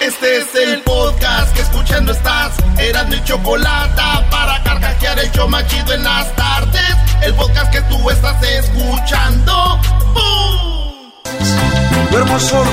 [0.00, 2.52] Este es el podcast que escuchando estás.
[2.78, 4.00] Eran mi chocolate
[4.30, 6.94] para carcajear el show machido en las tardes.
[7.22, 9.80] El podcast que tú estás escuchando.
[10.14, 11.10] ¡Bum!
[12.12, 12.70] Duermo solo,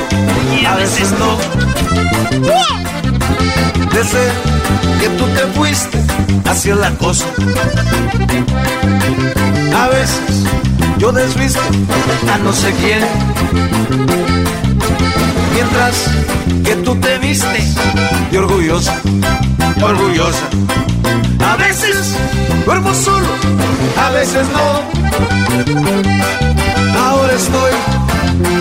[0.68, 1.38] a veces no.
[3.92, 4.32] Desde
[5.00, 6.00] que tú te fuiste,
[6.48, 7.26] hacia la cosa.
[9.76, 10.44] A veces
[11.00, 11.60] yo desvisto
[12.32, 13.04] a no sé quién.
[15.54, 16.10] Mientras
[16.64, 17.64] que tú te viste
[18.32, 19.02] de orgullosa,
[19.82, 20.50] orgullosa.
[21.40, 22.16] A veces
[22.66, 23.28] duermo solo,
[23.98, 24.82] a veces no.
[27.00, 27.72] Ahora estoy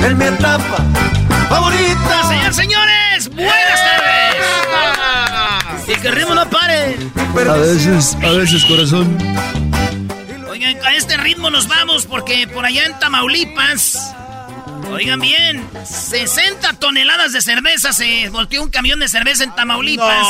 [0.07, 0.77] en mi etapa
[1.49, 2.29] favorita.
[2.29, 4.15] Señor, señores, buenas tardes.
[5.89, 6.97] Y que el ritmo no pare.
[7.49, 9.19] A veces, a veces, corazón.
[10.49, 14.15] Oigan, a este ritmo nos vamos porque por allá en Tamaulipas,
[14.95, 20.27] oigan bien, 60 toneladas de cerveza, se volteó un camión de cerveza en Tamaulipas.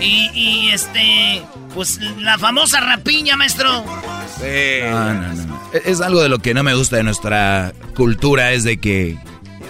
[0.00, 1.42] Y, y este,
[1.74, 3.84] pues la famosa rapiña, maestro.
[3.84, 5.60] No, no, no.
[5.84, 9.16] Es algo de lo que no me gusta de nuestra cultura, es de que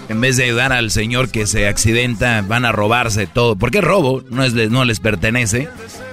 [0.08, 3.56] en vez de ayudar al señor que se accidenta, van a robarse todo.
[3.56, 5.68] Porque robo, no, es, no les pertenece.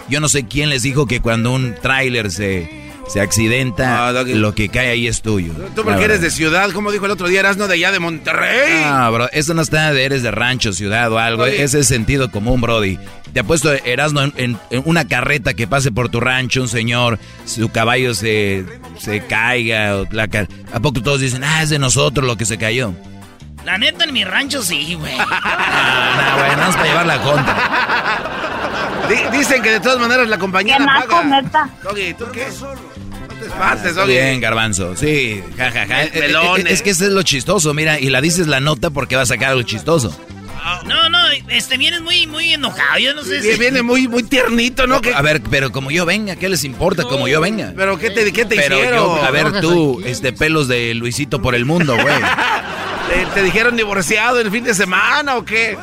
[0.10, 4.34] Yo no sé quién les dijo que cuando un tráiler se, se accidenta, No, Doggy.
[4.36, 5.54] lo que cae ahí es tuyo.
[5.76, 8.00] Tú porque eres de ciudad, como dijo el otro día, eras no de allá de
[8.00, 8.82] Monterrey.
[8.84, 11.44] Ah, bro, eso no está de eres de rancho, ciudad o algo.
[11.44, 11.62] Oye.
[11.64, 12.98] Ese es sentido común, Brody.
[13.34, 17.18] Te apuesto, Erasmo, en, en- en una carreta que pase por tu rancho, un señor,
[17.46, 18.64] su caballo se,
[19.00, 19.96] se caiga.
[19.98, 20.30] o la
[20.72, 22.94] ¿A poco todos dicen, ah, es de nosotros lo que se cayó?
[23.66, 25.14] La neta, en mi rancho sí, güey.
[25.20, 28.83] Ah, bueno, vamos para llevar la contra.
[29.16, 31.42] Di- dicen que de todas maneras la compañía Qué la naco, paga.
[31.42, 31.70] neta.
[31.84, 32.48] Doggy, ¿tú qué?
[32.60, 34.14] No te espantes, Está Doggy.
[34.14, 34.96] bien, garbanzo.
[34.96, 36.04] Sí, jajaja.
[36.04, 36.84] El pelón, Es, es eh.
[36.84, 39.50] que eso es lo chistoso, mira, y la dices la nota porque va a sacar
[39.52, 40.16] algo chistoso.
[40.86, 41.18] No, no,
[41.50, 42.98] este vienes muy, muy enojado.
[42.98, 43.58] Yo no sé si.
[43.60, 45.02] Viene muy, muy tiernito, ¿no?
[45.02, 47.74] ¿Qué- A ver, pero como yo venga, ¿qué les importa como yo venga?
[47.76, 49.00] ¿Pero qué te, qué te Pero hicieron?
[49.00, 52.16] yo, a ver tú, este pelos de Luisito por el mundo, güey.
[53.10, 55.78] ¿Te, te dijeron divorciado el fin de semana o qué?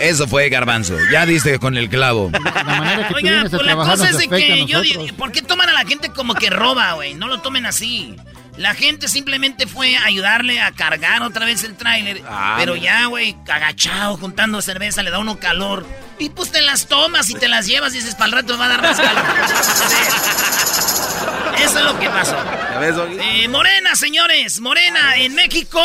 [0.00, 0.96] Eso fue garbanzo.
[1.12, 2.30] Ya diste con el clavo.
[2.32, 5.42] La manera que tú Oiga, pues la cosa es de que yo digo, ¿por qué
[5.42, 7.14] toman a la gente como que roba, güey?
[7.14, 8.16] No lo tomen así.
[8.56, 12.22] La gente simplemente fue a ayudarle a cargar otra vez el tráiler.
[12.26, 15.86] Ah, pero ya, güey, agachado, juntando cerveza, le da uno calor.
[16.20, 18.58] Y pues te las tomas y te las llevas y dices, para el rato me
[18.58, 19.24] va a dar más calor.
[21.58, 22.36] Eso es lo que pasó.
[23.18, 25.80] Eh, Morena, señores, Morena en México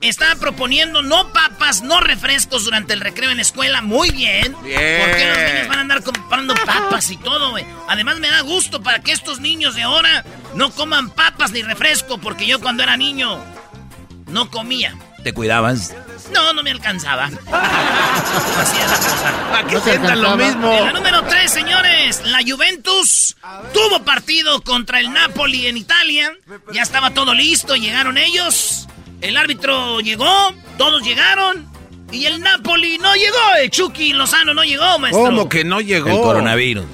[0.00, 3.82] está proponiendo no papas, no refrescos durante el recreo en la escuela.
[3.82, 4.56] Muy bien.
[4.62, 5.02] Bien.
[5.02, 7.64] ¿Por qué los niños van a andar comprando papas y todo, güey?
[7.88, 10.24] Además me da gusto para que estos niños de ahora
[10.54, 13.38] no coman papas ni refresco, porque yo cuando era niño
[14.28, 14.94] no comía.
[15.24, 15.94] ¿Te cuidabas?
[16.32, 17.24] No, no me alcanzaba.
[17.26, 19.58] Así es la cosa.
[19.58, 20.72] ¿A qué No sientan lo mismo?
[20.72, 23.36] En la número 3, señores, la Juventus
[23.72, 26.32] tuvo partido contra el Napoli en Italia.
[26.72, 28.86] Ya estaba todo listo, llegaron ellos.
[29.20, 31.68] El árbitro llegó, todos llegaron.
[32.12, 35.24] Y el Napoli no llegó, el Chucky Lozano no llegó, maestro.
[35.26, 36.08] ¿Cómo que no llegó?
[36.08, 36.86] El coronavirus.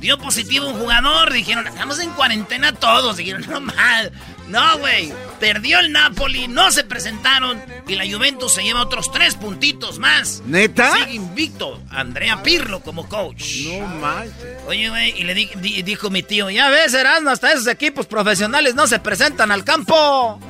[0.00, 3.16] Dio positivo un jugador, dijeron, estamos en cuarentena todos.
[3.16, 4.12] Dijeron, no mal.
[4.48, 5.12] No, güey.
[5.38, 7.62] Perdió el Napoli, no se presentaron.
[7.86, 10.42] Y la Juventus se lleva otros tres puntitos más.
[10.46, 10.94] ¿Neta?
[10.96, 11.80] Sigue invicto.
[11.90, 13.42] Andrea Pirlo como coach.
[13.66, 14.34] No manches.
[14.66, 18.06] Oye, güey, y le di- di- dijo mi tío, ya ves, Erasmo, hasta esos equipos
[18.06, 20.40] profesionales no se presentan al campo.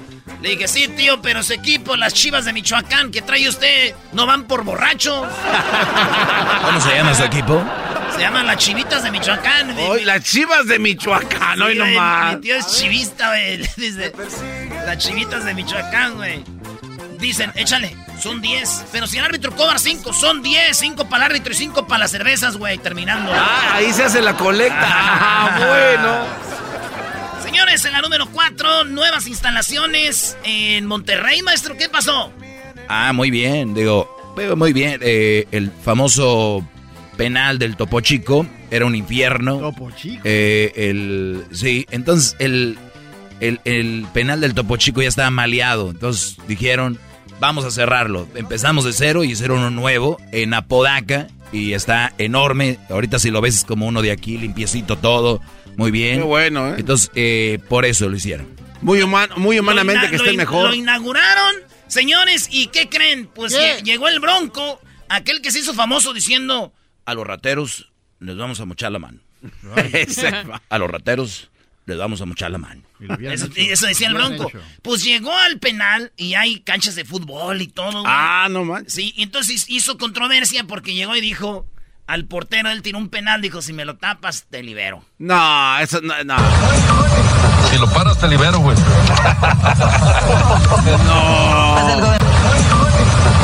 [0.40, 4.26] Le dije, sí, tío, pero ese equipo, las chivas de Michoacán que trae usted, no
[4.26, 5.26] van por borrachos.
[6.64, 7.62] ¿Cómo se llama su equipo?
[8.14, 9.74] Se llaman las chivitas de Michoacán.
[9.76, 12.34] Mi- Hoy las chivas de Michoacán, hoy Sí, güey, nomás.
[12.36, 13.58] Mi tío es chivista, güey.
[13.76, 14.12] Dice,
[14.86, 16.44] las chivitas de Michoacán, güey.
[17.18, 18.84] Dicen, échale, son 10.
[18.92, 20.76] Pero si el árbitro cobra 5, son 10.
[20.76, 23.32] 5 para el árbitro y 5 para las cervezas, güey, terminando.
[23.34, 24.76] Ah, ahí se hace la colecta.
[24.90, 26.57] Ah, bueno.
[27.48, 31.74] Señores, en la número 4, nuevas instalaciones en Monterrey, maestro.
[31.78, 32.30] ¿Qué pasó?
[32.88, 35.00] Ah, muy bien, digo, pero muy bien.
[35.02, 36.62] eh, el famoso
[37.16, 39.60] penal del Topo Chico era un infierno.
[39.60, 40.20] Topo Chico.
[40.24, 42.78] Eh, el, sí, entonces el,
[43.40, 45.88] el, el penal del Topo Chico ya estaba maleado.
[45.90, 46.98] Entonces dijeron,
[47.40, 48.28] vamos a cerrarlo.
[48.34, 52.78] Empezamos de cero y hicieron uno nuevo en Apodaca y está enorme.
[52.90, 55.40] Ahorita si lo ves es como uno de aquí, limpiecito todo,
[55.78, 56.18] muy bien.
[56.18, 56.74] Qué bueno, ¿eh?
[56.78, 58.46] Entonces, eh, por eso lo hicieron.
[58.82, 60.68] Muy, human- muy humanamente Lo que esté mejor.
[60.68, 61.54] Lo inauguraron,
[61.86, 63.26] señores, ¿y qué creen?
[63.34, 66.72] Pues llegó el Bronco, aquel que se hizo famoso diciendo,
[67.06, 67.90] a los rateros
[68.20, 69.20] les vamos a mochar la mano.
[70.68, 71.50] A los rateros
[71.86, 72.82] le vamos a mochar la mano.
[73.20, 74.50] Eso, decía el Bronco.
[74.82, 78.02] Pues llegó al penal y hay canchas de fútbol y todo.
[78.04, 78.84] Ah, no man.
[78.88, 81.66] Sí, y entonces hizo controversia porque llegó y dijo
[82.08, 85.04] al portero, él tiró un penal, dijo, si me lo tapas, te libero.
[85.18, 86.36] No, eso no, no.
[87.70, 88.76] Si lo paras, te libero, güey.
[91.06, 91.98] no.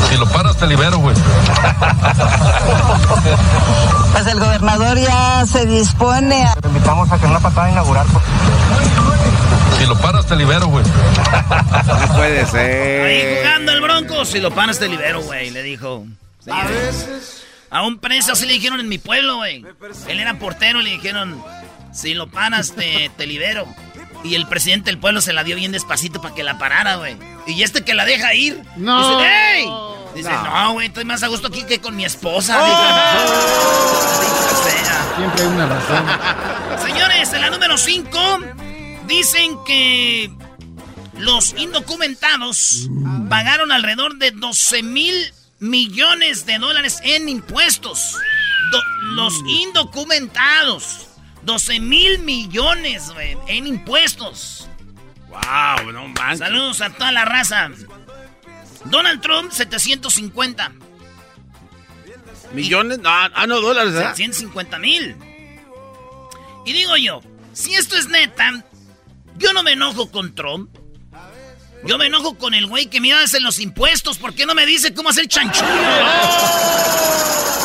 [0.09, 1.15] Si lo paras, te libero, güey.
[4.13, 6.55] Pues el gobernador ya se dispone a...
[6.55, 8.07] Te invitamos a que una patada inaugural.
[9.77, 10.83] Si lo paras, te libero, güey.
[10.85, 13.05] No puede ser.
[13.05, 16.05] Ahí jugando el bronco, si lo paras, te libero, güey, le dijo.
[16.49, 17.44] a veces...
[17.75, 19.61] A un preso así le dijeron en mi pueblo, güey.
[20.07, 21.43] Él era portero y le dijeron,
[21.91, 23.67] si lo paras, te, te libero.
[24.23, 27.17] Y el presidente del pueblo se la dio bien despacito para que la parara, güey.
[27.47, 28.63] Y este que la deja ir.
[28.77, 29.17] No.
[29.17, 29.67] Dice, ¡Ey!
[30.15, 32.57] Dice, no, güey, estoy más a gusto aquí que con mi esposa.
[32.61, 34.15] Oh.
[35.17, 36.05] Siempre hay una razón.
[36.87, 38.39] Señores, en la número 5
[39.05, 40.31] dicen que
[41.17, 42.89] los indocumentados
[43.29, 48.17] pagaron alrededor de 12 mil millones de dólares en impuestos.
[49.15, 51.07] los indocumentados.
[51.43, 53.11] 12 mil millones,
[53.47, 54.67] en impuestos.
[55.29, 56.39] Wow, no manches.
[56.39, 57.69] Saludos a toda la raza.
[58.85, 60.71] Donald Trump, 750.
[62.53, 62.99] ¿Millones?
[62.99, 64.15] No, ah, no, dólares, ¿eh?
[64.15, 65.15] 150 mil.
[66.65, 67.21] Y digo yo,
[67.53, 68.63] si esto es neta,
[69.37, 70.74] yo no me enojo con Trump.
[71.85, 74.17] Yo me enojo con el güey que me hace los impuestos.
[74.17, 75.69] ¿Por qué no me dice cómo hacer chanchullo?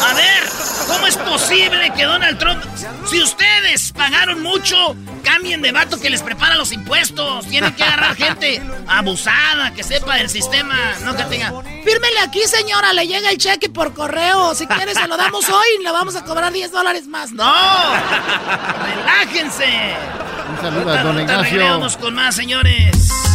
[0.02, 0.44] A ver,
[0.88, 2.62] ¿cómo es posible que Donald Trump,
[3.08, 4.94] si ustedes pagaron mucho,
[5.24, 7.46] cambien de vato que les prepara los impuestos?
[7.46, 11.54] Tienen que agarrar gente abusada, que sepa del sistema, no que tenga.
[11.82, 14.54] Fírmele aquí, señora, le llega el cheque por correo.
[14.54, 17.32] Si quiere, se lo damos hoy y le vamos a cobrar 10 dólares más.
[17.32, 17.50] ¡No!
[18.96, 19.94] ¡Relájense!
[20.50, 21.64] Un saludo a don Ignacio.
[21.64, 23.29] Vamos con más, señores.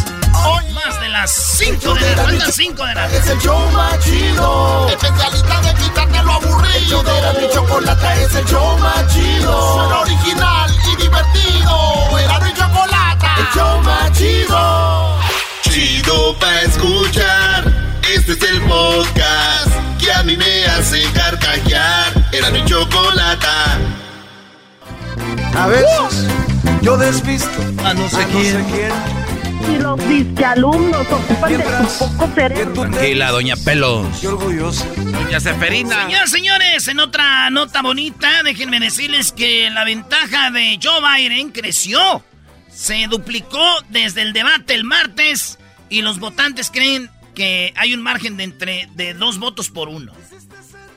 [0.46, 2.52] Hoy más de las 5 de la tarde.
[2.52, 4.88] 5 de la Es el show más chido.
[4.88, 7.00] Especialista de quitarte lo aburrido.
[7.18, 9.74] Era mi chocolate es el show más chido.
[9.74, 12.18] Suena original y divertido.
[12.18, 13.26] Era mi chocolate.
[13.38, 15.18] El show más chido.
[15.62, 17.64] Chido pa' escuchar.
[18.14, 22.12] Este es el podcast que a mí me hace carcajear.
[22.32, 23.46] Era mi chocolate.
[25.56, 26.28] A veces
[26.82, 28.64] yo desvisto a no sé quién
[29.70, 30.00] y los
[30.44, 32.72] alumnos ocupan de su poco cerebro.
[32.72, 34.06] Tranquila, doña Pelos.
[34.20, 34.86] Qué orgullosa.
[34.96, 36.04] Doña Seferina.
[36.04, 42.24] Señores, señores, en otra nota bonita, déjenme decirles que la ventaja de Joe Biden creció.
[42.70, 45.58] Se duplicó desde el debate el martes
[45.88, 50.12] y los votantes creen que hay un margen de entre de dos votos por uno.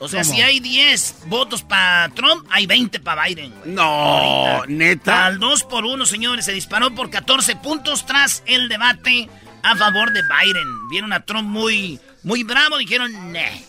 [0.02, 3.52] O sea, si hay 10 votos para Trump, hay 20 para Biden.
[3.66, 5.26] No, neta.
[5.26, 9.28] Al 2 por 1, señores, se disparó por 14 puntos tras el debate
[9.62, 10.88] a favor de Biden.
[10.88, 13.62] Vieron a Trump muy, muy bravo, dijeron, ne.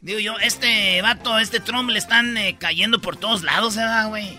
[0.00, 4.38] Digo yo, este vato, este Trump le están eh, cayendo por todos lados, ¿verdad, güey?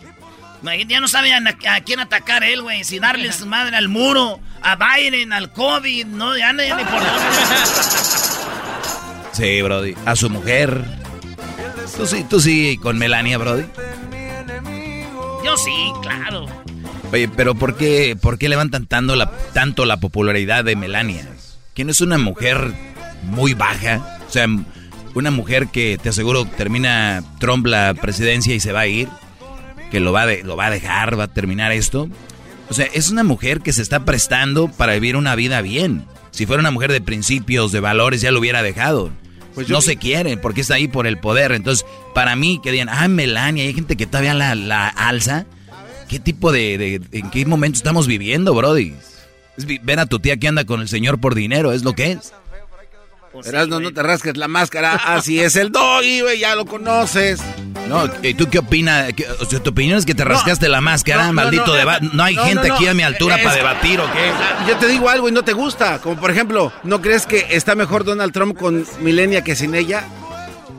[0.87, 1.41] Ya no sabe a,
[1.81, 2.85] quién atacar él, güey.
[2.85, 7.01] Si darle su madre al muro, a Biden, al COVID, no, ya, ya ni por
[9.33, 9.95] Sí, Brody.
[10.05, 11.00] A su mujer.
[11.95, 13.63] Tú sí, tú sí con Melania, Brody.
[15.43, 16.45] Yo sí, claro.
[17.11, 21.27] Oye, pero ¿por qué, por qué levantan tanto la, tanto la popularidad de Melania?
[21.73, 22.73] Que no es una mujer
[23.23, 24.19] muy baja.
[24.27, 24.47] O sea,
[25.13, 29.09] una mujer que te aseguro termina Trump la presidencia y se va a ir.
[29.89, 32.07] Que lo va, de, lo va a dejar, va a terminar esto.
[32.69, 36.05] O sea, es una mujer que se está prestando para vivir una vida bien.
[36.31, 39.11] Si fuera una mujer de principios, de valores, ya lo hubiera dejado.
[39.53, 41.51] Pues no se quiere porque está ahí por el poder.
[41.51, 45.45] Entonces, para mí, que digan, ah, Melania, hay gente que todavía la, la alza.
[46.07, 48.93] ¿Qué tipo de, en qué momento estamos viviendo, Brody?
[49.83, 52.33] ven a tu tía que anda con el señor por dinero, es lo que es.
[53.31, 54.95] Pues no, no te rasques la máscara.
[54.95, 57.41] Así es el doggy, güey, ya lo conoces.
[57.91, 59.11] No, ¿y tú qué opinas?
[59.39, 62.07] O sea, ¿Tu opinión es que te rascaste la máscara, maldito debate?
[62.13, 64.31] No, hay gente aquí a mi altura para debatir, ¿o qué?
[64.67, 65.99] Yo te digo algo y no te gusta.
[65.99, 70.05] Como por ejemplo, ¿no crees que está mejor Donald Trump con Milenia que sin ella?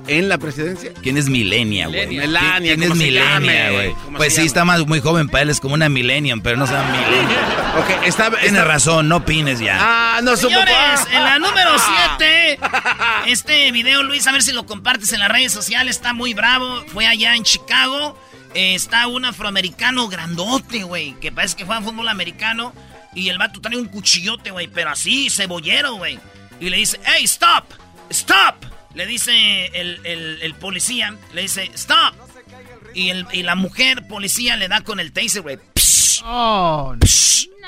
[0.06, 0.92] En la presidencia.
[1.02, 2.16] ¿Quién es Milenia, güey?
[2.16, 3.94] Melania, ¿Quién, es Milenia, güey?
[4.16, 6.73] Pues sí, está más muy joven para él, es como una Millennium, pero no se
[6.73, 7.40] llama Millennium.
[7.78, 9.78] ok, está, Tienes razón, no opines ya.
[9.80, 10.75] Ah, no Señores,
[11.12, 11.71] en la número
[12.18, 12.59] 7,
[13.26, 16.85] este video, Luis, a ver si lo compartes en las redes sociales, está muy bravo.
[16.88, 18.18] Fue allá en Chicago.
[18.54, 22.73] Eh, está un afroamericano grandote, güey, que parece que juega fútbol americano.
[23.14, 26.18] Y el vato trae un cuchillote, güey, pero así, cebollero, güey.
[26.61, 27.64] Y le dice, hey, stop,
[28.11, 28.72] stop.
[28.95, 32.15] Le dice el, policía, le dice, stop.
[32.95, 35.59] Y, el, y, la mujer policía le da con el taser, güey.
[36.25, 36.95] Oh,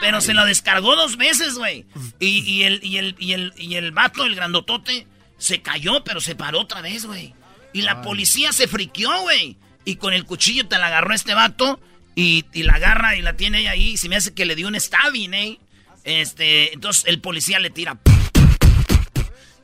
[0.00, 1.86] Pero se lo descargó dos veces, güey.
[2.20, 5.06] Y, y, el, y, el, y, el, y el vato, el grandotote,
[5.38, 7.34] se cayó, pero se paró otra vez, güey.
[7.72, 9.56] Y la policía se friqueó, güey.
[9.84, 11.80] Y con el cuchillo te la agarró este vato
[12.14, 13.90] y, y la agarra y la tiene ahí.
[13.90, 15.58] Y se me hace que le dio un stabbing, ¿eh?
[16.04, 17.98] Este, entonces el policía le tira.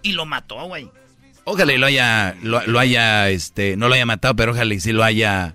[0.03, 0.91] Y lo mató, güey.
[1.45, 4.81] Ojalá y lo haya, lo, lo haya, este, no lo haya matado, pero ojalá y
[4.81, 5.55] sí lo haya,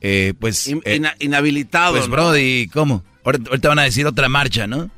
[0.00, 0.66] eh, pues...
[0.66, 1.92] In- eh, ina- inhabilitado.
[1.94, 2.12] pues, ¿no?
[2.12, 3.04] Brody, ¿cómo?
[3.24, 4.90] Ahorita, ahorita van a decir otra marcha, ¿no?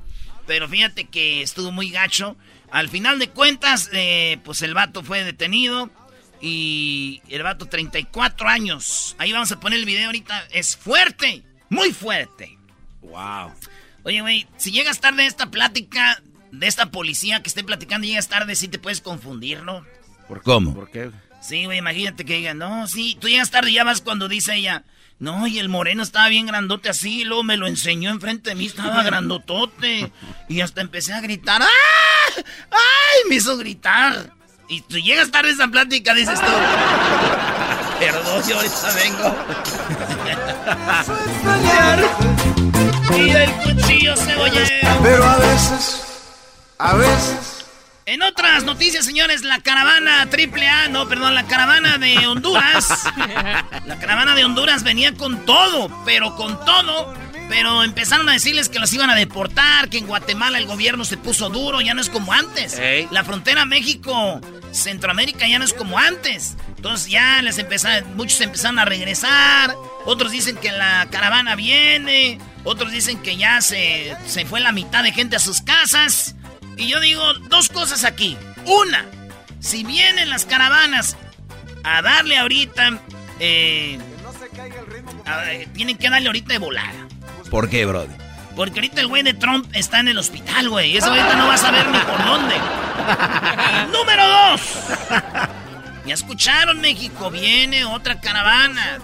[0.46, 2.36] Pero fíjate que estuvo muy gacho.
[2.70, 5.90] Al final de cuentas, eh, pues el vato fue detenido.
[6.40, 9.16] Y el vato, 34 años.
[9.18, 10.44] Ahí vamos a poner el video ahorita.
[10.52, 12.56] Es fuerte, muy fuerte.
[13.02, 13.52] Wow.
[14.04, 18.10] Oye, güey, si llegas tarde a esta plática de esta policía que esté platicando y
[18.10, 19.84] llegas tarde, sí te puedes confundir, ¿no?
[20.28, 20.74] ¿Por ¿Cómo?
[20.74, 21.10] ¿Por qué?
[21.40, 24.54] Sí, güey, imagínate que digan, no, sí, tú llegas tarde y ya vas cuando dice
[24.56, 24.84] ella,
[25.20, 28.56] no, y el moreno estaba bien grandote así, y luego me lo enseñó enfrente de
[28.56, 30.12] mí, estaba grandotote.
[30.48, 31.66] Y hasta empecé a gritar, ¡ah!
[32.70, 33.28] ¡Ay!
[33.28, 34.32] Me hizo gritar.
[34.68, 36.46] Y tú llegas tarde a esa plática, dices tú,
[37.98, 39.36] perdón, yo ahorita vengo.
[43.16, 44.98] y el cuchillo cebollero.
[45.02, 46.02] Pero a veces,
[46.78, 47.57] a veces.
[48.08, 53.04] En otras noticias, señores, la caravana AAA, no, perdón, la caravana de Honduras.
[53.84, 57.12] La caravana de Honduras venía con todo, pero con todo.
[57.50, 61.18] Pero empezaron a decirles que los iban a deportar, que en Guatemala el gobierno se
[61.18, 62.80] puso duro, ya no es como antes.
[63.10, 66.56] La frontera México-Centroamérica ya no es como antes.
[66.76, 72.90] Entonces ya les empezaron, muchos empezaron a regresar, otros dicen que la caravana viene, otros
[72.90, 76.36] dicen que ya se, se fue la mitad de gente a sus casas.
[76.78, 78.36] Y yo digo dos cosas aquí.
[78.64, 79.04] Una,
[79.60, 81.16] si vienen las caravanas
[81.84, 82.98] a darle ahorita,
[83.40, 83.98] eh,
[85.26, 87.08] a- eh, tienen que darle ahorita de volada.
[87.50, 88.12] ¿Por qué, Brody?
[88.56, 90.96] Porque ahorita el güey de Trump está en el hospital, güey.
[90.96, 92.54] Eso ahorita no va a saber ni por dónde.
[93.92, 94.60] Número dos.
[96.06, 97.30] Ya escucharon, México.
[97.30, 98.98] Viene otra caravana.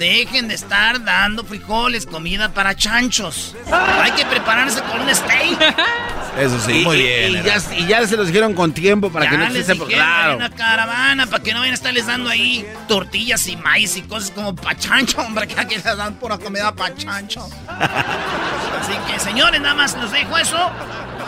[0.00, 3.54] Dejen de estar dando frijoles, comida para chanchos.
[3.70, 5.58] Hay que prepararse con un steak.
[6.38, 7.32] Eso sí, Y- muy bien.
[7.36, 9.72] Y, ya, y ya se los dijeron con tiempo para ya que no les exista.
[9.74, 10.30] dijeron, Claro.
[10.30, 14.02] hay una caravana para que no vayan a estarles dando ahí tortillas y maíz y
[14.02, 17.46] cosas como pa' chancho, hombre, que aquí les dan pura comida pa' chancho.
[17.68, 20.70] Así que, señores, nada más les dejo eso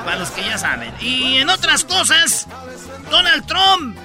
[0.07, 0.95] para los que ya saben.
[0.99, 2.47] Y en otras cosas,
[3.11, 3.99] Donald Trump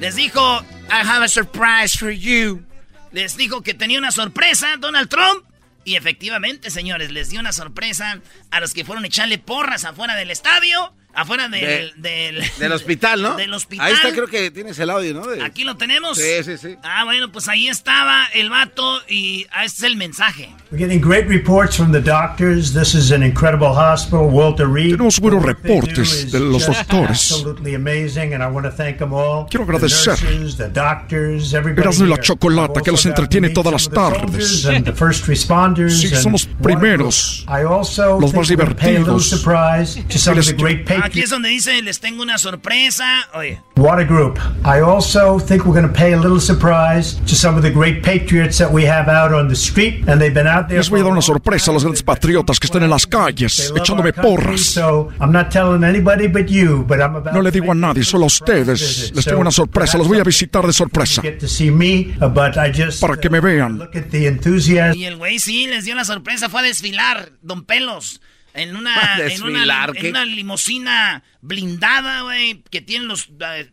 [0.00, 0.60] les dijo,
[0.90, 2.64] I have a surprise for you.
[3.12, 5.44] Les dijo que tenía una sorpresa, Donald Trump.
[5.84, 10.16] Y efectivamente, señores, les dio una sorpresa a los que fueron a echarle porras afuera
[10.16, 11.92] del estadio, afuera del...
[11.96, 13.36] del, Del hospital, ¿no?
[13.36, 13.86] Del hospital.
[13.86, 15.26] Ahí está, creo que tienes el audio, ¿no?
[15.26, 16.16] De- Aquí lo tenemos.
[16.18, 16.76] Sí, sí, sí.
[16.82, 20.48] Ah, bueno, pues ahí estaba el vato y ah, este es el mensaje.
[20.70, 22.72] We're getting great reports from the doctors.
[22.74, 24.28] This is an incredible hospital.
[24.28, 24.92] Walter Reed.
[24.92, 27.32] Tenemos buenos reportes de los doctores.
[27.32, 29.46] Absolutely amazing, and I want to thank them all.
[29.48, 30.22] Quiero The agradecer.
[30.22, 32.18] nurses, the doctors, everybody Erasmo y la.
[32.18, 34.20] Chocolata, que los entretiene todas las tardes.
[34.62, 38.96] soldiers and the first responders Sí, what- primeros, I also los más we're gonna pay
[38.96, 39.28] a little divertidos.
[39.28, 43.28] surprise to some of the Les- great Aquí es donde dice, les tengo una sorpresa.
[43.34, 44.38] Oye, What a group.
[44.64, 48.02] I also think we're going to pay a little surprise to some of the great
[48.02, 50.78] patriots that we have out on the street, and they've been out there.
[50.78, 53.72] Les voy a dar una sorpresa a los grandes patriotas que están en las calles,
[53.76, 54.60] echándome porras.
[54.62, 57.74] So I'm not telling anybody but you, but I'm about No le to digo a
[57.74, 59.12] nadie, solo a ustedes.
[59.14, 61.22] Les tengo una sorpresa, los voy a visitar de sorpresa.
[61.22, 63.78] Get to see me, uh, but I just Para que me vean.
[63.78, 64.98] look at the enthusiasm.
[64.98, 68.20] y el güey sí les dio la sorpresa, fue a desfilar, don Pelos.
[68.54, 73.70] En una, ¿A en una, limusina blindada, güey, que tiene los, eh,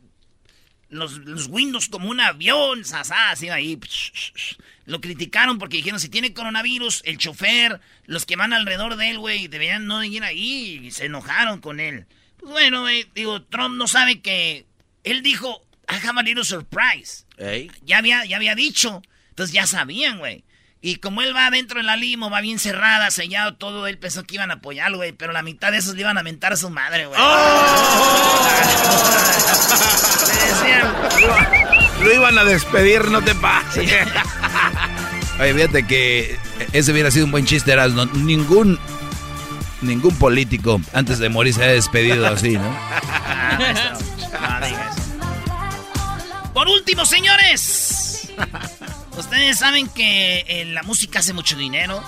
[0.89, 3.79] los, los windows como un avión, sasá, así ahí.
[4.85, 9.19] Lo criticaron porque dijeron, si tiene coronavirus, el chofer, los que van alrededor de él,
[9.19, 10.81] güey, deberían no ir ahí.
[10.83, 12.05] Y se enojaron con él.
[12.37, 14.65] Pues bueno, güey, digo, Trump no sabe que...
[15.03, 17.25] Él dijo, I have a little surprise.
[17.83, 19.01] Ya había, ya había dicho.
[19.29, 20.43] Entonces ya sabían, güey.
[20.85, 24.23] Y como él va adentro en la limo, va bien cerrada, sellado todo, él pensó
[24.23, 25.13] que iban a apoyarlo, güey.
[25.13, 27.19] Pero la mitad de esos le iban a mentar a su madre, güey.
[27.19, 27.25] Le
[30.45, 30.93] decían,
[32.03, 33.91] Lo iban a despedir, no te pases.
[35.39, 36.37] Oye, fíjate que
[36.71, 38.05] ese hubiera sido un buen chiste, Erasmo.
[38.05, 38.79] Ningún,
[39.81, 42.77] ningún político antes de morir se ha despedido así, ¿no?
[46.53, 48.29] Por último, señores.
[49.17, 52.03] Ustedes saben que eh, la música hace mucho dinero,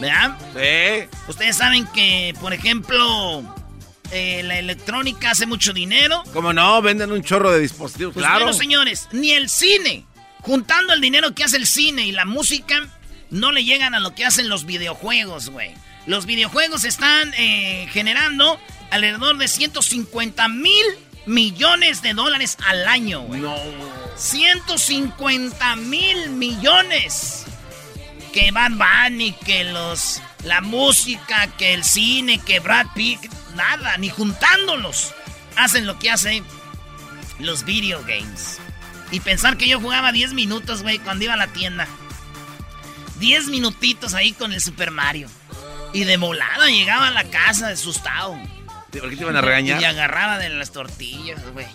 [0.00, 0.36] ¿verdad?
[0.54, 1.08] Sí.
[1.28, 3.42] Ustedes saben que, por ejemplo,
[4.10, 6.22] eh, la electrónica hace mucho dinero.
[6.32, 8.44] Como no, venden un chorro de dispositivos, Pues claro.
[8.44, 10.04] bueno, señores, ni el cine,
[10.40, 12.86] juntando el dinero que hace el cine y la música,
[13.30, 15.72] no le llegan a lo que hacen los videojuegos, güey.
[16.06, 20.84] Los videojuegos están eh, generando alrededor de 150 mil
[21.26, 23.40] millones de dólares al año, güey.
[23.40, 23.56] No.
[24.16, 27.44] 150 mil millones.
[28.32, 30.20] Que Bad Bunny, que los...
[30.44, 33.20] La música, que el cine, que Brad Pitt,
[33.54, 35.12] nada, ni juntándolos.
[35.56, 36.44] Hacen lo que hacen
[37.38, 38.58] los video games.
[39.12, 41.86] Y pensar que yo jugaba 10 minutos, güey, cuando iba a la tienda.
[43.18, 45.28] 10 minutitos ahí con el Super Mario.
[45.92, 48.36] Y de molada llegaba a la casa asustado.
[49.00, 49.80] ¿Por qué te iban a regañar?
[49.80, 51.66] Y agarraba de las tortillas, güey.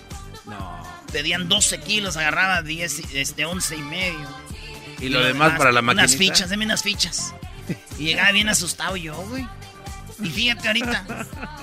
[0.45, 0.83] No.
[1.11, 4.27] Pedían 12 kilos, agarraba 10, este, 11 y medio.
[4.99, 6.03] Y lo demás para la máquina.
[6.03, 7.33] Unas fichas, deme unas fichas.
[7.97, 9.47] Y llegaba bien asustado yo, güey.
[10.21, 11.05] Y fíjate ahorita,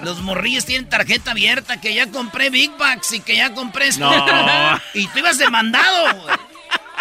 [0.02, 3.90] los morrillos tienen tarjeta abierta, que ya compré Big Bucks y que ya compré.
[3.98, 4.80] No.
[4.94, 6.36] Y tú ibas demandado, güey.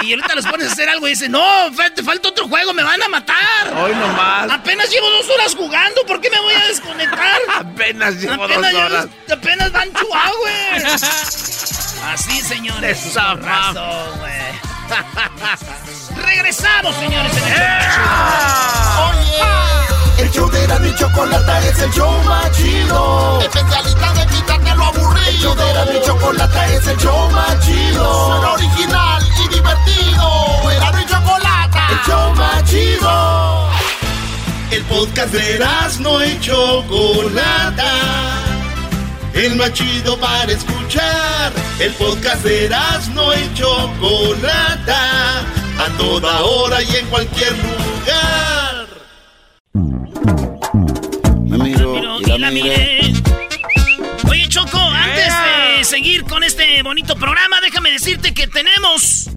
[0.01, 2.83] Y ahorita los pones a hacer algo y dicen, no, te falta otro juego, me
[2.83, 3.73] van a matar.
[3.77, 4.51] Hoy nomás.
[4.51, 7.39] Apenas llevo dos horas jugando, ¿por qué me voy a desconectar?
[7.55, 9.05] apenas llevo apenas dos horas.
[9.05, 10.93] Llevo, apenas van güey.
[12.13, 13.05] Así, señores.
[13.05, 14.33] Esa razón, güey.
[16.25, 17.31] Regresamos, señores.
[17.37, 17.53] En el
[19.09, 19.62] Oye, el
[20.33, 23.39] show de la chocolata es el show más chido.
[23.41, 25.27] Especialista de quitarte lo aburrido.
[25.27, 28.27] El show de la chocolata es el show más chido.
[28.27, 30.71] Suena original y divertido.
[30.71, 31.87] Era mi chocolata.
[31.91, 33.69] El show más chido.
[34.71, 35.59] El podcast de
[35.99, 37.91] no y Chocolata.
[39.33, 41.53] El más chido para escuchar.
[41.79, 42.69] El podcast de
[43.13, 45.41] no y Chocolata.
[45.79, 48.62] A toda hora y en cualquier lugar.
[52.25, 53.13] Y la, miré.
[54.29, 55.33] Oye, Choco, antes
[55.77, 59.29] de seguir con este bonito programa, déjame decirte que tenemos.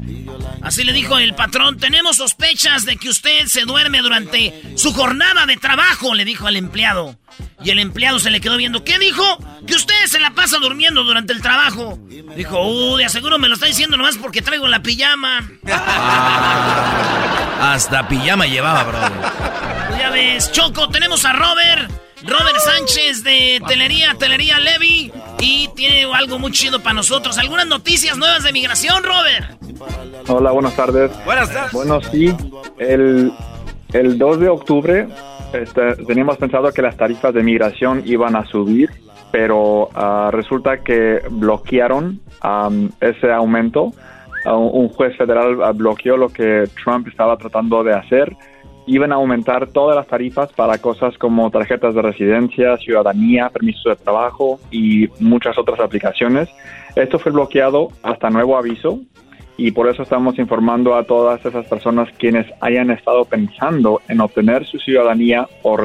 [0.62, 5.46] Así le dijo el patrón, tenemos sospechas de que usted se duerme durante su jornada
[5.46, 7.16] de trabajo, le dijo al empleado.
[7.62, 8.82] Y el empleado se le quedó viendo.
[8.82, 9.22] ¿Qué dijo?
[9.66, 11.98] Que usted se la pasa durmiendo durante el trabajo.
[12.36, 15.48] Dijo, uh, de aseguro me lo está diciendo nomás porque traigo la pijama.
[17.60, 18.98] Hasta pijama llevaba, bro.
[19.98, 22.05] Ya ves, Choco, tenemos a Robert.
[22.26, 25.12] Robert Sánchez de Telería, Telería Levy.
[25.38, 27.38] Y tiene algo muy chido para nosotros.
[27.38, 29.62] ¿Algunas noticias nuevas de migración, Robert?
[30.28, 31.12] Hola, buenas tardes.
[31.24, 31.72] Buenas tardes.
[31.72, 32.34] Bueno, sí,
[32.78, 33.32] el,
[33.92, 35.08] el 2 de octubre
[35.52, 38.90] este, teníamos pensado que las tarifas de migración iban a subir,
[39.30, 43.92] pero uh, resulta que bloquearon um, ese aumento.
[44.44, 48.36] Uh, un juez federal bloqueó lo que Trump estaba tratando de hacer.
[48.86, 53.96] Iban a aumentar todas las tarifas para cosas como tarjetas de residencia, ciudadanía, permisos de
[53.96, 56.48] trabajo y muchas otras aplicaciones.
[56.94, 59.00] Esto fue bloqueado hasta nuevo aviso
[59.56, 64.66] y por eso estamos informando a todas esas personas quienes hayan estado pensando en obtener
[64.66, 65.76] su ciudadanía o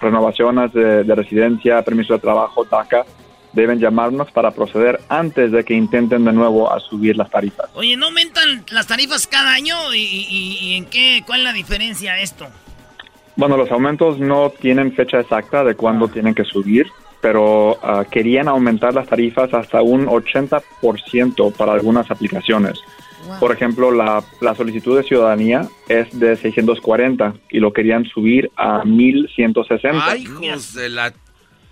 [0.00, 3.04] renovaciones de, de residencia, permiso de trabajo, DACA,
[3.52, 7.68] deben llamarnos para proceder antes de que intenten de nuevo a subir las tarifas.
[7.74, 9.92] Oye, ¿no aumentan las tarifas cada año?
[9.94, 11.22] ¿Y, y, y en qué?
[11.26, 12.46] ¿Cuál es la diferencia esto?
[13.36, 16.86] Bueno, los aumentos no tienen fecha exacta de cuándo tienen que subir,
[17.20, 22.78] pero uh, querían aumentar las tarifas hasta un 80% para algunas aplicaciones.
[23.26, 23.38] Wow.
[23.38, 28.84] Por ejemplo, la, la, solicitud de ciudadanía es de 640 y lo querían subir a
[28.84, 30.04] 1160.
[30.04, 31.12] ¡Ay, hijos de la...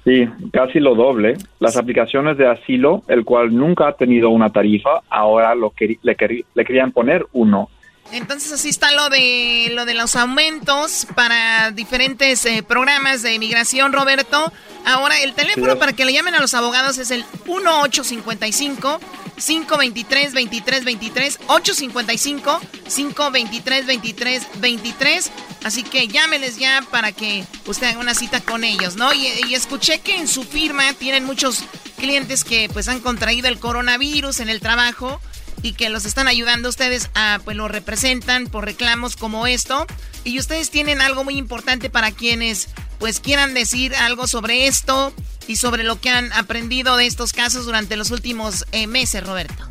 [0.05, 1.37] Sí, casi lo doble.
[1.61, 6.17] Las aplicaciones de asilo, el cual nunca ha tenido una tarifa, ahora lo le,
[6.55, 7.69] le querían poner uno.
[8.13, 13.93] Entonces así está lo de lo de los aumentos para diferentes eh, programas de inmigración,
[13.93, 14.53] Roberto.
[14.87, 19.01] Ahora el teléfono sí, para que le llamen a los abogados es el 1855
[19.37, 22.61] 523 2323 855
[22.95, 25.31] 523 2323
[25.65, 29.13] Así que llámenles ya para que usted haga una cita con ellos, ¿no?
[29.13, 31.65] Y, y, escuché que en su firma tienen muchos
[31.99, 35.21] clientes que pues han contraído el coronavirus en el trabajo
[35.63, 39.87] y que los están ayudando ustedes a, pues lo representan por reclamos como esto.
[40.25, 42.69] Y ustedes tienen algo muy importante para quienes
[42.99, 45.13] pues quieran decir algo sobre esto
[45.47, 49.69] y sobre lo que han aprendido de estos casos durante los últimos eh, meses, Roberto.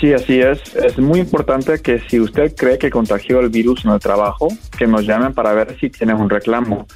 [0.00, 0.74] Sí, así es.
[0.74, 4.86] Es muy importante que si usted cree que contagió el virus en el trabajo, que
[4.86, 6.86] nos llamen para ver si tiene un reclamo.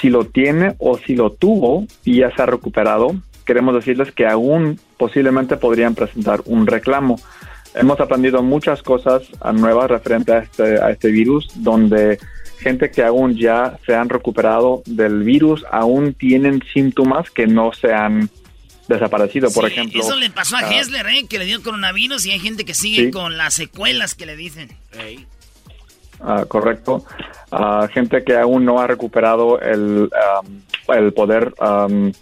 [0.00, 4.26] Si lo tiene o si lo tuvo y ya se ha recuperado, queremos decirles que
[4.26, 7.18] aún posiblemente podrían presentar un reclamo.
[7.76, 12.18] Hemos aprendido muchas cosas nuevas referente a este, a este virus, donde
[12.58, 17.92] gente que aún ya se han recuperado del virus aún tienen síntomas que no se
[17.92, 18.30] han
[18.88, 20.00] desaparecido, por sí, ejemplo.
[20.00, 21.26] Eso le pasó a uh, Hessler, ¿eh?
[21.28, 23.10] que le dio coronavirus y hay gente que sigue sí.
[23.10, 24.70] con las secuelas que le dicen.
[24.92, 25.26] Hey.
[26.20, 27.04] ah, correcto.
[27.50, 30.08] Ah, gente que aún no ha recuperado el,
[30.40, 32.12] um, el poder um,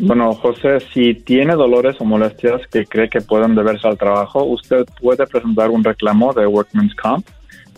[0.00, 4.86] Bueno, José, si tiene dolores o molestias que cree que pueden deberse al trabajo, usted
[5.00, 7.26] puede presentar un reclamo de Workman's Comp.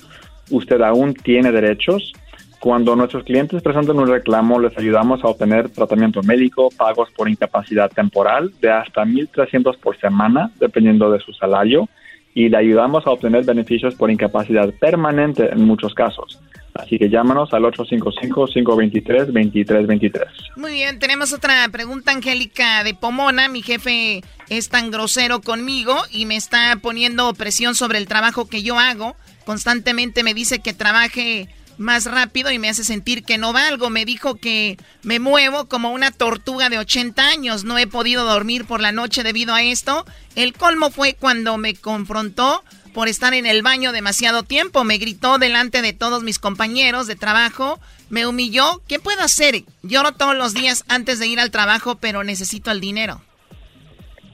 [0.52, 2.14] usted aún tiene derechos.
[2.62, 7.90] Cuando nuestros clientes presentan un reclamo, les ayudamos a obtener tratamiento médico, pagos por incapacidad
[7.90, 11.90] temporal de hasta 1.300 por semana, dependiendo de su salario,
[12.36, 16.40] y le ayudamos a obtener beneficios por incapacidad permanente en muchos casos.
[16.76, 20.28] Así que llámanos al 855-523-2323.
[20.56, 23.48] Muy bien, tenemos otra pregunta, Angélica de Pomona.
[23.48, 28.62] Mi jefe es tan grosero conmigo y me está poniendo presión sobre el trabajo que
[28.62, 29.16] yo hago.
[29.46, 31.50] Constantemente me dice que trabaje
[31.82, 33.90] más rápido y me hace sentir que no valgo.
[33.90, 37.64] Me dijo que me muevo como una tortuga de 80 años.
[37.64, 40.06] No he podido dormir por la noche debido a esto.
[40.36, 42.64] El colmo fue cuando me confrontó
[42.94, 44.84] por estar en el baño demasiado tiempo.
[44.84, 47.80] Me gritó delante de todos mis compañeros de trabajo.
[48.10, 48.82] Me humilló.
[48.88, 49.56] ¿Qué puedo hacer?
[49.84, 53.22] Lloro todos los días antes de ir al trabajo, pero necesito el dinero.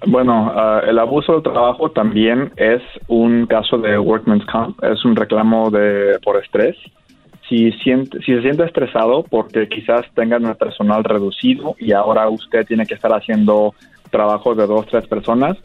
[0.06, 5.16] Bueno, ah, el abuso del trabajo también es un caso de workman's comp, es un
[5.16, 6.76] reclamo de por estrés.
[7.50, 12.66] Si, siente, si se siente estresado porque quizás tengan el personal reducido y ahora usted
[12.66, 13.74] tiene que estar haciendo
[14.12, 15.58] trabajo de dos, tres personas,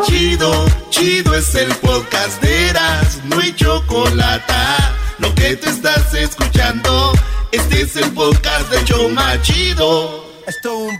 [0.06, 4.94] Chido, chido es el podcast de Erasmo y Chocolata.
[5.20, 7.14] Lo que te estás escuchando,
[7.52, 10.26] este es el podcast de Choma Chido.
[10.48, 10.98] Esto un,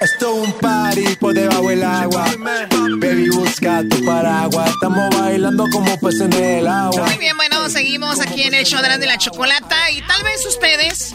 [0.00, 2.26] esto un party por debajo del agua.
[2.98, 4.70] Baby, busca tu paraguas.
[4.70, 7.06] Estamos bailando como peces en el agua.
[7.06, 10.22] Muy bien, bueno, seguimos aquí en el show de la, de la chocolata y tal
[10.22, 11.14] vez ustedes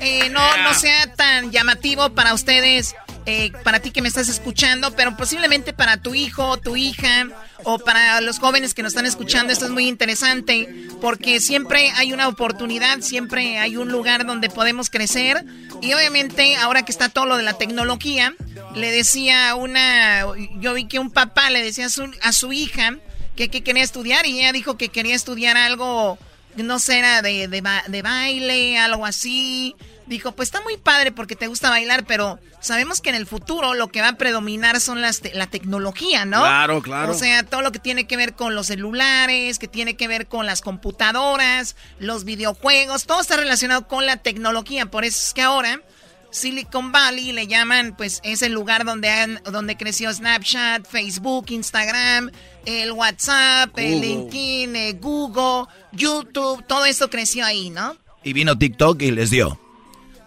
[0.00, 2.94] eh, no, no sea tan llamativo para ustedes,
[3.30, 7.28] eh, para ti que me estás escuchando, pero posiblemente para tu hijo, tu hija
[7.62, 10.66] o para los jóvenes que nos están escuchando, esto es muy interesante
[11.02, 15.44] porque siempre hay una oportunidad, siempre hay un lugar donde podemos crecer
[15.82, 18.34] y obviamente ahora que está todo lo de la tecnología,
[18.74, 20.24] le decía una,
[20.58, 22.96] yo vi que un papá le decía a su, a su hija
[23.36, 26.18] que, que quería estudiar y ella dijo que quería estudiar algo
[26.56, 29.76] no sé, era de, de, baile, algo así.
[30.08, 33.74] Dijo, pues está muy padre porque te gusta bailar, pero sabemos que en el futuro
[33.74, 36.40] lo que va a predominar son las la tecnología, ¿no?
[36.40, 37.12] Claro, claro.
[37.12, 40.26] O sea, todo lo que tiene que ver con los celulares, que tiene que ver
[40.26, 44.86] con las computadoras, los videojuegos, todo está relacionado con la tecnología.
[44.86, 45.82] Por eso es que ahora
[46.30, 52.30] Silicon Valley le llaman, pues es el lugar donde, han, donde creció Snapchat, Facebook, Instagram,
[52.66, 57.96] el WhatsApp, el LinkedIn, el Google, YouTube, todo esto creció ahí, ¿no?
[58.24, 59.58] Y vino TikTok y les dio.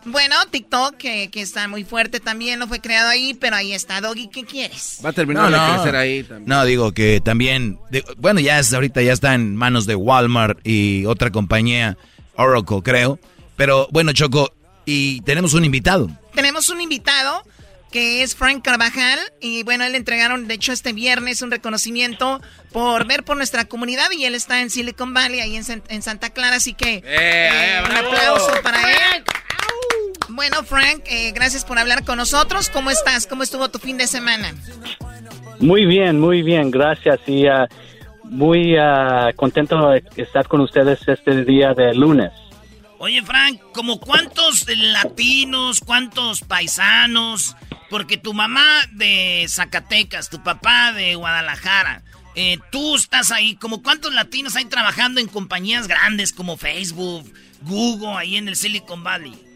[0.05, 4.27] Bueno, TikTok, que, está muy fuerte también, no fue creado ahí, pero ahí está, Doggy,
[4.29, 4.99] ¿qué quieres?
[5.03, 6.49] Va a terminar de crecer ahí también.
[6.49, 7.79] No, digo que también,
[8.17, 11.97] bueno, ya es, ahorita ya está en manos de Walmart y otra compañía,
[12.35, 13.19] Oracle, creo.
[13.55, 14.51] Pero bueno, Choco,
[14.85, 16.09] y tenemos un invitado.
[16.33, 17.43] Tenemos un invitado
[17.91, 19.19] que es Frank Carvajal.
[19.39, 23.65] Y bueno, él le entregaron, de hecho, este viernes un reconocimiento por ver por nuestra
[23.65, 24.09] comunidad.
[24.11, 26.55] Y él está en Silicon Valley, ahí en, Santa Clara.
[26.55, 29.23] Así que eh, eh, un aplauso para él.
[30.33, 32.69] Bueno, Frank, eh, gracias por hablar con nosotros.
[32.69, 33.27] ¿Cómo estás?
[33.27, 34.53] ¿Cómo estuvo tu fin de semana?
[35.59, 37.19] Muy bien, muy bien, gracias.
[37.27, 37.67] Y uh,
[38.23, 42.31] muy uh, contento de estar con ustedes este día de lunes.
[42.97, 47.57] Oye, Frank, ¿como cuántos latinos, cuántos paisanos?
[47.89, 52.03] Porque tu mamá de Zacatecas, tu papá de Guadalajara,
[52.35, 57.29] eh, tú estás ahí, ¿como cuántos latinos hay trabajando en compañías grandes como Facebook,
[57.63, 59.50] Google, ahí en el Silicon Valley?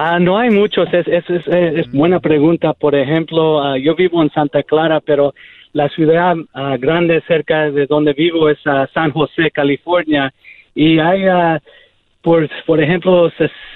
[0.00, 2.72] Ah, no hay muchos, es, es, buena pregunta.
[2.72, 5.34] Por ejemplo, ah, yo vivo en Santa Clara, pero
[5.72, 8.58] la ciudad ah, grande cerca de donde vivo es
[8.94, 10.32] San José, California.
[10.72, 11.58] Y hay, uh,
[12.22, 13.28] por, por ejemplo,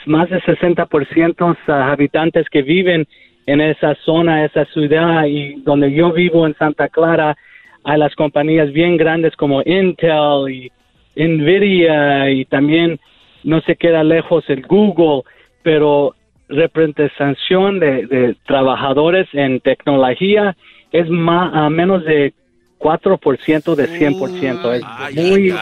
[0.07, 3.05] más de 60% uh, habitantes que viven
[3.47, 7.37] en esa zona, esa ciudad, y donde yo vivo en Santa Clara,
[7.83, 10.71] hay las compañías bien grandes como Intel y
[11.17, 13.01] Nvidia y también
[13.43, 15.25] no se queda lejos el Google,
[15.63, 16.15] pero
[16.49, 20.57] representación de, de trabajadores en tecnología
[20.93, 22.35] es más, a menos de
[22.83, 24.75] 4% de 100%.
[24.75, 25.55] Es muy,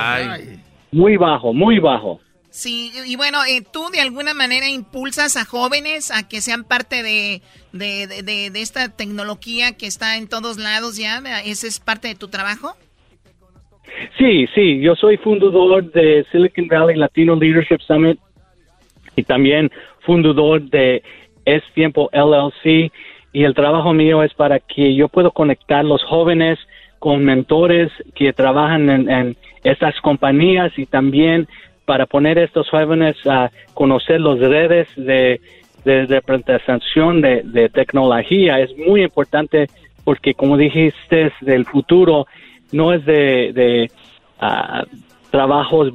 [0.90, 2.20] muy bajo, muy bajo.
[2.48, 7.04] Sí, y bueno, eh, tú de alguna manera impulsas a jóvenes a que sean parte
[7.04, 11.22] de, de, esta tecnología que está en todos lados ya.
[11.44, 12.74] ¿Ese es parte de tu trabajo?
[14.18, 18.18] Sí, sí, yo soy fundador de Silicon Valley Latino Leadership Summit
[19.14, 19.70] y también
[20.11, 21.05] fundador de
[21.44, 22.90] Es Tiempo LLC
[23.33, 26.59] y el trabajo mío es para que yo pueda conectar los jóvenes
[26.99, 31.46] con mentores que trabajan en estas compañías y también
[31.85, 35.40] para poner a estos jóvenes a conocer las redes de,
[35.85, 38.59] de representación de, tecnología.
[38.59, 39.68] Es muy importante
[40.03, 42.27] porque, como dijiste, del futuro
[42.73, 43.90] no es de, de
[44.42, 44.85] uh,
[45.31, 45.92] trabajos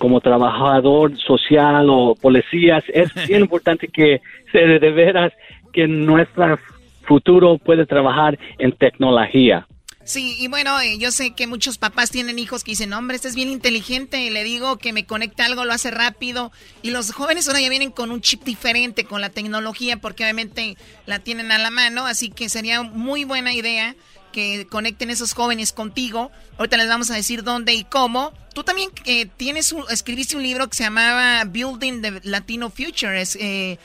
[0.00, 2.82] como trabajador social o policías.
[2.88, 5.30] Es bien importante que se de veras
[5.74, 6.58] que nuestro
[7.02, 9.66] futuro puede trabajar en tecnología.
[10.02, 13.28] Sí, y bueno, eh, yo sé que muchos papás tienen hijos que dicen, hombre, este
[13.28, 16.50] es bien inteligente, le digo que me conecte algo, lo hace rápido.
[16.80, 20.78] Y los jóvenes ahora ya vienen con un chip diferente, con la tecnología, porque obviamente
[21.04, 23.94] la tienen a la mano, así que sería muy buena idea
[24.32, 26.30] que conecten esos jóvenes contigo.
[26.58, 28.32] Ahorita les vamos a decir dónde y cómo.
[28.54, 33.36] Tú también eh, tienes escribiste un libro que se llamaba Building the Latino Future, es,
[33.40, 33.78] eh,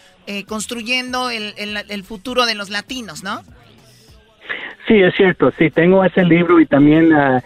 [0.48, 3.44] construyendo el, el futuro de los latinos, ¿no?
[4.88, 7.42] Sí, es cierto, sí, tengo ese libro y también uh,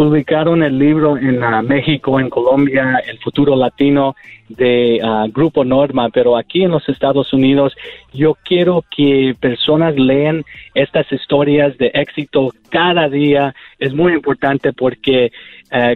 [0.00, 4.16] publicaron el libro en uh, México, en Colombia, El futuro latino
[4.48, 7.76] de uh, Grupo Norma, pero aquí en los Estados Unidos
[8.14, 13.54] yo quiero que personas lean estas historias de éxito cada día.
[13.78, 15.32] Es muy importante porque,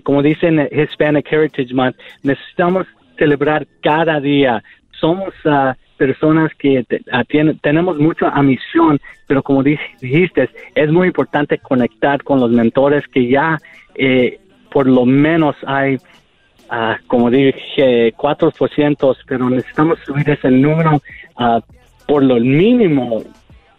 [0.03, 2.87] como dicen Hispanic Heritage Month, necesitamos
[3.17, 4.63] celebrar cada día.
[5.01, 5.33] Somos
[5.97, 7.25] personas que ah,
[7.63, 13.59] tenemos mucha ambición, pero como dijiste, es muy importante conectar con los mentores que ya
[13.95, 21.01] eh, por lo menos hay, uh, como dije, 4%, pero necesitamos subir ese número
[21.39, 21.61] uh,
[22.07, 23.23] por lo mínimo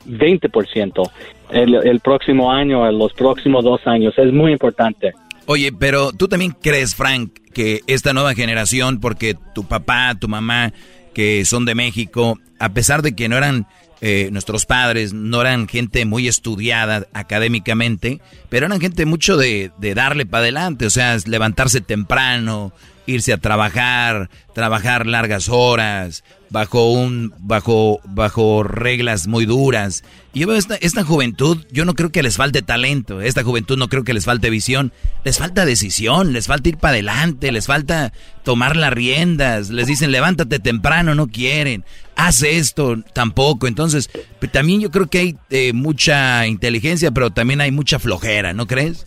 [0.07, 1.11] 20%
[1.51, 4.13] el, el próximo año, en los próximos dos años.
[4.17, 5.13] Es muy importante.
[5.47, 10.73] Oye, pero tú también crees, Frank, que esta nueva generación, porque tu papá, tu mamá,
[11.13, 13.67] que son de México, a pesar de que no eran
[14.01, 20.25] eh, nuestros padres, no eran gente muy estudiada académicamente, pero eran gente mucho de, darle
[20.25, 22.73] para adelante, o sea, levantarse temprano,
[23.07, 30.03] irse a trabajar, trabajar largas horas, bajo un, bajo, bajo reglas muy duras.
[30.33, 33.77] Y yo veo esta, esta juventud, yo no creo que les falte talento, esta juventud
[33.77, 34.91] no creo que les falte visión,
[35.23, 38.11] les falta decisión, les falta ir para adelante, les falta
[38.43, 43.67] tomar las riendas, les dicen levántate temprano, no quieren, haz esto, tampoco.
[43.67, 44.09] Entonces,
[44.51, 49.05] también yo creo que hay eh, mucha inteligencia, pero también hay mucha flojera, ¿no crees?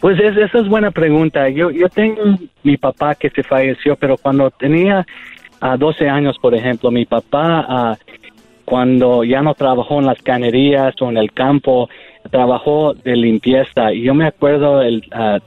[0.00, 1.48] Pues es, esa es buena pregunta.
[1.48, 2.22] Yo, yo tengo
[2.62, 5.06] mi papá que se falleció, pero cuando tenía
[5.60, 7.96] a 12 años, por ejemplo, mi papá, ah,
[8.64, 11.88] cuando ya no trabajó en las canerías o en el campo,
[12.30, 13.92] trabajó de limpieza.
[13.92, 15.38] Y yo me acuerdo el, ah,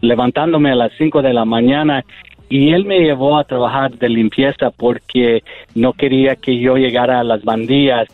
[0.00, 2.04] levantándome a las 5 de la mañana
[2.48, 5.42] y él me llevó a trabajar de limpieza porque
[5.74, 8.08] no quería que yo llegara a las bandillas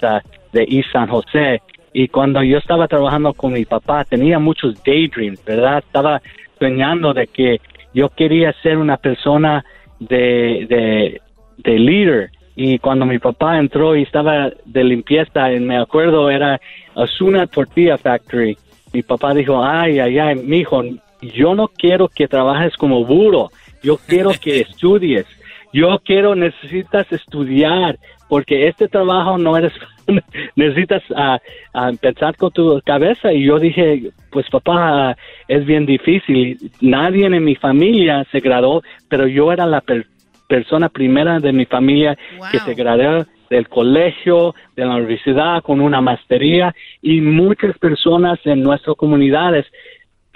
[0.52, 1.60] de East San José.
[1.92, 5.78] Y cuando yo estaba trabajando con mi papá, tenía muchos daydreams, ¿verdad?
[5.78, 6.22] Estaba
[6.58, 7.60] soñando de que
[7.92, 9.64] yo quería ser una persona
[9.98, 11.20] de, de,
[11.58, 12.30] de líder.
[12.56, 16.58] Y cuando mi papá entró y estaba de limpieza, me acuerdo era
[16.94, 18.56] Asuna Tortilla Factory.
[18.94, 20.82] Mi papá dijo, ay, ay, ay, mijo,
[21.22, 23.50] yo no quiero que trabajes como burro,
[23.82, 25.26] yo quiero que estudies,
[25.72, 29.72] yo quiero, necesitas estudiar, porque este trabajo no eres,
[30.56, 33.32] necesitas uh, pensar con tu cabeza.
[33.32, 35.16] Y yo dije, pues papá,
[35.48, 40.12] es bien difícil, nadie en mi familia se graduó, pero yo era la persona
[40.52, 42.14] persona primera de mi familia
[42.50, 46.74] que se graduó del colegio, de la universidad con una maestría.
[47.00, 49.64] Y muchas personas en nuestras comunidades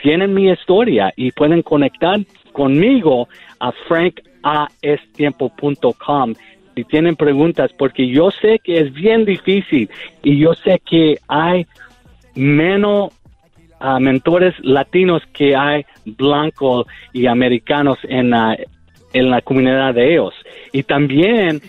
[0.03, 2.19] tienen mi historia y pueden conectar
[2.57, 3.29] conmigo
[3.61, 6.35] a frankAestiempo.com
[6.75, 9.91] si tienen preguntas porque yo sé que es bien difícil
[10.23, 11.67] y yo sé que hay
[12.35, 13.13] menos
[13.79, 18.57] ah, mentores latinos que hay blancos y americanos en, la
[19.13, 20.33] en la comunidad de ellos.
[20.73, 21.61] Y también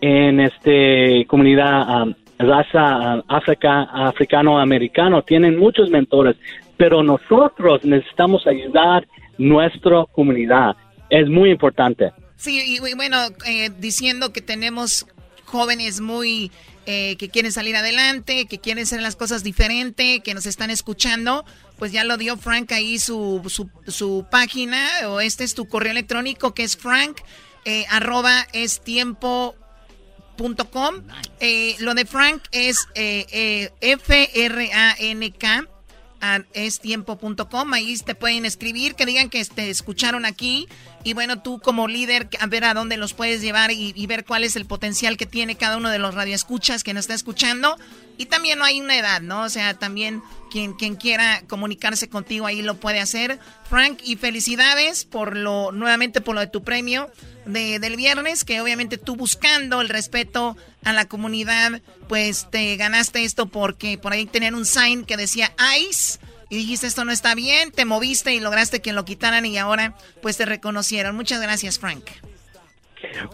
[0.00, 6.36] en este comunidad um, raza um, africano-americano tienen muchos mentores,
[6.76, 9.04] pero nosotros necesitamos ayudar
[9.38, 10.76] nuestra comunidad.
[11.10, 12.12] Es muy importante.
[12.36, 15.06] Sí, y, bueno, eh, diciendo que tenemos
[15.44, 16.50] jóvenes muy
[16.84, 21.44] eh, que quieren salir adelante, que quieren hacer las cosas diferente, que nos están escuchando,
[21.78, 23.42] pues ya lo dio Frank ahí su,
[23.86, 27.18] su, página, o este es tu correo electrónico que es frank,
[27.64, 29.56] eh, arroba es tiempo
[31.40, 32.86] eh, lo de Frank es
[33.80, 34.16] F-R-A-N-K
[36.52, 37.72] es tiempo.com.
[37.72, 40.68] Ahí te pueden escribir, que digan que te escucharon aquí.
[41.04, 44.44] Y bueno, tú como líder, a ver a dónde los puedes llevar y, ver cuál
[44.44, 47.76] es el potencial que tiene cada uno de los radioescuchas que nos está escuchando.
[48.18, 49.42] Y también no hay una edad, ¿no?
[49.42, 50.22] O sea, también
[50.76, 53.38] quien, quiera comunicarse contigo ahí lo puede hacer.
[53.68, 57.10] Frank, y felicidades por lo, nuevamente por lo de tu premio
[57.44, 63.24] de, del viernes, que obviamente tú buscando el respeto a la comunidad, pues te ganaste
[63.24, 67.34] esto porque por ahí tenían un sign que decía ICE y dijiste esto no está
[67.34, 71.16] bien, te moviste y lograste que lo quitaran y ahora pues te reconocieron.
[71.16, 72.04] Muchas gracias, Frank.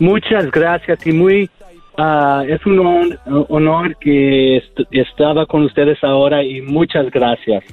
[0.01, 1.51] Muchas gracias y muy
[1.99, 7.65] uh, es un honor, que estaba con ustedes ahora y muchas gracias.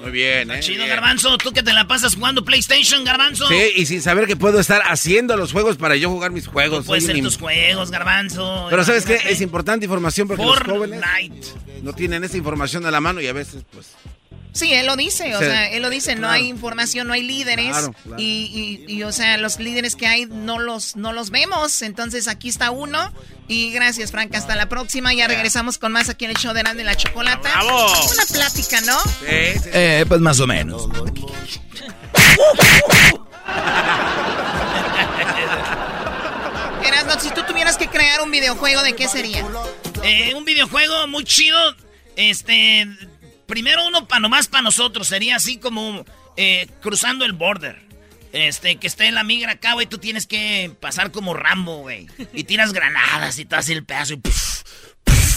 [0.00, 0.60] Muy bien, ¿eh?
[0.60, 1.36] Chido, Garbanzo.
[1.38, 3.48] Tú que te la pasas jugando PlayStation, Garbanzo.
[3.48, 6.86] Sí, y sin saber que puedo estar haciendo los juegos para yo jugar mis juegos.
[6.86, 8.68] Puedes ser tus juegos, Garbanzo.
[8.70, 9.18] Pero ¿sabes qué?
[9.28, 11.02] Es importante información porque los jóvenes
[11.82, 13.96] no tienen esa información a la mano y a veces, pues...
[14.58, 17.76] Sí, él lo dice, o sea, él lo dice, no hay información, no hay líderes
[18.16, 22.48] Y, y, o sea, los líderes que hay no los, no los vemos, entonces aquí
[22.48, 23.12] está uno
[23.46, 26.64] y gracias Frank, hasta la próxima, ya regresamos con más aquí en el show de
[26.64, 27.50] Nando y la Chocolata.
[27.62, 28.98] Una plática, ¿no?
[29.04, 29.70] Sí, sí.
[29.72, 30.88] Eh, pues más o menos.
[36.84, 39.46] Erasmo, si tú tuvieras que crear un videojuego, ¿de qué sería?
[40.02, 41.56] Eh, un videojuego muy chido,
[42.16, 42.88] este
[43.48, 46.04] primero uno para nomás para nosotros, sería así como
[46.36, 47.88] eh, cruzando el border.
[48.30, 52.06] Este, que esté en la migra acá, güey, tú tienes que pasar como Rambo, güey.
[52.34, 54.20] Y tiras granadas y te haces el pedazo y...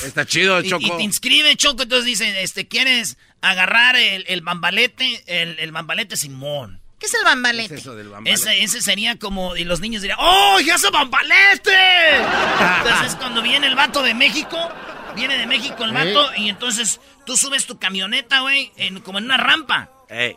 [0.06, 0.86] Está chido, Choco.
[0.86, 5.24] Y, te inscribe, Choco, entonces dicen, este, ¿quieres agarrar el, bambalete?
[5.26, 6.82] El, el bambalete Simón.
[7.00, 7.76] ¿Qué es el bambalete?
[7.76, 8.64] eso del bambalete?
[8.64, 12.18] Ese, sería como, y los niños dirían, ¡Oh, ya es bambalete!
[12.84, 14.70] entonces cuando viene el vato de México,
[15.16, 19.26] viene de México el vato, y entonces Tú subes tu camioneta, güey, en, como en
[19.26, 19.90] una rampa.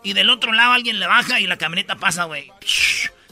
[0.05, 2.53] Y del otro lado alguien le baja y la camioneta pasa, güey.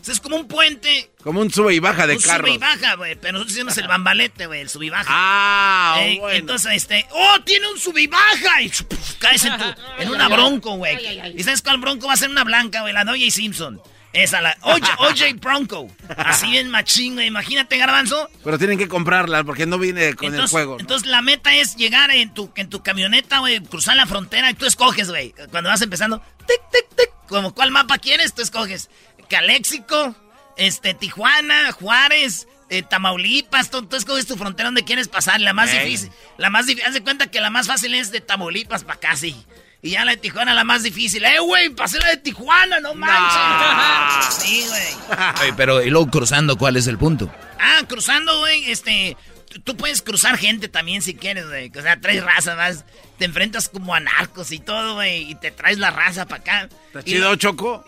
[0.04, 1.10] Es como un puente.
[1.22, 2.48] Como un sube y baja de carro.
[2.48, 3.14] Sube y baja, güey.
[3.14, 5.06] Pero nosotros hicimos el bambalete, güey, el sube y baja.
[5.08, 6.30] Ah, bueno.
[6.30, 7.06] Entonces, este.
[7.12, 8.62] ¡Oh, tiene un sube y baja!
[8.62, 8.72] Y
[9.20, 9.64] caes en, tu,
[10.00, 10.98] en una bronco, güey.
[11.36, 12.92] ¿Y sabes cuál bronco va a ser una blanca, güey?
[12.92, 13.80] La de y Simpson.
[14.12, 15.88] Esa, la OJ, Bronco.
[16.16, 17.26] Así bien machín, güey.
[17.26, 18.28] Imagínate, garbanzo.
[18.44, 20.78] Pero tienen que comprarla porque no viene con el juego.
[20.78, 24.54] Entonces la meta es llegar en tu, en tu camioneta, güey, cruzar la frontera y
[24.54, 25.34] tú escoges, güey.
[25.50, 27.10] Cuando vas empezando, tic, tic, tic.
[27.28, 28.90] Como cuál mapa quieres, tú escoges.
[29.30, 30.14] Caléxico,
[30.58, 35.40] este, Tijuana, Juárez, eh, Tamaulipas, tú, escoges tu frontera donde quieres pasar.
[35.40, 38.20] La más difícil, la más difícil, haz de cuenta que la más fácil es de
[38.20, 39.44] Tamaulipas para acá, sí.
[39.84, 41.24] Y ya la de Tijuana la más difícil.
[41.24, 41.70] ¡Eh, güey!
[41.70, 44.34] Pasé la de Tijuana, no manches.
[44.42, 45.52] Sí, güey.
[45.56, 47.30] Pero, ¿y luego cruzando cuál es el punto?
[47.58, 49.16] Ah, cruzando, güey, este...
[49.64, 51.70] Tú puedes cruzar gente también si quieres, güey.
[51.76, 52.86] O sea, traes raza más.
[53.18, 55.30] Te enfrentas como a narcos y todo, güey.
[55.30, 56.68] Y te traes la raza para acá.
[56.86, 57.84] ¿Está chido, Choco?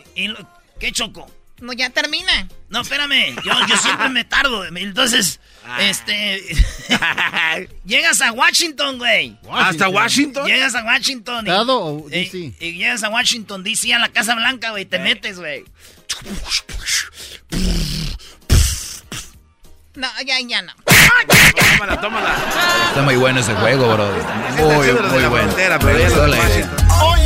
[0.79, 1.31] ¿Qué Choco?
[1.65, 2.47] No, ya termina.
[2.69, 3.35] No, espérame.
[3.43, 4.67] Yo, yo siempre me tardo.
[4.67, 5.83] Entonces, ah.
[5.83, 6.43] este.
[7.87, 9.39] llegas a Washington, güey.
[9.51, 10.47] ¿Hasta Washington?
[10.47, 11.49] Llegas a Washington.
[11.49, 12.55] o DC?
[12.61, 14.85] Y, llegas a Washington, DC, a la Casa Blanca, güey.
[14.85, 15.65] Te metes, güey.
[19.95, 20.73] No, ya, ya no.
[21.79, 22.35] tómala, tómala.
[22.89, 24.07] Está muy bueno ese juego, bro.
[24.59, 25.55] Muy, muy bueno.
[27.01, 27.25] Oye.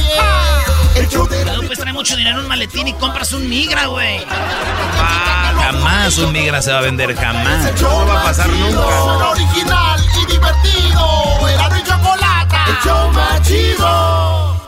[1.02, 4.18] No, pues trae mucho dinero en un maletín y compras un migra, güey.
[5.56, 7.80] jamás un migra se va a vender, jamás.
[7.80, 9.28] No va a pasar nunca.
[9.28, 11.48] original y divertido.
[11.48, 12.56] Era mi chocolate.
[12.66, 14.58] El show más chido.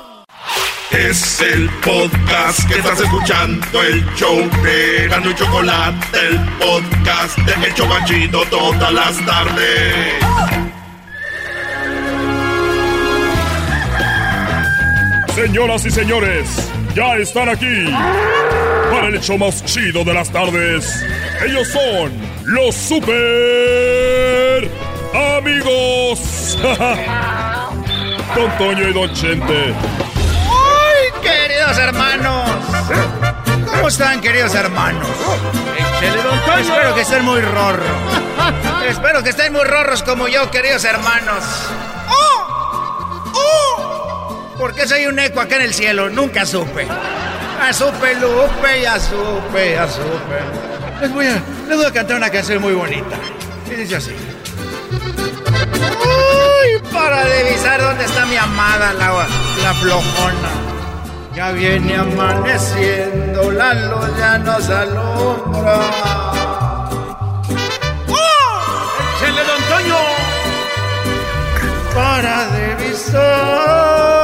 [0.91, 7.67] Es el podcast que estás escuchando, el show de Gano y Chocolate, el podcast de
[7.67, 10.70] El Chocachito todas las tardes.
[15.35, 17.87] Señoras y señores, ya están aquí
[18.91, 21.05] para el hecho más chido de las tardes.
[21.47, 22.13] Ellos son
[22.45, 24.69] los super
[25.39, 26.59] amigos.
[28.35, 29.75] Don Toño y Don Chente.
[30.49, 32.51] ¡Ay, queridos hermanos!
[33.71, 35.09] ¿Cómo están, queridos hermanos?
[36.61, 37.87] Espero que estén muy rorros.
[38.89, 41.45] Espero que estén muy rorros como yo, queridos hermanos.
[44.61, 46.11] ¿Por qué soy un eco acá en el cielo?
[46.11, 46.87] Nunca supe.
[46.87, 50.39] Ya supe, Lupe, ya supe, ya supe.
[51.01, 53.17] Les voy a, les voy a cantar una canción muy bonita.
[53.71, 54.11] Y dice así.
[55.71, 60.51] Uy, para revisar dónde está mi amada, la, flojona.
[61.35, 65.81] Ya viene amaneciendo, la luz ya nos alumbra.
[68.09, 69.17] ¡Oh!
[69.17, 69.97] ¡Échale, don Toño!
[71.95, 74.20] Para revisar.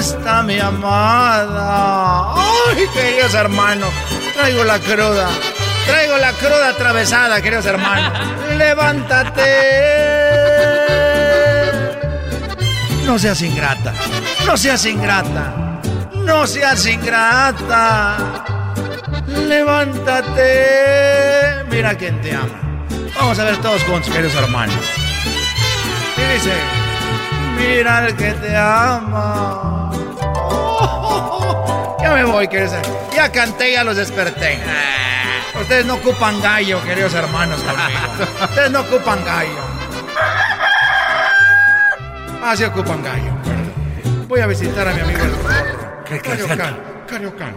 [0.00, 2.34] Está mi amada?
[2.34, 3.90] Ay, queridos hermanos,
[4.34, 5.28] traigo la cruda.
[5.86, 8.12] Traigo la cruda atravesada, queridos hermanos.
[8.56, 9.42] Levántate.
[13.04, 13.92] No seas ingrata.
[14.46, 15.52] No seas ingrata.
[16.14, 18.16] No seas ingrata.
[19.26, 20.46] Levántate.
[21.70, 22.86] Mira quién te ama.
[23.16, 24.76] Vamos a ver todos juntos, queridos hermanos.
[26.16, 26.52] Y dice,
[27.60, 29.90] mira el que te ama.
[32.00, 32.74] Ya me voy, queridos
[33.14, 34.58] Ya canté, ya los desperté.
[35.60, 37.98] Ustedes no ocupan gallo, queridos hermanos, conmigo.
[38.44, 39.60] Ustedes no ocupan gallo.
[42.42, 43.32] Ah, sí ocupan gallo.
[44.26, 45.20] Voy a visitar a mi amigo
[46.10, 46.76] el Cariocan.
[47.06, 47.54] Cariocan.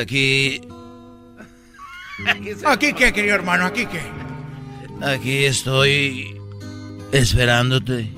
[0.00, 0.60] Aquí.
[2.66, 3.66] ¿Aquí qué, querido hermano?
[3.66, 4.00] ¿Aquí qué?
[5.02, 6.40] Aquí estoy
[7.12, 8.12] esperándote.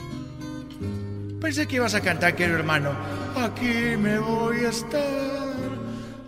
[1.40, 2.92] Pensé que ibas a cantar, querido hermano.
[3.36, 5.02] Aquí me voy a estar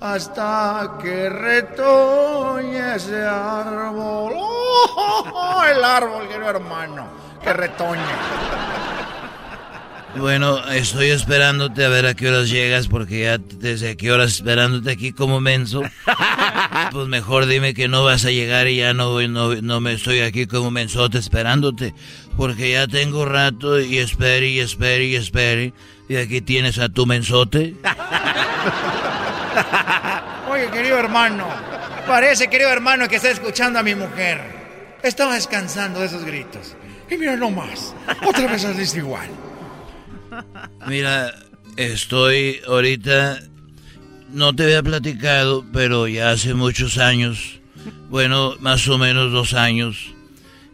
[0.00, 4.32] hasta que retoñe ese árbol.
[4.36, 7.07] ¡Oh, el árbol, querido hermano,
[7.42, 8.03] que retoñe.
[10.17, 14.91] Bueno, estoy esperándote a ver a qué horas llegas, porque ya desde qué horas esperándote
[14.91, 15.83] aquí como menso.
[16.91, 20.21] Pues mejor dime que no vas a llegar y ya no, no, no me estoy
[20.21, 21.95] aquí como mensote esperándote.
[22.37, 25.73] Porque ya tengo rato y espere y espere y espere.
[26.09, 27.75] Y aquí tienes a tu mensote.
[30.51, 31.47] Oye, querido hermano,
[32.07, 34.41] parece, querido hermano, que está escuchando a mi mujer.
[35.03, 36.77] Estaba descansando de esos gritos.
[37.11, 37.95] Y mira nomás,
[38.27, 39.29] otra vez has igual.
[40.87, 41.35] Mira,
[41.76, 43.39] estoy ahorita,
[44.30, 47.61] no te había platicado, pero ya hace muchos años,
[48.09, 50.12] bueno, más o menos dos años,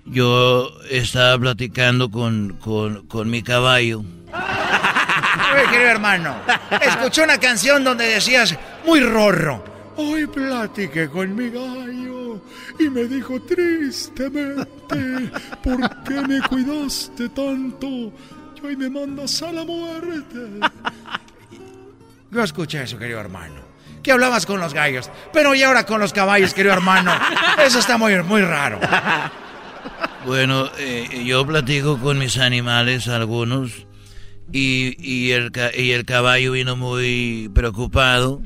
[0.04, 2.59] yo estaba platicando con,
[3.09, 4.02] con, mi caballo.
[5.70, 6.36] Querido hermano,
[6.80, 8.56] escuché una canción donde decías,
[8.86, 9.64] muy rorro,
[9.96, 12.40] hoy platiqué con mi gallo.
[12.78, 15.30] y me dijo tristemente,
[15.62, 18.12] ¿por qué me cuidaste tanto?
[18.62, 20.38] Y me mandas a la muerte.
[22.30, 23.68] Yo escuché eso, querido hermano.
[24.02, 27.12] Que hablabas con los gallos, pero y ahora con los caballos, querido hermano.
[27.64, 28.78] Eso está muy, muy raro.
[30.26, 33.86] Bueno, eh, yo platico con mis animales, algunos,
[34.52, 38.40] y, y, el, y el caballo vino muy preocupado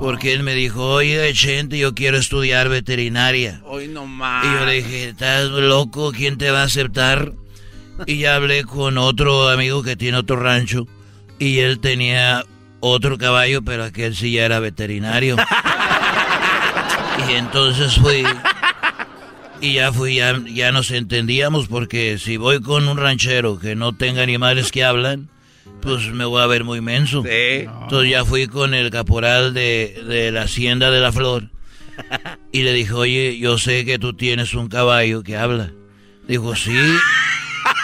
[0.00, 3.60] porque él me dijo, oye, gente, yo quiero estudiar veterinaria.
[3.66, 4.46] Hoy no más.
[4.46, 6.10] Y yo le dije, ¿estás loco?
[6.12, 7.34] ¿Quién te va a aceptar?
[8.06, 10.86] Y ya hablé con otro amigo que tiene otro rancho
[11.38, 12.44] y él tenía
[12.80, 15.36] otro caballo, pero aquel sí ya era veterinario.
[17.28, 18.24] Y entonces fui
[19.60, 23.94] y ya fui, ya, ya nos entendíamos porque si voy con un ranchero que no
[23.94, 25.28] tenga animales que hablan,
[25.82, 27.22] pues me voy a ver muy menso.
[27.26, 31.50] Entonces ya fui con el caporal de, de la hacienda de la flor
[32.52, 35.72] y le dije, oye, yo sé que tú tienes un caballo que habla.
[36.26, 36.76] Dijo, sí.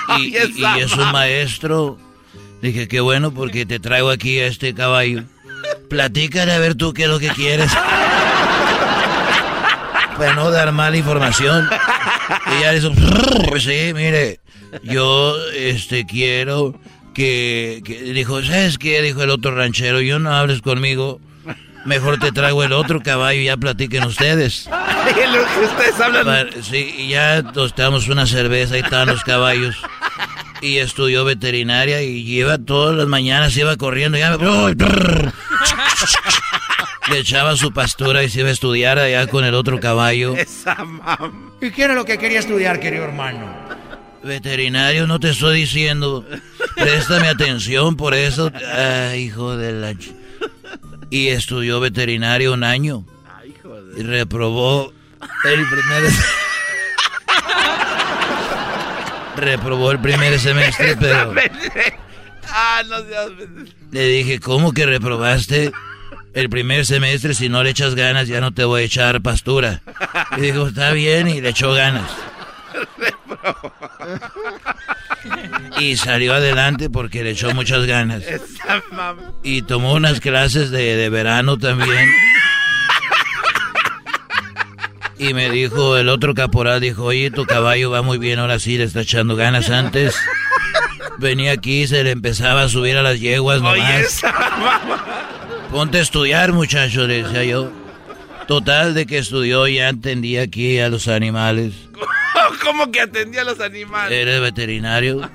[0.18, 1.98] Y, y- y es un maestro.
[2.62, 5.24] Dije, qué bueno porque te traigo aquí a este caballo.
[5.90, 7.70] Platícale a ver tú qué es lo que quieres.
[10.18, 11.68] Para no dar mala información.
[12.56, 12.72] Y ya
[13.48, 14.40] pues sí, mire,
[14.82, 16.74] yo este quiero
[17.14, 19.02] que, que- dijo, ¿sabes qué?
[19.02, 21.20] Dijo el otro ranchero, yo no hables conmigo.
[21.86, 24.68] Mejor te traigo el otro caballo y ya platiquen ustedes.
[25.64, 26.50] ustedes hablan.
[26.62, 29.76] Sí, y ya tostamos una cerveza y estaban los caballos.
[30.60, 34.18] Y estudió veterinaria y iba todas las mañanas, iba corriendo.
[34.18, 34.36] Ya,
[37.10, 40.34] le echaba su pastura y se iba a estudiar allá con el otro caballo.
[40.34, 41.52] Esa mam.
[41.60, 43.46] ¿Y qué era lo que quería estudiar, querido hermano?
[44.24, 46.24] Veterinario, no te estoy diciendo.
[46.74, 48.50] Préstame atención por eso.
[48.74, 49.94] Ay, hijo de la...
[51.10, 53.04] Y estudió veterinario un año.
[53.96, 54.92] Y reprobó
[55.44, 56.02] el primer...
[59.36, 61.34] reprobó el primer semestre, pero
[62.50, 63.28] ah, no seas...
[63.90, 65.72] le dije, ¿cómo que reprobaste
[66.32, 67.34] el primer semestre?
[67.34, 69.82] Si no le echas ganas, ya no te voy a echar pastura.
[70.36, 72.10] Y dijo, está bien, y le echó ganas.
[75.78, 78.22] Y salió adelante porque le echó muchas ganas.
[79.42, 82.08] Y tomó unas clases de, de verano también.
[85.18, 88.76] Y me dijo, el otro caporal dijo, oye, tu caballo va muy bien, ahora sí
[88.76, 90.14] le está echando ganas antes.
[91.18, 93.78] Venía aquí, se le empezaba a subir a las yeguas nomás.
[93.78, 94.98] Oye, esa mam.
[95.70, 97.72] Ponte a estudiar, muchacho, decía yo.
[98.46, 101.72] Total, de que estudió, ya entendía aquí a los animales.
[102.64, 104.16] ¿Cómo que atendía a los animales?
[104.16, 105.28] Era veterinario,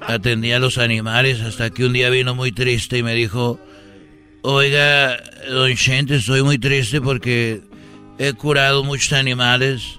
[0.00, 3.58] atendía a los animales hasta que un día vino muy triste y me dijo,
[4.42, 7.62] oiga, don Chente, estoy muy triste porque
[8.18, 9.98] he curado muchos animales.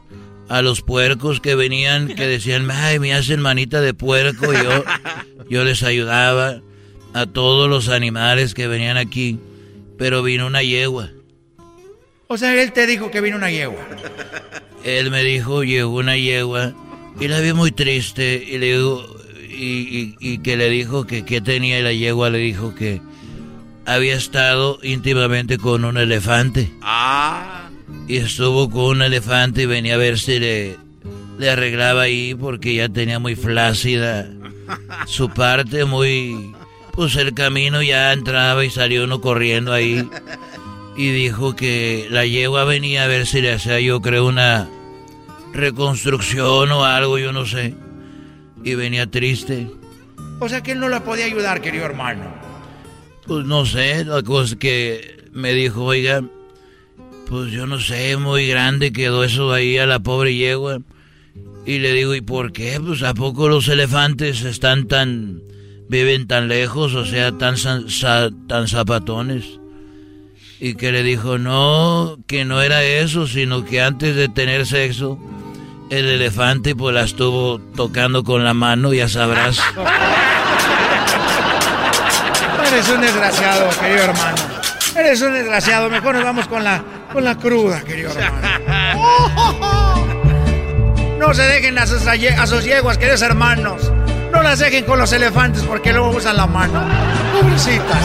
[0.49, 4.84] A los puercos que venían, que decían, ay, me hacen manita de puerco, y yo,
[5.49, 6.61] yo les ayudaba
[7.14, 9.39] a todos los animales que venían aquí,
[9.97, 11.09] pero vino una yegua.
[12.34, 13.79] O sea, él te dijo que vino una yegua.
[14.84, 16.73] Él me dijo, llegó una yegua
[17.19, 19.05] y la vi muy triste y le digo,
[19.49, 23.01] y, y- y que le dijo que qué tenía y la yegua le dijo que
[23.86, 27.69] había estado íntimamente con un elefante Ah.
[28.07, 30.75] y estuvo con un elefante y venía a ver si le,
[31.38, 34.27] le arreglaba ahí porque ya tenía muy flácida
[35.05, 36.51] su parte, muy...
[36.93, 40.07] Pues el camino ya entraba y salió uno corriendo ahí
[40.95, 44.69] y dijo que la yegua venía a ver si le hacía yo creo una
[45.53, 47.73] reconstrucción o algo, yo no sé.
[48.63, 49.67] Y venía triste.
[50.39, 52.23] O sea, que él no la podía ayudar, querido hermano.
[53.27, 56.23] Pues no sé, la cosa que me dijo, oiga,
[57.27, 60.79] pues yo no sé, muy grande quedó eso ahí a la pobre yegua.
[61.65, 62.79] Y le digo, ¿y por qué?
[62.85, 65.41] Pues ¿a poco los elefantes están tan...
[65.87, 69.59] viven tan lejos, o sea, tan, san- sa- tan zapatones?
[70.66, 75.20] Y que le dijo, no, que no era eso, sino que antes de tener sexo,
[75.89, 79.59] el elefante pues la estuvo tocando con la mano, ya sabrás.
[82.66, 84.38] Eres un desgraciado, querido hermano.
[84.95, 85.89] Eres un desgraciado.
[85.89, 88.47] Mejor nos vamos con la, con la cruda, querido hermano.
[91.20, 93.91] No se dejen a sus, a sus yeguas, queridos hermanos.
[94.32, 96.88] No las dejen con los elefantes porque luego usan la mano.
[97.34, 98.01] Pobrecitas.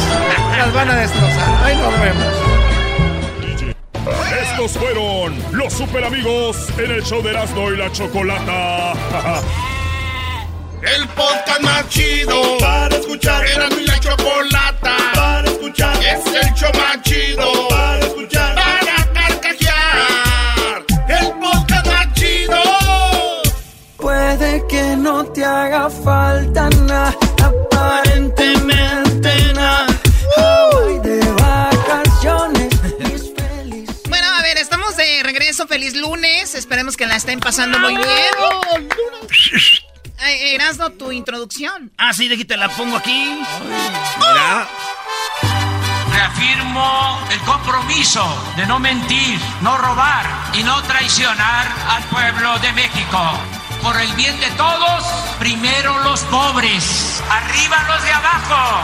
[0.56, 1.64] Las van a destrozar.
[1.64, 2.47] Ahí nos vemos.
[4.42, 8.92] Estos fueron los super amigos en el show de Erasmo y la Chocolata.
[10.82, 13.44] El podcast más chido para escuchar.
[13.44, 15.96] Era mi la chocolata para escuchar.
[15.96, 18.54] Es el show más chido para escuchar.
[18.54, 20.84] Para carcajear.
[21.08, 22.56] El podcast más chido.
[23.96, 28.57] Puede que no te haga falta nada aparentemente
[35.28, 35.66] regreso.
[35.66, 36.54] Feliz lunes.
[36.54, 38.08] Esperemos que la estén pasando muy bien.
[40.26, 41.92] Eh, Erasno, tu introducción.
[41.98, 43.38] Ah, sí, de aquí te la pongo aquí.
[44.18, 44.66] Mira.
[46.10, 48.24] Reafirmo el compromiso
[48.56, 50.24] de no mentir, no robar
[50.54, 53.20] y no traicionar al pueblo de México.
[53.82, 55.04] Por el bien de todos,
[55.38, 58.82] primero los pobres, arriba los de abajo.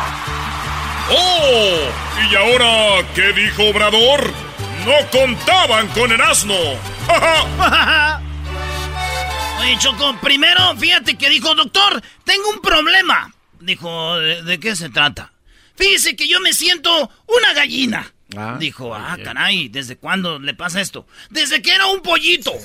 [1.11, 2.31] ¡Oh!
[2.31, 4.54] ¿Y ahora qué dijo Obrador?
[4.85, 6.55] No contaban con el asno.
[9.61, 13.33] Oye, Choco, primero, fíjate que dijo, doctor, tengo un problema.
[13.61, 15.33] Dijo, ¿de, de qué se trata?
[15.77, 18.11] Fíjese que yo me siento una gallina.
[18.59, 21.07] Dijo, ah, caray, ¿desde cuándo le pasa esto?
[21.31, 22.53] Desde que era un pollito.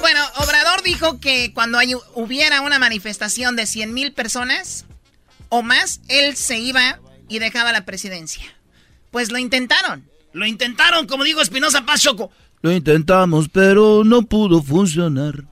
[0.00, 4.86] Bueno, Obrador dijo que cuando hay- hubiera una manifestación de 100 mil personas
[5.50, 8.44] o más, él se iba y dejaba la presidencia.
[9.10, 10.08] Pues lo intentaron.
[10.32, 12.30] Lo intentaron, como digo Espinosa Paz Choco.
[12.62, 15.44] Lo intentamos, pero no pudo funcionar.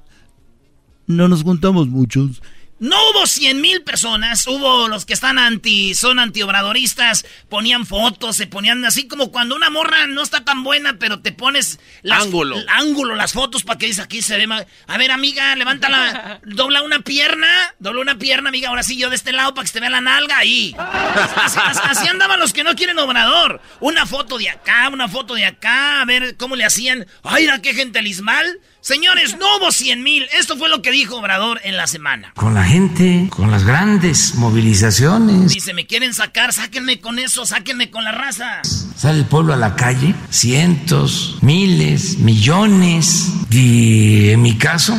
[1.07, 2.43] No nos juntamos muchos.
[2.81, 8.47] No hubo 100 mil personas, hubo los que están anti, son antiobradoristas, ponían fotos, se
[8.47, 12.57] ponían así como cuando una morra no está tan buena, pero te pones las, Ángulo.
[12.57, 14.65] el ángulo, las fotos para que dices aquí se ve más.
[14.87, 19.17] A ver, amiga, levántala, dobla una pierna, dobla una pierna, amiga, ahora sí yo de
[19.17, 20.75] este lado para que se te vea la nalga ahí.
[20.79, 23.61] Así, andaban los que no quieren obrador.
[23.81, 27.07] Una foto de acá, una foto de acá, a ver cómo le hacían.
[27.23, 28.61] Ay, era qué gentelismal.
[28.81, 30.25] Señores, no hubo 100 mil.
[30.39, 32.33] Esto fue lo que dijo Obrador en la semana.
[32.35, 35.53] Con la gente, con las grandes movilizaciones.
[35.53, 38.63] Dice, me quieren sacar, sáquenme con eso, sáquenme con la raza.
[38.63, 43.33] Sale el pueblo a la calle, cientos, miles, millones.
[43.51, 44.99] Y en mi caso,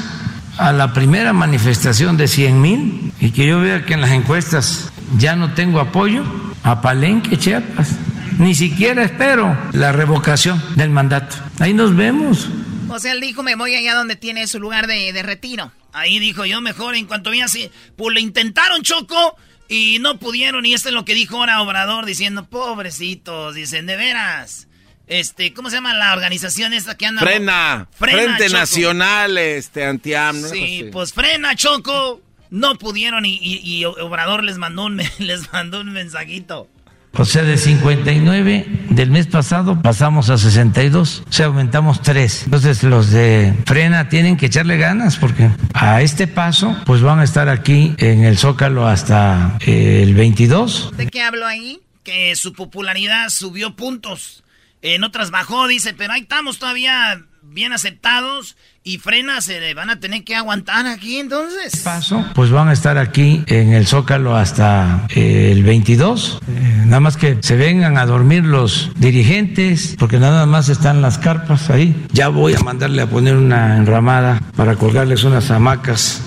[0.57, 4.91] a la primera manifestación de 100 mil, y que yo vea que en las encuestas
[5.17, 6.23] ya no tengo apoyo,
[6.63, 7.95] a Palenque, Chiapas.
[8.37, 11.37] Ni siquiera espero la revocación del mandato.
[11.59, 12.49] Ahí nos vemos.
[12.89, 15.71] O sea, él dijo, me voy allá donde tiene su lugar de, de retiro.
[15.93, 19.35] Ahí dijo yo mejor en cuanto vi así, pues le intentaron Choco
[19.67, 23.95] y no pudieron y esto es lo que dijo ahora Obrador diciendo, pobrecitos, dicen, de
[23.97, 24.67] veras.
[25.07, 27.21] Este, ¿cómo se llama la organización esta que anda?
[27.21, 27.87] Frena.
[27.91, 28.57] Frena, Frente Choco.
[28.59, 30.41] Nacional, este, anti-AM.
[30.41, 30.47] ¿no?
[30.49, 32.21] Sí, Pues pues frena Choco.
[32.51, 36.67] No pudieron y, y- y Obrador les mandó un les mandó un mensajito.
[37.13, 42.43] O sea, de 59 del mes pasado pasamos a 62, o sea, aumentamos 3.
[42.45, 47.23] Entonces los de frena tienen que echarle ganas porque a este paso pues van a
[47.23, 50.93] estar aquí en el Zócalo hasta eh, el 22.
[50.95, 51.81] ¿De qué hablo ahí?
[52.03, 54.43] que su popularidad subió puntos.
[54.81, 58.55] En otras bajó, dice, pero ahí estamos todavía bien aceptados
[58.89, 61.83] y frena se van a tener que aguantar aquí entonces.
[61.83, 66.39] Paso, pues van a estar aquí en el Zócalo hasta eh, el 22.
[66.47, 71.19] Eh, nada más que se vengan a dormir los dirigentes, porque nada más están las
[71.19, 71.95] carpas ahí.
[72.13, 76.23] Ya voy a mandarle a poner una enramada para colgarles unas hamacas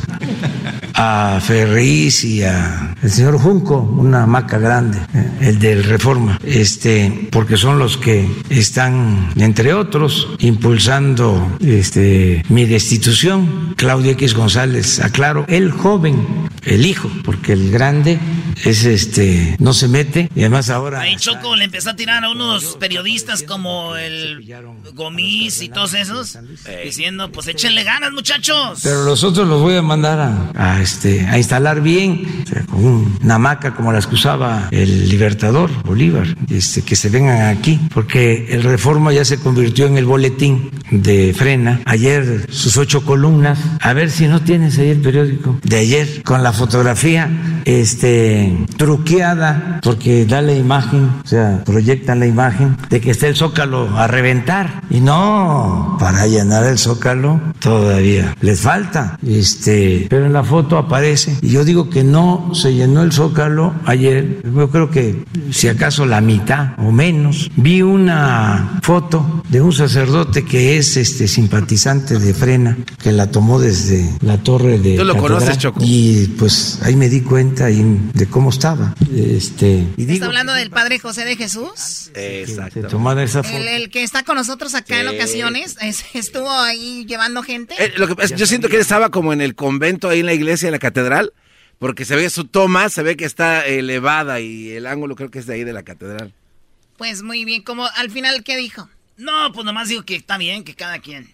[0.95, 7.29] a Ferriz y a el señor Junco, una hamaca grande, eh, el del Reforma, este,
[7.31, 13.75] porque son los que están, entre otros, impulsando este mi destitución.
[13.77, 18.21] Claudio X González, aclaro, el joven, el hijo, porque el grande
[18.65, 22.31] es este, no se mete, y además ahora Ahí Choco le empezó a tirar a
[22.31, 24.45] unos periodistas como el
[24.95, 26.39] Gomis y todos esos,
[26.85, 28.81] diciendo, pues échenle ganas muchachos.
[28.83, 32.63] Pero los otros los voy a mandar a, a, este, a instalar bien, o sea,
[32.67, 32.85] con
[33.23, 38.47] una hamaca como las que usaba el Libertador, Bolívar, este, que se vengan aquí, porque
[38.51, 41.81] el Reforma ya se convirtió en el boletín de frena.
[41.85, 45.59] Ayer sus ocho columnas, a ver si no tienes ahí el periódico.
[45.63, 47.31] De ayer, con la fotografía
[47.65, 53.37] este, truqueada, porque da la imagen, o sea, proyectan la imagen de que está el
[53.37, 54.83] zócalo a reventar.
[54.91, 59.19] Y no, para llenar el zócalo todavía les falta.
[59.27, 61.37] Este, pero en la foto aparece.
[61.43, 64.43] Y yo digo que no se llenó el zócalo ayer.
[64.55, 67.51] Yo creo que si acaso la mitad o menos.
[67.57, 73.59] Vi una foto de un sacerdote que es este simpatizante de Frena, que la tomó
[73.59, 75.39] desde la torre de Tú lo catedral.
[75.39, 75.81] conoces, Choco.
[75.83, 78.95] Y pues ahí me di cuenta de cómo estaba.
[79.15, 82.11] Este, y ¿Está hablando del Padre José de Jesús?
[82.15, 82.89] Exacto.
[82.89, 83.57] tomar esa foto.
[83.57, 87.75] El, el que está con nosotros acá en ocasiones, es- estuvo ahí llevando gente.
[87.79, 90.27] Eh, lo que pasa- yo siento que él estaba como en el convento ahí en
[90.27, 91.33] la iglesia, en la catedral,
[91.79, 95.39] porque se ve su toma, se ve que está elevada y el ángulo creo que
[95.39, 96.33] es de ahí de la catedral.
[96.97, 98.89] Pues muy bien, como al final, ¿qué dijo?
[99.17, 101.31] No, pues nomás digo que está bien, que cada quien.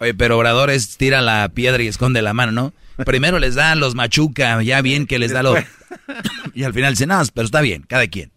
[0.00, 2.72] Oye, pero Obrador es tira la piedra y esconde la mano, ¿no?
[3.04, 5.58] Primero les da los machuca, ya bien que les da los...
[6.54, 8.30] Y al final dicen, no, pero está bien, cada quien.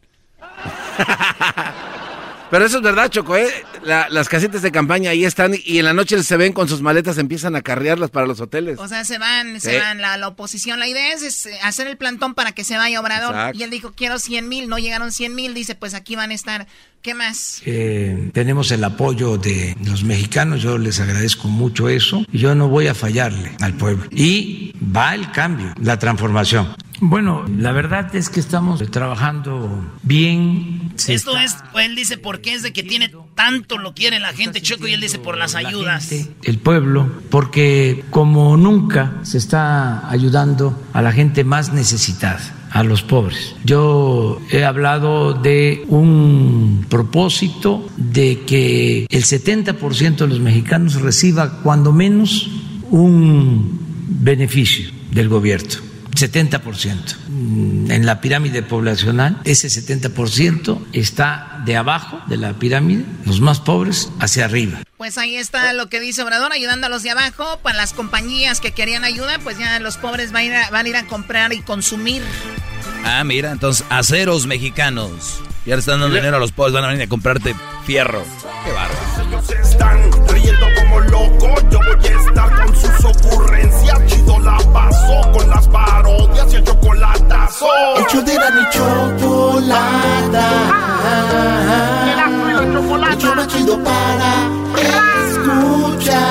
[2.51, 3.47] Pero eso es verdad, Choco, ¿eh?
[3.85, 7.17] las casitas de campaña ahí están y en la noche se ven con sus maletas,
[7.17, 8.77] empiezan a carrearlas para los hoteles.
[8.77, 10.77] O sea, se van, se van la, oposición.
[10.77, 13.55] La idea es, eh, hacer el plantón para que se vaya Obrador.
[13.55, 16.33] Y él dijo, quiero 100 mil, no llegaron 100 mil, dice, pues aquí van a
[16.33, 16.67] estar.
[17.01, 17.61] ¿Qué más?
[17.65, 22.25] Eh, tenemos el apoyo de los mexicanos, yo les agradezco mucho eso.
[22.33, 24.07] Y yo no voy a fallarle al pueblo.
[24.11, 26.75] Y va el cambio, la transformación.
[27.03, 30.93] Bueno, la verdad es que estamos trabajando bien.
[31.07, 34.61] Esto es, él dice, ¿por qué es de que tiene tanto lo quiere la gente,
[34.61, 34.87] Choco?
[34.87, 36.11] Y él dice, por las ayudas.
[36.43, 42.39] el pueblo, porque como nunca se está ayudando a la gente más necesitada
[42.69, 43.55] a los pobres.
[43.63, 51.91] Yo he hablado de un propósito de que el 70% de los mexicanos reciba cuando
[51.91, 52.47] menos
[52.91, 55.90] un beneficio del gobierno
[56.21, 57.15] 70%.
[57.27, 63.59] Mm, en la pirámide poblacional, ese 70% está de abajo de la pirámide, los más
[63.59, 64.81] pobres, hacia arriba.
[64.97, 67.59] Pues ahí está lo que dice Obrador, ayudando a los de abajo.
[67.63, 70.85] Para las compañías que querían ayuda, pues ya los pobres van a ir a, van
[70.85, 72.21] a, ir a comprar y consumir.
[73.03, 75.41] Ah, mira, entonces, aceros mexicanos.
[75.65, 77.55] Y ahora están dando dinero a los pobres, van a venir a comprarte
[77.85, 78.23] fierro.
[78.63, 78.99] Qué bárbaro.
[79.27, 83.80] Ellos están riendo como locos, yo voy a estar con sus ocurrencias.
[84.39, 87.67] La paso con las parodias y el chocolatazo.
[87.97, 90.47] El show de la chocolata.
[92.61, 94.49] El show más chido para
[95.91, 96.21] escuchar.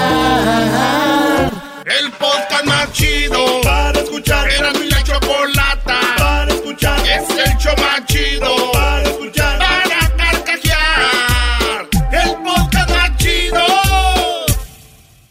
[1.84, 4.48] El podcast más chido para escuchar.
[4.50, 6.98] Era mi la chocolata para escuchar.
[7.00, 8.79] Es el show más chido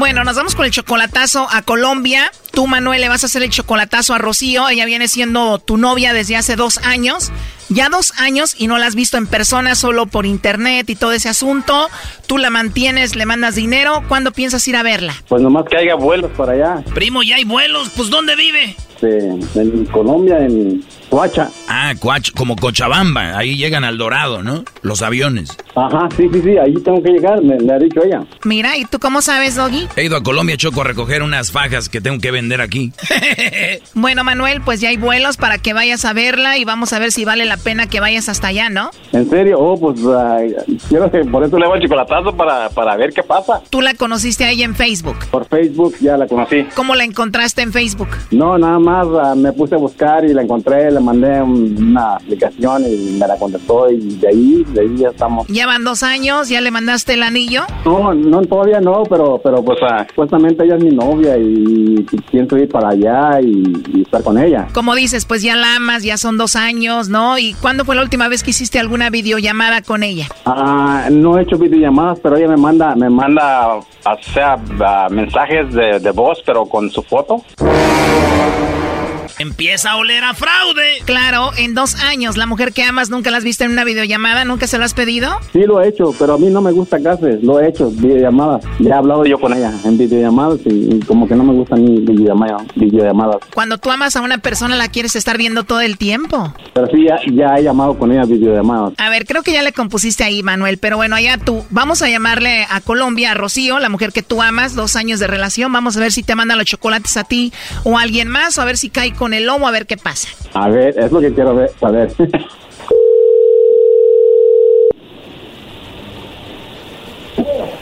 [0.00, 2.32] Bueno, nos vamos con el chocolatazo a Colombia.
[2.52, 4.66] Tú, Manuel, le vas a hacer el chocolatazo a Rocío.
[4.70, 7.30] Ella viene siendo tu novia desde hace dos años.
[7.68, 11.12] Ya dos años y no la has visto en persona, solo por internet y todo
[11.12, 11.90] ese asunto.
[12.26, 14.02] Tú la mantienes, le mandas dinero.
[14.08, 15.14] ¿Cuándo piensas ir a verla?
[15.28, 16.82] Pues nomás que haya vuelos para allá.
[16.94, 17.90] Primo, ya hay vuelos.
[17.94, 18.76] Pues ¿dónde vive?
[19.02, 21.48] Este, en Colombia, en Coacha.
[21.68, 24.64] Ah, Coacha, como Cochabamba, ahí llegan al Dorado, ¿no?
[24.82, 25.56] Los aviones.
[25.74, 28.22] Ajá, sí, sí, sí, ahí tengo que llegar, me, ha dicho ella.
[28.44, 29.88] Mira, ¿y tú cómo sabes, Doggy?
[29.96, 32.92] He ido a Colombia, Choco, a recoger unas fajas que tengo que vender aquí.
[33.94, 37.10] bueno, Manuel, pues ya hay vuelos para que vayas a verla y vamos a ver
[37.10, 38.90] si vale la pena que vayas hasta allá, ¿no?
[39.12, 39.58] ¿En serio?
[39.58, 40.00] Oh, pues
[40.88, 43.62] quiero que por eso le hago el chocolatazo para, para ver qué pasa.
[43.70, 45.16] ¿Tú la conociste ahí en Facebook?
[45.30, 46.66] Por Facebook ya la conocí.
[46.74, 48.08] ¿Cómo la encontraste en Facebook?
[48.30, 52.82] No, nada más Ah, me puse a buscar y la encontré, le mandé una aplicación
[52.84, 55.46] y me la contestó y de ahí, de ahí ya estamos.
[55.46, 56.48] ¿Ya van dos años?
[56.48, 57.62] ¿Ya le mandaste el anillo?
[57.84, 62.58] No, no, todavía no, pero, pero pues uh, supuestamente ella es mi novia y, pienso
[62.58, 64.66] ir para allá y, estar con ella.
[64.74, 67.38] Como dices, pues ya la amas, ya son dos años, ¿no?
[67.38, 70.26] ¿Y cuándo fue la última vez que hiciste alguna videollamada con ella?
[70.46, 73.84] Ah, no he hecho videollamadas, pero ella me manda, me manda, o
[74.34, 74.58] sea,
[75.10, 77.44] mensajes de, de voz, pero con su foto.
[79.40, 80.98] Empieza a oler a fraude.
[81.06, 84.44] Claro, en dos años, la mujer que amas nunca la has visto en una videollamada,
[84.44, 85.30] nunca se lo has pedido.
[85.54, 88.62] Sí, lo he hecho, pero a mí no me gusta haces, lo he hecho, videollamadas.
[88.80, 92.00] Ya he hablado yo con ella en videollamadas y, como que no me gustan ni
[92.00, 93.36] videollamadas, videollamadas.
[93.54, 96.52] Cuando tú amas a una persona, la quieres estar viendo todo el tiempo.
[96.74, 98.92] Pero sí, ya, he llamado con ella videollamadas.
[98.98, 102.10] A ver, creo que ya le compusiste ahí, Manuel, pero bueno, allá tú, vamos a
[102.10, 105.96] llamarle a Colombia, a Rocío, la mujer que tú amas, dos años de relación, vamos
[105.96, 108.66] a ver si te manda los chocolates a ti o a alguien más, o a
[108.66, 110.28] ver si cae con el lomo a ver qué pasa.
[110.54, 112.10] A ver, es lo que quiero ver, saber.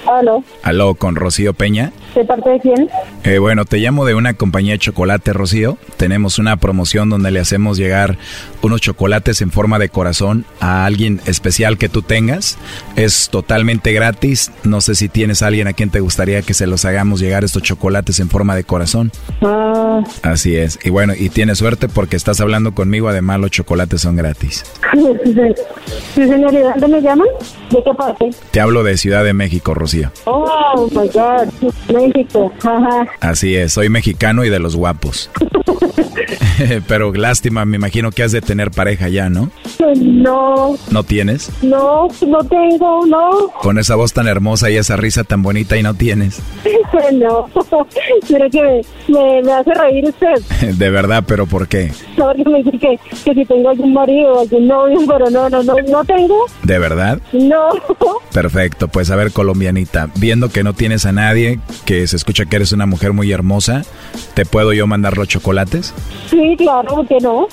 [0.06, 0.42] Aló.
[0.62, 1.92] Aló, con Rocío Peña.
[2.14, 2.88] ¿De parte de quién?
[3.24, 5.78] Eh, bueno, te llamo de una compañía de chocolate, Rocío.
[5.96, 8.16] Tenemos una promoción donde le hacemos llegar
[8.62, 12.58] unos chocolates en forma de corazón a alguien especial que tú tengas.
[12.96, 14.50] Es totalmente gratis.
[14.64, 17.44] No sé si tienes a alguien a quien te gustaría que se los hagamos llegar
[17.44, 19.12] estos chocolates en forma de corazón.
[19.42, 20.78] Ah, Así es.
[20.84, 23.08] Y bueno, y tienes suerte porque estás hablando conmigo.
[23.08, 24.64] Además, los chocolates son gratis.
[24.94, 27.28] sí, señor, ¿y dónde me llaman?
[27.70, 28.30] ¿De qué parte?
[28.50, 30.10] Te hablo de Ciudad de México, Rocío.
[30.24, 31.48] Oh, my God,
[32.06, 33.06] México, ajá.
[33.20, 35.30] Así es, soy mexicano y de los guapos.
[36.88, 39.50] Pero lástima, me imagino que has de tener pareja ya, ¿no?
[39.96, 41.50] No, ¿No tienes?
[41.62, 45.82] no, no tengo, no, Con esa voz tan hermosa y esa risa tan bonita y
[45.82, 46.40] no tienes.
[47.14, 47.48] no.
[48.26, 50.42] Quiere que me, me hace reír usted.
[50.76, 51.92] De verdad, pero ¿por qué?
[52.16, 55.62] Porque me dice que, que si tengo algún marido o algún novio, pero no, no,
[55.62, 57.18] no, no tengo, ¿De verdad?
[57.32, 57.68] no.
[58.32, 62.54] Perfecto, pues a ver, colombianita, viendo que no tienes a nadie, que se escucha que
[62.54, 63.80] eres una mujer muy hermosa,
[64.34, 65.94] ¿te puedo yo mandar los chocolates?
[66.28, 67.48] Sí, claro, ¿por qué no?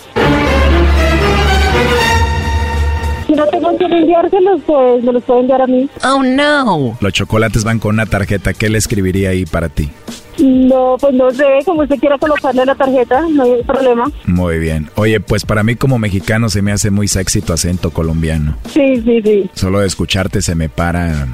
[3.26, 5.90] Si no tengo que enviárselos, pues me los puede enviar a mí.
[6.04, 6.98] Oh, no.
[7.00, 9.90] Los chocolates van con una tarjeta, ¿qué le escribiría ahí para ti?
[10.38, 14.12] No, pues no sé, como usted quiera colocarle la tarjeta, no hay problema.
[14.26, 14.90] Muy bien.
[14.96, 18.58] Oye, pues para mí como mexicano se me hace muy sexy tu acento colombiano.
[18.70, 19.50] Sí, sí, sí.
[19.54, 21.26] Solo de escucharte se me para,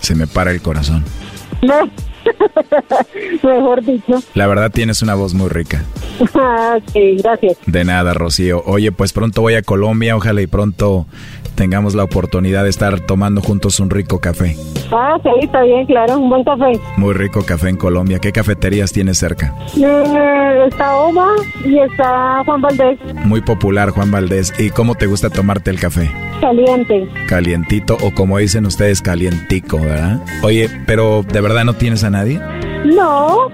[0.00, 1.04] se me para el corazón.
[1.60, 2.07] No.
[3.42, 4.22] Mejor dicho.
[4.34, 5.84] La verdad tienes una voz muy rica.
[6.34, 7.58] Ah, sí, gracias.
[7.66, 8.62] De nada, Rocío.
[8.66, 11.06] Oye, pues pronto voy a Colombia, ojalá y pronto
[11.58, 14.56] tengamos la oportunidad de estar tomando juntos un rico café.
[14.92, 16.78] Ah, sí, está bien, claro, un buen café.
[16.96, 18.20] Muy rico café en Colombia.
[18.20, 19.56] ¿Qué cafeterías tienes cerca?
[19.76, 21.26] Eh, está Oma
[21.64, 24.54] y está Juan Valdés, Muy popular, Juan Valdés.
[24.56, 26.08] ¿Y cómo te gusta tomarte el café?
[26.40, 27.08] caliente.
[27.26, 30.20] Calientito o como dicen ustedes, calientico, ¿verdad?
[30.42, 32.40] Oye, pero ¿de verdad no tienes a nadie?
[32.84, 33.48] No,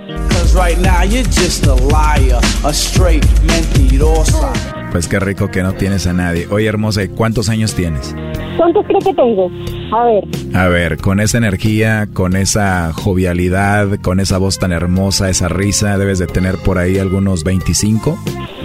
[0.55, 4.53] right now you're just a liar, a straight mentirosa.
[4.95, 6.47] Pues qué rico que no tienes a nadie.
[6.53, 8.15] Oye, hermosa, ¿y cuántos años tienes?
[8.57, 9.51] ¿cuántos creo que tengo?
[9.93, 10.25] A ver,
[10.55, 15.99] A ver, con esa energía, con esa jovialidad, con esa voz tan hermosa, esa risa,
[15.99, 18.17] debes de tener por ahí algunos 25.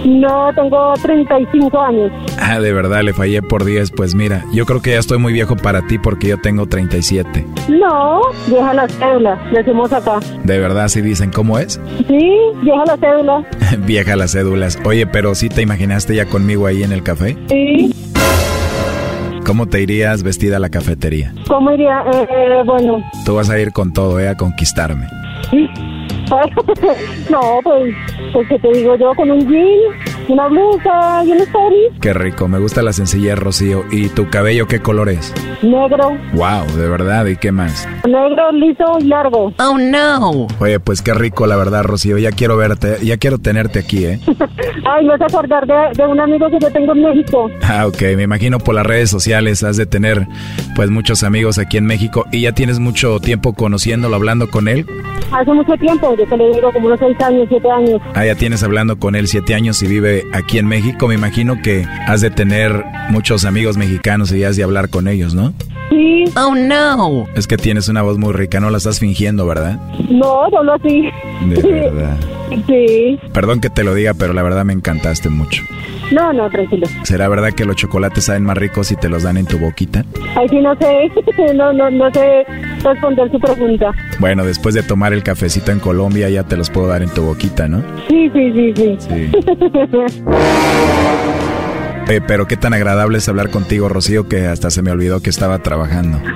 [0.04, 2.10] No, tengo 35 años.
[2.38, 3.90] Ah, de verdad, le fallé por 10.
[3.92, 7.46] Pues mira, yo creo que ya estoy muy viejo para ti porque yo tengo 37.
[7.68, 10.20] No, deja la cédula, decimos acá.
[10.44, 11.80] De verdad, si dicen cómo es.
[12.08, 12.30] Sí,
[12.62, 13.44] deja la cédula.
[13.86, 14.78] Vieja las cédulas.
[14.84, 17.36] Oye, pero ¿sí te imaginaste ya conmigo ahí en el café?
[17.48, 17.92] Sí,
[19.46, 21.32] ¿Cómo te irías vestida a la cafetería?
[21.48, 22.04] ¿cómo iría?
[22.12, 24.28] Eh, eh, bueno, Tú vas a ir con todo, ¿eh?
[24.28, 25.06] A conquistarme.
[27.30, 27.94] no, pues,
[28.32, 29.78] pues que te digo yo, con un jean,
[30.32, 33.84] una blusa y un story, Qué rico, me gusta la sencillez, Rocío.
[33.90, 35.32] ¿Y tu cabello qué color es?
[35.62, 37.86] negro, Wow, de verdad, ¿y qué más?
[38.06, 39.52] negro, liso y largo.
[39.58, 40.46] Oh no.
[40.60, 42.18] Oye, pues qué rico, la verdad, Rocío.
[42.18, 44.20] Ya quiero verte, ya quiero tenerte aquí, ¿eh?
[44.86, 47.50] Ay, me vas a acordar de, de un amigo que yo tengo en México.
[47.62, 50.26] Ah, ok, me imagino por las redes sociales has de tener
[50.76, 54.86] pues muchos amigos aquí en México y ya tienes mucho tiempo conociéndolo, hablando con él.
[55.32, 58.00] Hace mucho tiempo, yo te le digo como unos 6 años, 7 años.
[58.14, 61.08] Ah, ya tienes hablando con él siete años y vive aquí en México.
[61.08, 65.34] Me imagino que has de tener muchos amigos mexicanos y has de hablar con ellos,
[65.34, 65.54] ¿no?
[65.90, 66.24] Sí.
[66.36, 67.26] Oh no.
[67.34, 69.78] Es que tienes una voz muy rica, no la estás fingiendo, ¿verdad?
[70.08, 71.08] No, solo así.
[71.48, 72.16] De verdad.
[72.66, 73.18] Sí.
[73.32, 75.62] Perdón que te lo diga, pero la verdad me encantaste mucho.
[76.10, 76.86] No, no, tranquilo.
[77.04, 80.04] ¿Será verdad que los chocolates saben más ricos si te los dan en tu boquita?
[80.36, 81.10] Ay, sí, no sé,
[81.54, 82.44] no, no, no sé
[82.82, 83.92] responder su pregunta.
[84.18, 87.22] Bueno, después de tomar el cafecito en Colombia ya te los puedo dar en tu
[87.22, 87.82] boquita, ¿no?
[88.08, 88.98] Sí, sí, sí, sí.
[88.98, 89.30] Sí.
[92.26, 95.58] Pero qué tan agradable es hablar contigo, Rocío, que hasta se me olvidó que estaba
[95.60, 96.18] trabajando.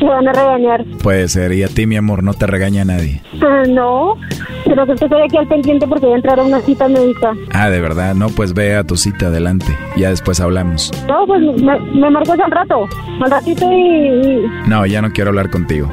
[0.00, 0.84] Me van a regañar.
[1.02, 3.20] Puede ser, y a ti, mi amor, no te regaña nadie.
[3.42, 4.16] Ah, No,
[4.64, 7.34] pero que estoy aquí al pendiente porque voy a entrar a una cita médica.
[7.52, 9.66] Ah, de verdad, no, pues ve a tu cita adelante.
[9.96, 10.90] Ya después hablamos.
[11.06, 12.86] No, pues me, me marcas al rato,
[13.22, 13.76] al ratito y...
[13.76, 15.88] y- No, ya no quiero hablar contigo.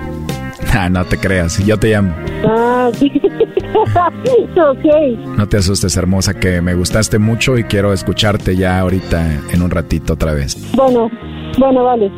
[0.74, 2.14] Ah, no te creas, yo te llamo.
[2.48, 3.12] Ah, sí.
[3.76, 5.18] ok.
[5.38, 9.70] No te asustes, hermosa, que me gustaste mucho y quiero escucharte ya ahorita en un
[9.72, 10.58] ratito otra vez.
[10.76, 11.10] Bueno,
[11.58, 12.12] bueno, vale.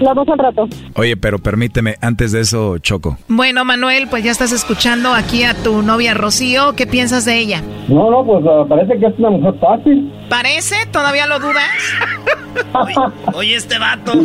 [0.00, 0.68] Hablamos al rato.
[0.94, 3.18] Oye, pero permíteme, antes de eso, Choco.
[3.26, 6.74] Bueno, Manuel, pues ya estás escuchando aquí a tu novia Rocío.
[6.76, 7.62] ¿Qué piensas de ella?
[7.88, 10.12] No, no, pues ah, parece que es una mujer fácil.
[10.30, 10.76] ¿Parece?
[10.92, 11.68] ¿Todavía lo dudas?
[13.34, 14.12] Oye, este vato.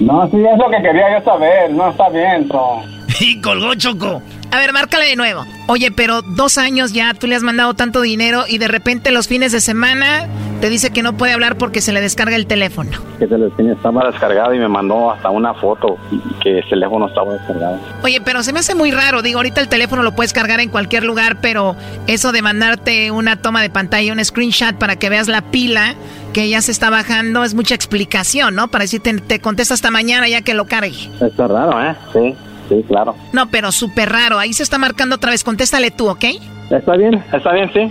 [0.00, 1.70] No, sí, es lo que quería yo saber.
[1.70, 2.82] No, está bien, Tom.
[3.20, 4.20] y colgó Choco.
[4.52, 5.46] A ver, márcale de nuevo.
[5.66, 9.26] Oye, pero dos años ya tú le has mandado tanto dinero y de repente los
[9.26, 10.28] fines de semana
[10.60, 12.90] Te dice que no puede hablar porque se le descarga el teléfono.
[13.18, 15.96] Que se le estaba descargado y me mandó hasta una foto
[16.40, 17.80] que el teléfono estaba descargado.
[18.04, 19.22] Oye, pero se me hace muy raro.
[19.22, 21.74] Digo, ahorita el teléfono lo puedes cargar en cualquier lugar, pero
[22.06, 25.96] eso de mandarte una toma de pantalla, un screenshot para que veas la pila
[26.32, 28.68] que ya se está bajando, es mucha explicación, ¿no?
[28.68, 31.10] Para decirte, te contesta hasta mañana ya que lo cargue.
[31.20, 31.96] Está raro, ¿eh?
[32.12, 32.36] Sí,
[32.68, 33.14] sí, claro.
[33.32, 34.38] No, pero súper raro.
[34.38, 35.44] Ahí se está marcando otra vez.
[35.44, 36.24] Contéstale tú, ¿ok?
[36.70, 37.90] Está bien, está bien, sí.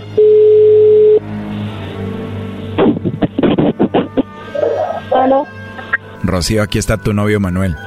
[6.22, 7.76] Rocío, aquí está tu novio Manuel.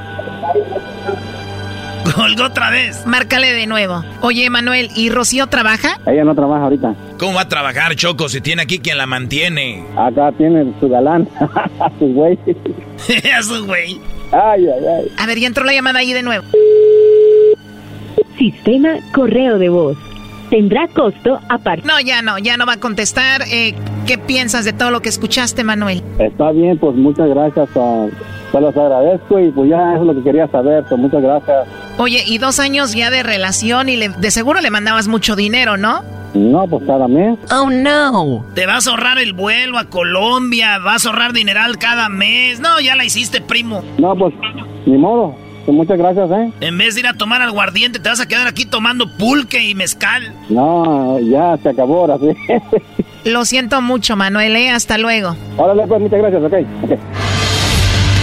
[2.14, 3.04] Colgó otra vez.
[3.06, 4.04] Márcale de nuevo.
[4.22, 5.98] Oye, Manuel, ¿y Rocío trabaja?
[6.06, 6.94] Ella no trabaja ahorita.
[7.18, 9.84] ¿Cómo va a trabajar, Choco, si tiene aquí quien la mantiene?
[9.96, 11.28] Acá tiene su galán,
[11.80, 12.38] a su güey.
[13.36, 14.00] a su güey.
[14.32, 15.12] Ay, ay, ay.
[15.16, 16.44] A ver, ya entró la llamada ahí de nuevo.
[18.38, 19.96] Sistema correo de voz.
[20.50, 21.86] Tendrá costo aparte.
[21.86, 23.42] No, ya no, ya no va a contestar.
[23.50, 23.74] Eh,
[24.06, 26.02] ¿Qué piensas de todo lo que escuchaste, Manuel?
[26.18, 27.68] Está bien, pues muchas gracias.
[27.74, 28.10] Uh,
[28.52, 30.84] se los agradezco y pues ya eso es lo que quería saber.
[30.88, 31.66] Pues muchas gracias.
[31.98, 35.76] Oye, y dos años ya de relación y le, de seguro le mandabas mucho dinero,
[35.76, 36.02] ¿no?
[36.34, 37.38] No, pues cada mes.
[37.50, 38.44] Oh, no.
[38.54, 42.60] Te vas a ahorrar el vuelo a Colombia, vas a ahorrar dineral cada mes.
[42.60, 43.82] No, ya la hiciste, primo.
[43.98, 44.34] No, pues
[44.84, 45.34] ni modo.
[45.64, 46.52] Pues muchas gracias, ¿eh?
[46.60, 49.74] En vez de ir a tomar aguardiente, te vas a quedar aquí tomando pulque y
[49.74, 50.32] mezcal.
[50.48, 52.28] No, ya se acabó ahora sí.
[53.24, 54.70] Lo siento mucho, Manuel, ¿eh?
[54.70, 55.34] Hasta luego.
[55.56, 56.52] Órale, pues muchas gracias, ok.
[56.84, 56.98] okay.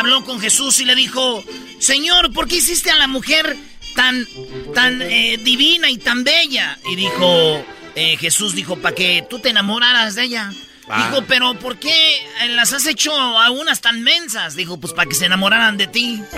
[0.00, 1.44] habló con Jesús y le dijo,
[1.78, 3.54] Señor, ¿por qué hiciste a la mujer
[3.94, 4.26] tan,
[4.74, 6.78] tan eh, divina y tan bella?
[6.90, 7.62] Y dijo,
[7.94, 10.50] eh, Jesús dijo, para que tú te enamoraras de ella.
[10.96, 11.94] Dijo, pero ¿por qué
[12.48, 14.56] las has hecho a unas tan mensas?
[14.56, 16.20] Dijo, pues para que se enamoraran de ti.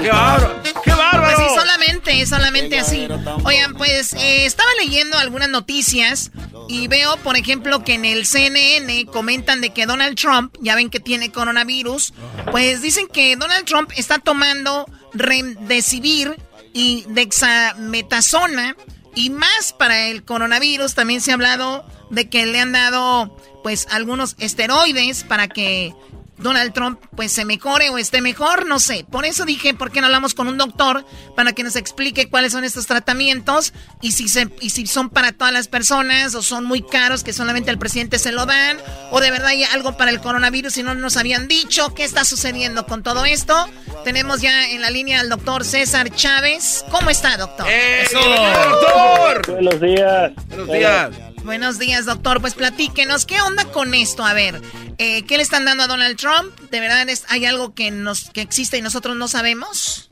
[0.00, 0.59] qué bárbaro.
[0.59, 0.59] ¡Qué!
[2.20, 3.08] Sí, solamente así.
[3.44, 6.30] Oigan, pues eh, estaba leyendo algunas noticias
[6.68, 10.90] y veo, por ejemplo, que en el CNN comentan de que Donald Trump, ya ven
[10.90, 12.12] que tiene coronavirus,
[12.50, 16.36] pues dicen que Donald Trump está tomando remdesivir
[16.74, 18.76] y dexametasona
[19.14, 20.94] y más para el coronavirus.
[20.94, 25.94] También se ha hablado de que le han dado pues algunos esteroides para que
[26.40, 29.04] Donald Trump pues se mejore o esté mejor, no sé.
[29.10, 31.04] Por eso dije, ¿por qué no hablamos con un doctor
[31.36, 35.32] para que nos explique cuáles son estos tratamientos y si, se, y si son para
[35.32, 38.78] todas las personas o son muy caros que solamente al presidente se lo dan
[39.10, 42.24] o de verdad hay algo para el coronavirus y no nos habían dicho qué está
[42.24, 43.68] sucediendo con todo esto?
[44.04, 46.84] Tenemos ya en la línea al doctor César Chávez.
[46.90, 47.66] ¿Cómo está, doctor?
[47.68, 48.18] ¡Eso!
[48.18, 49.52] doctor!
[49.52, 50.32] Buenos días.
[50.48, 51.10] Buenos días.
[51.44, 52.40] Buenos días, doctor.
[52.40, 54.24] Pues platíquenos, ¿qué onda con esto?
[54.24, 54.56] A ver,
[54.98, 56.54] eh, ¿qué le están dando a Donald Trump?
[56.70, 60.10] ¿De verdad es, hay algo que, nos, que existe y nosotros no sabemos?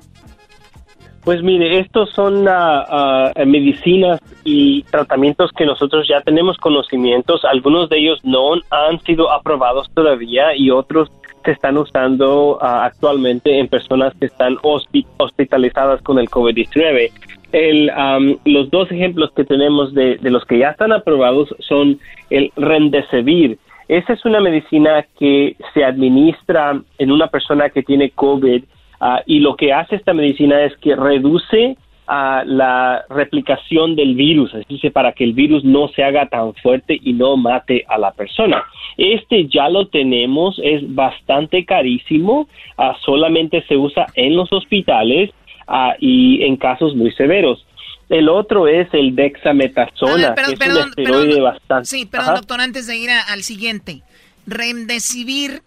[1.24, 7.44] Pues mire, estos son uh, uh, medicinas y tratamientos que nosotros ya tenemos conocimientos.
[7.44, 11.10] Algunos de ellos no han sido aprobados todavía y otros
[11.44, 17.10] se están usando uh, actualmente en personas que están hospi hospitalizadas con el COVID-19.
[17.52, 21.98] El, um, los dos ejemplos que tenemos de, de, los que ya están aprobados son
[22.28, 23.58] el Remdesivir.
[23.88, 28.62] Esa es una medicina que se administra en una persona que tiene COVID
[29.00, 31.74] uh, y lo que hace esta medicina es que reduce
[32.06, 36.52] uh, la replicación del virus, es decir, para que el virus no se haga tan
[36.56, 38.62] fuerte y no mate a la persona.
[38.98, 42.46] Este ya lo tenemos, es bastante carísimo,
[42.76, 45.30] uh, solamente se usa en los hospitales
[45.68, 47.64] Uh, y en casos muy severos.
[48.08, 51.84] El otro es el dexametasona, ver, que es perdón, un esteroide perdón, bastante.
[51.84, 52.36] Sí, perdón, Ajá.
[52.36, 54.02] doctor, antes de ir a, al siguiente.
[54.46, 55.60] Remdesivir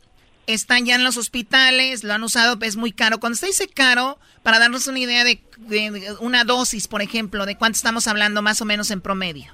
[0.48, 3.20] está ya en los hospitales, lo han usado, es muy caro.
[3.20, 7.46] Cuando usted dice caro, para darnos una idea de, de, de una dosis, por ejemplo,
[7.46, 9.54] de cuánto estamos hablando más o menos en promedio.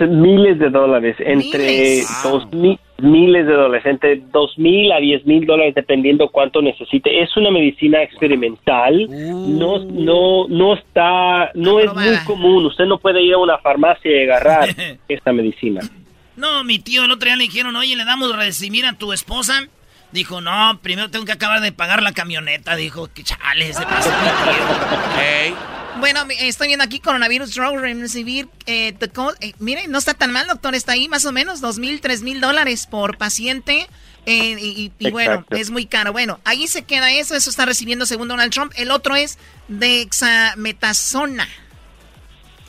[0.00, 5.74] Miles de dólares, entre dos mil, miles de entre dos mil a diez mil dólares,
[5.74, 7.22] dependiendo cuánto necesite.
[7.22, 12.66] Es una medicina experimental, no, no, no está, no es muy común.
[12.66, 14.68] Usted no puede ir a una farmacia y agarrar
[15.08, 15.80] esta medicina.
[16.36, 19.68] No, mi tío el otro día le dijeron, oye, le damos recibir a tu esposa.
[20.12, 22.76] Dijo, no, primero tengo que acabar de pagar la camioneta.
[22.76, 25.56] Dijo, que chale, se pasó mi tío.
[25.98, 28.48] Bueno, estoy viendo aquí coronavirus drug recibir.
[28.66, 28.94] Eh,
[29.40, 30.74] eh, miren, no está tan mal, doctor.
[30.74, 33.88] Está ahí más o menos dos mil, tres mil dólares por paciente.
[34.26, 34.56] Eh,
[34.98, 36.12] y, bueno, es muy caro.
[36.12, 37.34] Bueno, ahí se queda eso.
[37.34, 38.72] Eso está recibiendo según Donald Trump.
[38.76, 39.38] El otro es
[39.68, 41.48] dexametasona.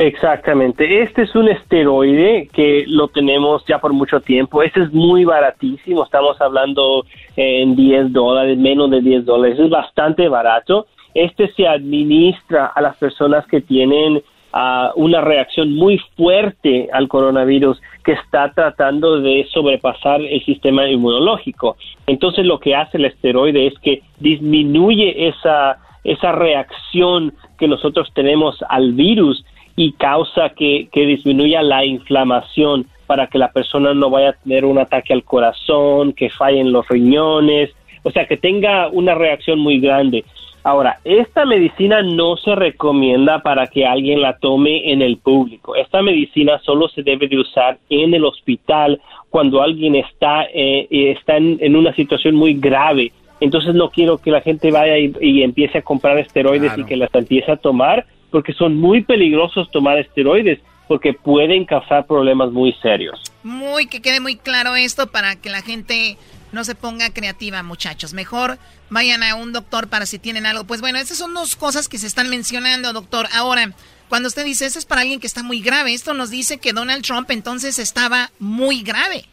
[0.01, 1.03] Exactamente.
[1.03, 4.63] Este es un esteroide que lo tenemos ya por mucho tiempo.
[4.63, 6.03] Este es muy baratísimo.
[6.03, 9.59] Estamos hablando en 10 dólares, menos de 10 dólares.
[9.59, 10.87] Es bastante barato.
[11.13, 14.23] Este se administra a las personas que tienen
[14.53, 21.77] uh, una reacción muy fuerte al coronavirus que está tratando de sobrepasar el sistema inmunológico.
[22.07, 28.57] Entonces lo que hace el esteroide es que disminuye esa, esa reacción que nosotros tenemos
[28.67, 29.45] al virus
[29.75, 34.63] y causa que, que disminuya la inflamación para que la persona no vaya a tener
[34.63, 37.71] un ataque al corazón, que fallen los riñones,
[38.03, 40.23] o sea, que tenga una reacción muy grande.
[40.63, 45.75] Ahora, esta medicina no se recomienda para que alguien la tome en el público.
[45.75, 49.01] Esta medicina solo se debe de usar en el hospital
[49.31, 53.11] cuando alguien está, eh, está en, una situación muy grave.
[53.39, 57.13] Entonces no quiero que la gente vaya y, empiece a comprar esteroides y que las
[57.15, 63.21] empiece a tomar porque son muy peligrosos tomar esteroides porque pueden causar problemas muy serios.
[63.43, 66.17] Muy, que quede muy claro esto para que la gente
[66.51, 68.13] no se ponga creativa, muchachos.
[68.13, 68.57] Mejor
[68.89, 70.65] vayan a un doctor para si tienen algo.
[70.65, 73.27] Pues bueno, esas son dos cosas que se están mencionando, doctor.
[73.33, 73.71] Ahora,
[74.09, 76.73] cuando usted dice eso es para alguien que está muy grave, esto nos dice que
[76.73, 79.23] Donald Trump entonces estaba muy grave.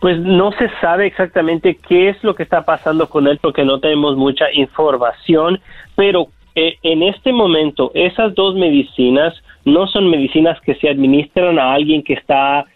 [0.00, 3.80] Pues no se sabe exactamente qué es lo que está pasando con él porque no
[3.80, 5.60] tenemos mucha información,
[5.96, 6.28] pero
[6.82, 9.34] en este momento esas dos medicinas
[9.64, 12.66] no son medicinas que se administran a alguien que está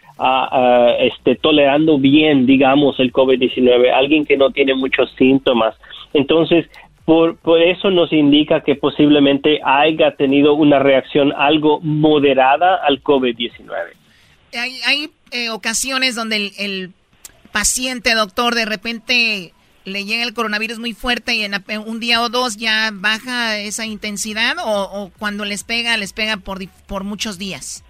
[0.99, 5.75] este, tolerando bien, digamos, el COVID-19, alguien que no tiene muchos síntomas.
[6.13, 6.67] Entonces,
[7.05, 13.71] por, por, eso nos indica que posiblemente haya tenido una reacción algo moderada al COVID-19.
[14.55, 16.91] Hay, hay eh, ocasiones donde el, el,
[17.51, 19.53] paciente, doctor, de repente
[19.85, 21.55] le llega el coronavirus muy fuerte y en
[21.87, 26.59] un día o dos ya baja esa intensidad o, cuando les pega, les pega por,
[26.87, 27.85] por muchos días?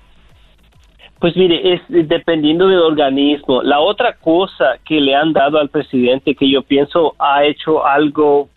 [1.22, 3.62] Pues mire, es dependiendo del organismo.
[3.62, 8.49] La otra cosa que le han dado al presidente que yo pienso ha hecho algo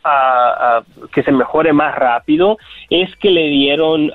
[1.13, 2.57] que se mejore más rápido
[2.89, 4.11] es que le dieron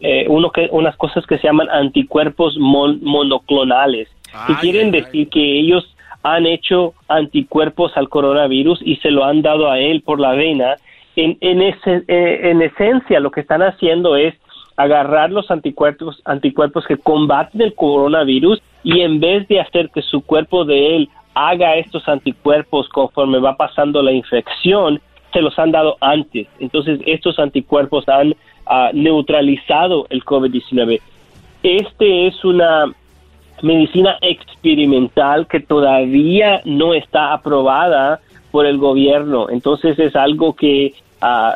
[0.00, 4.08] eh, uno que, unas cosas que se llaman anticuerpos monoclonales.
[4.48, 5.84] y quieren decir que ellos
[6.22, 10.76] han hecho anticuerpos al coronavirus y se lo han dado a él por la vena.
[11.16, 14.34] En, en, ese, eh, en esencia, lo que están haciendo es
[14.76, 20.22] agarrar los anticuerpos, anticuerpos que combaten el coronavirus y en vez de hacer que su
[20.22, 25.00] cuerpo de él haga estos anticuerpos conforme va pasando la infección,
[25.32, 26.46] se los han dado antes.
[26.58, 28.34] Entonces, estos anticuerpos han
[28.66, 31.00] ah, neutralizado el COVID-19.
[31.62, 32.92] Este es una
[33.62, 39.48] medicina experimental que todavía no está aprobada por el gobierno.
[39.48, 40.94] Entonces es algo que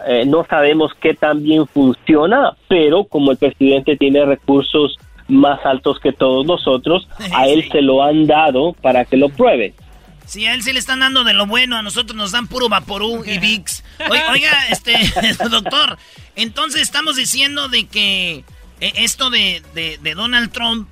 [0.09, 4.97] eh, no sabemos qué tan bien funciona, pero como el presidente tiene recursos
[5.29, 9.75] más altos que todos nosotros, a él se lo han dado para que lo pruebe.
[10.25, 12.69] Sí, a él se le están dando de lo bueno, a nosotros nos dan puro
[12.69, 13.85] Vaporú y VIX.
[14.31, 14.95] Oiga, este,
[15.51, 15.99] doctor,
[16.37, 18.45] entonces estamos diciendo de que
[18.81, 20.89] eh, esto de, de Donald Trump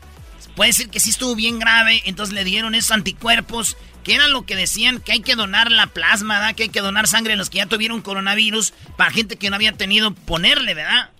[0.56, 4.42] puede ser que sí estuvo bien grave, entonces le dieron esos anticuerpos, que era lo
[4.42, 6.54] que decían que hay que donar la plasma, ¿verdad?
[6.54, 9.56] que hay que donar sangre a los que ya tuvieron coronavirus, para gente que no
[9.56, 11.10] había tenido ponerle, ¿verdad?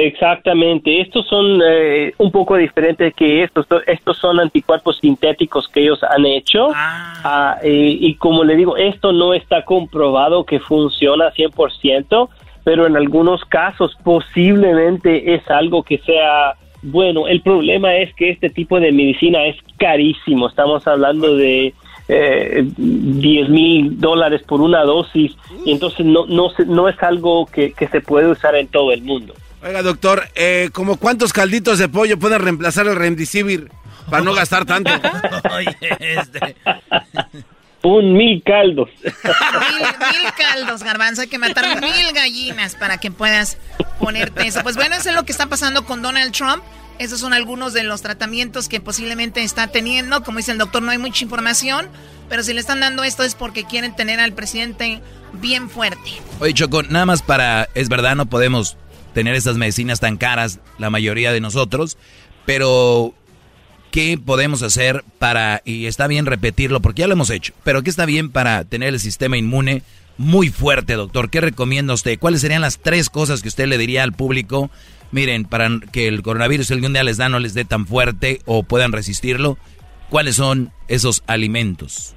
[0.00, 5.98] Exactamente, estos son eh, un poco diferentes que estos, estos son anticuerpos sintéticos que ellos
[6.04, 7.14] han hecho ah.
[7.24, 12.28] Ah, y, como le digo, esto no está comprobado que funciona 100%,
[12.62, 18.50] pero en algunos casos posiblemente es algo que sea bueno, el problema es que este
[18.50, 20.48] tipo de medicina es carísimo.
[20.48, 21.74] Estamos hablando de
[22.08, 25.32] eh, 10 mil dólares por una dosis
[25.64, 29.34] y entonces no, no, no es algo que, se puede usar en todo el mundo.
[29.62, 33.70] Oiga, doctor, eh, ¿como cuántos calditos de pollo pueden reemplazar el Remdesivir
[34.08, 34.90] para no gastar tanto?
[35.54, 36.56] Oye, este.
[37.82, 38.88] Un mil caldos.
[39.04, 41.22] Mil, caldos, garbanzo.
[41.22, 43.58] Hay que matar mil gallinas para que puedas
[43.98, 44.60] ponerte eso.
[44.62, 46.62] Pues bueno, eso es lo que está pasando con Donald Trump.
[46.98, 50.22] Esos son algunos de los tratamientos que posiblemente está teniendo.
[50.22, 51.88] Como dice el doctor, no hay mucha información.
[52.28, 55.00] Pero si le están dando esto es porque quieren tener al presidente
[55.34, 56.10] bien fuerte.
[56.40, 57.68] Oye, Choco, nada más para...
[57.74, 58.76] Es verdad, no podemos
[59.14, 61.96] tener estas medicinas tan caras, la mayoría de nosotros.
[62.44, 63.14] Pero
[63.90, 67.90] ¿qué podemos hacer para, y está bien repetirlo porque ya lo hemos hecho, pero qué
[67.90, 69.82] está bien para tener el sistema inmune
[70.18, 71.30] muy fuerte, doctor?
[71.30, 72.18] ¿Qué recomienda usted?
[72.18, 74.70] ¿Cuáles serían las tres cosas que usted le diría al público?
[75.10, 78.62] Miren, para que el coronavirus algún día les da no les dé tan fuerte o
[78.62, 79.56] puedan resistirlo,
[80.10, 82.14] ¿cuáles son esos alimentos?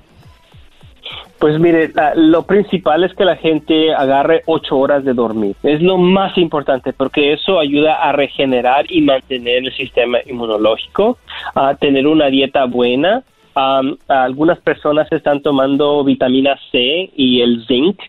[1.42, 5.56] Pues mire, lo principal es que la gente agarre ocho horas de dormir.
[5.64, 11.18] Es lo más importante porque eso ayuda a regenerar y mantener el sistema inmunológico,
[11.56, 13.24] a tener una dieta buena.
[13.56, 18.00] Algunas personas están tomando vitamina C y el zinc.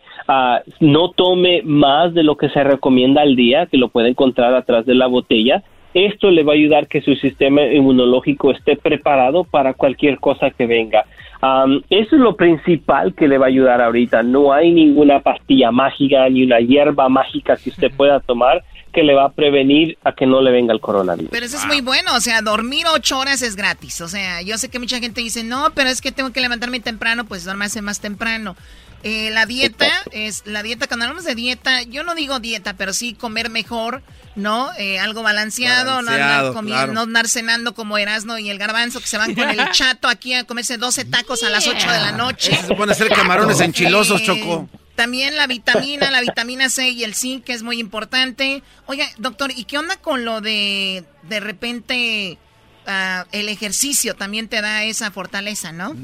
[0.81, 4.87] no tome más de lo que se recomienda al día, que lo puede encontrar atrás
[4.87, 5.63] de la botella.
[5.95, 10.67] Esto le va a ayudar que su sistema inmunológico esté preparado para cualquier cosa que
[10.67, 11.05] venga
[11.91, 14.23] eso es lo principal que le va a ayudar ahorita.
[14.23, 18.63] No hay ninguna pastilla mágica ni una hierba mágica que usted pueda tomar
[18.93, 21.31] que le va a prevenir a que no le venga el coronavirus.
[21.31, 24.01] Pero eso es muy bueno, o sea, dormir ocho horas es gratis.
[24.01, 26.81] O sea, yo sé que mucha gente dice, no, pero es que tengo que levantarme
[26.81, 28.57] temprano, pues duerme más temprano.
[29.05, 30.87] Eh, la dieta es la dieta.
[30.87, 34.03] Cuando hablamos de dieta, yo no digo dieta, pero sí comer mejor,
[34.37, 34.71] ¿no?
[34.79, 39.09] Eh, algo balanceado, no, andar comiendo, no andar cenando como Erasmo y el Garbanzo que
[39.09, 42.13] se van con el chato aquí a comerse 12 tacos a las 8 de la
[42.13, 42.55] noche.
[42.55, 44.69] se pone a hacer camarones enchilosos, Choco.
[44.95, 48.63] También la vitamina, la vitamina C y el zinc, que es muy importante.
[48.87, 52.39] Oiga, doctor, ¿y qué onda con lo de de repente
[52.87, 54.15] ah, el ejercicio?
[54.15, 55.95] También te da esa fortaleza, ¿no?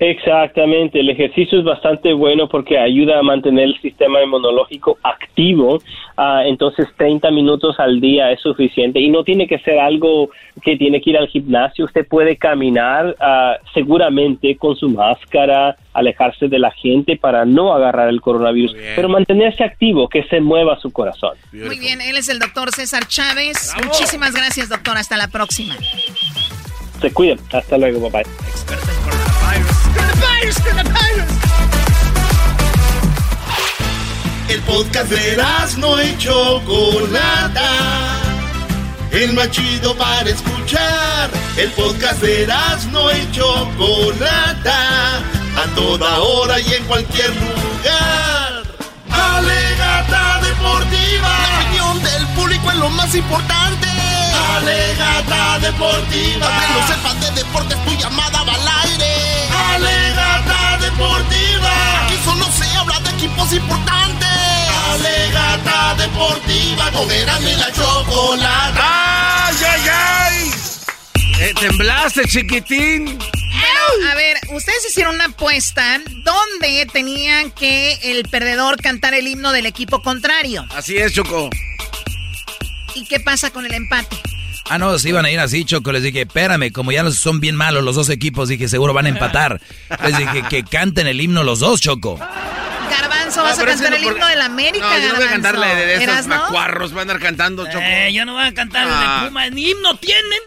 [0.00, 5.80] Exactamente, el ejercicio es bastante bueno porque ayuda a mantener el sistema inmunológico activo,
[6.16, 10.30] ah, entonces 30 minutos al día es suficiente y no tiene que ser algo
[10.62, 16.48] que tiene que ir al gimnasio, usted puede caminar ah, seguramente con su máscara, alejarse
[16.48, 20.90] de la gente para no agarrar el coronavirus, pero mantenerse activo, que se mueva su
[20.90, 21.36] corazón.
[21.52, 23.74] Muy bien, él es el doctor César Chávez.
[23.84, 24.96] Muchísimas gracias, doctor.
[24.96, 25.76] Hasta la próxima.
[27.00, 27.38] Se cuiden.
[27.52, 28.24] Hasta luego, bye
[34.48, 35.36] el podcast de
[35.78, 38.27] no y Chocolata.
[39.10, 41.30] El más chido para escuchar.
[41.56, 42.46] El podcast de
[42.92, 45.18] no y Chocolata.
[45.56, 48.62] A toda hora y en cualquier lugar.
[49.10, 51.28] Alegata deportiva.
[51.28, 53.88] La opinión del público es lo más importante.
[54.56, 56.46] Alegata deportiva.
[56.46, 59.28] Para que no sepas de deportes, tu llamada va al aire.
[59.74, 62.04] Alegata Deportiva.
[62.04, 64.47] Aquí solo se habla de equipos importantes.
[64.98, 69.46] Alegata Deportiva con Erasmo y la Chocolata.
[69.46, 70.50] ¡Ay, ay, ay!
[71.40, 73.18] Eh, ¿Temblaste, chiquitín?
[74.10, 79.66] a ver, ustedes hicieron una apuesta donde tenían que el perdedor cantar el himno del
[79.66, 80.64] equipo contrario.
[80.74, 81.50] Así es, Choco.
[82.94, 84.16] ¿Y qué pasa con el empate?
[84.70, 85.92] Ah, no, se iban a ir así, Choco.
[85.92, 89.10] Les dije, espérame, como ya son bien malos los dos equipos, dije, seguro van a
[89.10, 89.60] empatar.
[90.04, 92.18] Les dije que canten el himno los dos, Choco.
[93.36, 95.66] Garbanzo, vas a cantar el himno de la América, No, yo no voy a cantarle
[95.66, 97.80] de esos macuarros, van a andar cantando, Choco.
[97.80, 99.24] Eh, yo no voy a cantar el de ah.
[99.26, 99.50] Puma.
[99.50, 100.40] Ni himno tienen.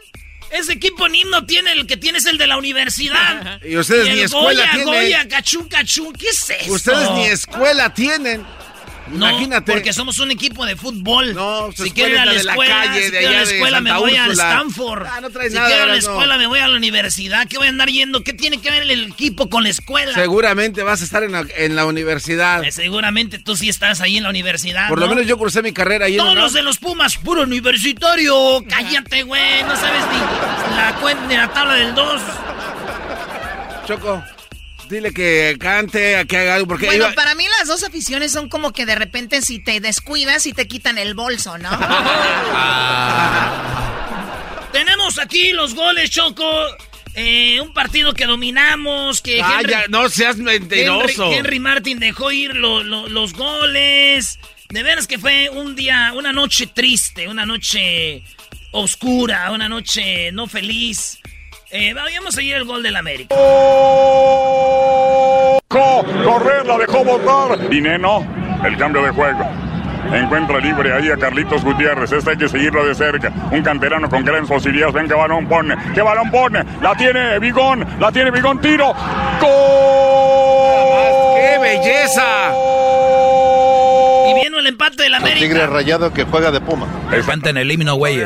[0.51, 3.61] Ese equipo ni himno tiene, el que tiene es el de la universidad.
[3.65, 4.85] y ustedes ni escuela Goya, tienen.
[4.85, 6.73] Goya, cachún, cachún, ¿qué es eso?
[6.73, 8.45] Ustedes ni escuela tienen.
[9.13, 9.71] Imagínate.
[9.71, 11.33] porque somos un equipo de fútbol.
[11.33, 14.27] No, si quiero ir a la escuela, si quiero a la escuela me voy a
[14.27, 15.05] Stanford.
[15.05, 17.47] Ah, no si quiero a la escuela me voy a la universidad.
[17.47, 18.23] ¿Qué voy a andar yendo?
[18.23, 20.13] ¿Qué tiene que ver el equipo con la escuela?
[20.13, 22.63] Seguramente vas a estar en la, universidad.
[22.63, 24.87] Eh, seguramente tú sí estás ahí en la universidad.
[24.87, 26.17] Por lo menos yo cursé mi carrera ahí.
[26.17, 28.63] Todos los de los Pumas, puro universitario.
[28.67, 29.63] Cállate, güey.
[29.63, 32.21] No sabes ni la, ni la tabla del 2.
[33.87, 34.23] Choco.
[34.91, 36.67] Dile que cante, que haga algo.
[36.67, 40.45] Porque bueno, para mí las dos aficiones son como que de repente si te descuidas
[40.47, 41.69] y te quitan el bolso, ¿no?
[44.73, 46.45] Tenemos aquí los goles, Choco.
[47.13, 51.31] Eh, un partido que dominamos, que ah, no seas mentiroso.
[51.31, 54.39] Henry, Martin dejó ir los goles.
[54.67, 58.23] De veras que fue un día, una noche triste, una noche
[58.71, 61.19] oscura, una noche no feliz.
[61.73, 63.33] Eh, vamos a ir el gol del América.
[65.69, 67.69] Correr, la dejó botar.
[67.69, 68.27] Dineno,
[68.65, 69.39] el cambio de juego.
[70.11, 72.11] Encuentra libre ahí a Carlitos Gutiérrez.
[72.11, 73.31] Este hay que seguirlo de cerca.
[73.51, 74.93] Un canterano con grandes posibilidades.
[74.93, 75.77] Venga, balón pone.
[75.93, 76.65] ¿Qué balón pone?
[76.81, 77.87] La tiene Bigón.
[78.01, 78.59] La tiene Bigón.
[78.59, 78.87] Tiro.
[79.39, 79.49] ¡Gol!
[81.37, 82.51] ¡Qué belleza!
[84.29, 85.39] Y viene el empate del América.
[85.39, 86.87] Tigre rayado que juega de Puma.
[87.13, 88.17] El en el himno, güey.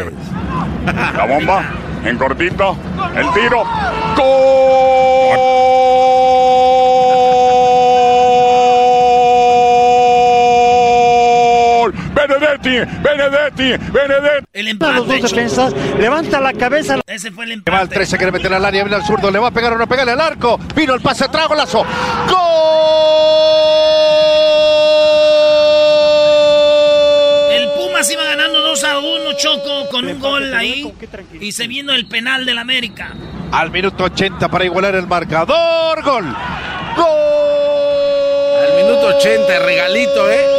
[1.16, 1.64] La bomba
[2.06, 2.78] en cortito,
[3.16, 3.64] el tiro,
[10.56, 11.94] ¡Gol!
[12.14, 14.46] Benedetti, Benedetti, Benedetti.
[14.54, 14.94] El empate.
[14.96, 17.00] Los dos defensas, levanta la cabeza.
[17.06, 17.78] Ese fue el Va empate.
[17.78, 19.88] al 13, quiere meter al área, viene al zurdo, le va a pegar o no
[19.88, 20.58] pegarle al arco.
[20.76, 21.86] Vino el pase atrás, golazo.
[22.30, 23.75] ¡Gol!
[29.56, 30.94] 1, Choco, con un gol ahí.
[31.40, 33.14] Y se vino el penal del América.
[33.52, 36.04] Al minuto 80 para igualar el marcador.
[36.04, 36.26] Gol.
[36.96, 37.06] Gol.
[38.68, 40.55] Al minuto 80, regalito, ¿eh?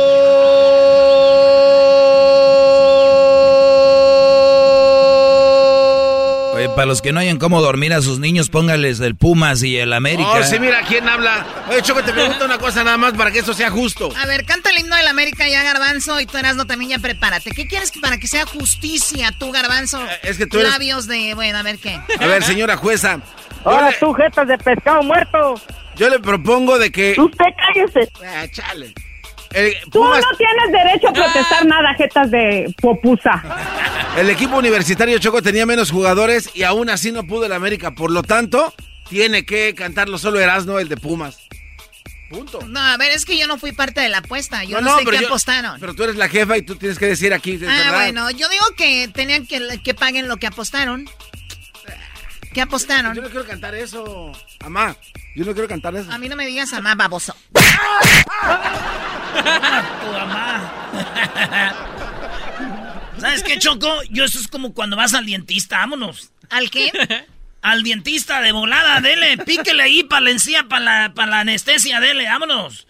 [6.67, 9.77] Oye, para los que no hayan cómo dormir a sus niños, póngales el Pumas y
[9.79, 10.29] el América.
[10.31, 11.47] Oh, sí, mira quién habla.
[11.69, 14.11] Oye, Choco, te pregunto una cosa nada más para que esto sea justo.
[14.17, 17.51] A ver, canta el himno del América ya, Garbanzo, y tú Erasmo también ya prepárate.
[17.51, 20.01] ¿Qué quieres para que sea justicia tú, Garbanzo?
[20.05, 21.35] Eh, es que tú eres- Labios de...
[21.35, 22.01] Bueno, a ver qué.
[22.21, 23.21] A ver, señora jueza.
[23.65, 25.61] Ahora le- tú, jetas de pescado muerto.
[25.97, 27.15] Yo le propongo de que...
[27.19, 28.11] Usted cállese.
[28.25, 28.93] Ah, chale.
[29.57, 33.43] El, Tú Pumas- no tienes derecho a protestar nada, jetas de popusa.
[34.19, 37.93] el equipo universitario Choco tenía menos jugadores y aún así no pudo el América.
[37.95, 38.75] Por lo tanto,
[39.09, 41.39] tiene que cantarlo solo Erasmo, el de Pumas.
[42.29, 42.59] Punto.
[42.67, 44.65] No, a ver, es que yo no fui parte de la apuesta.
[44.65, 45.79] Yo no, sé qué yo- apostaron.
[45.81, 47.55] Pero tú eres la jefa y tú tienes que decir aquí.
[47.63, 47.95] ah, verdad.
[47.95, 51.09] bueno, yo digo que tenían que, que paguen lo que apostaron.
[52.57, 53.15] ¿Qué apostaron?
[53.15, 54.33] Yo no quiero cantar eso.
[54.61, 54.97] Amá,
[55.35, 56.11] yo no quiero cantar eso.
[56.11, 57.37] A mí no me digas amá, baboso.
[57.53, 57.61] tu
[60.11, 60.73] mamá.
[63.19, 64.03] ¿Sabes qué, Choco?
[64.09, 66.33] Yo eso es como cuando vas al dentista, vámonos.
[66.49, 66.91] ¿Al qué?
[67.61, 72.01] Al dentista de volada, dele, píquele ahí para la encía, para la, pa' la anestesia,
[72.01, 72.87] dele, vámonos.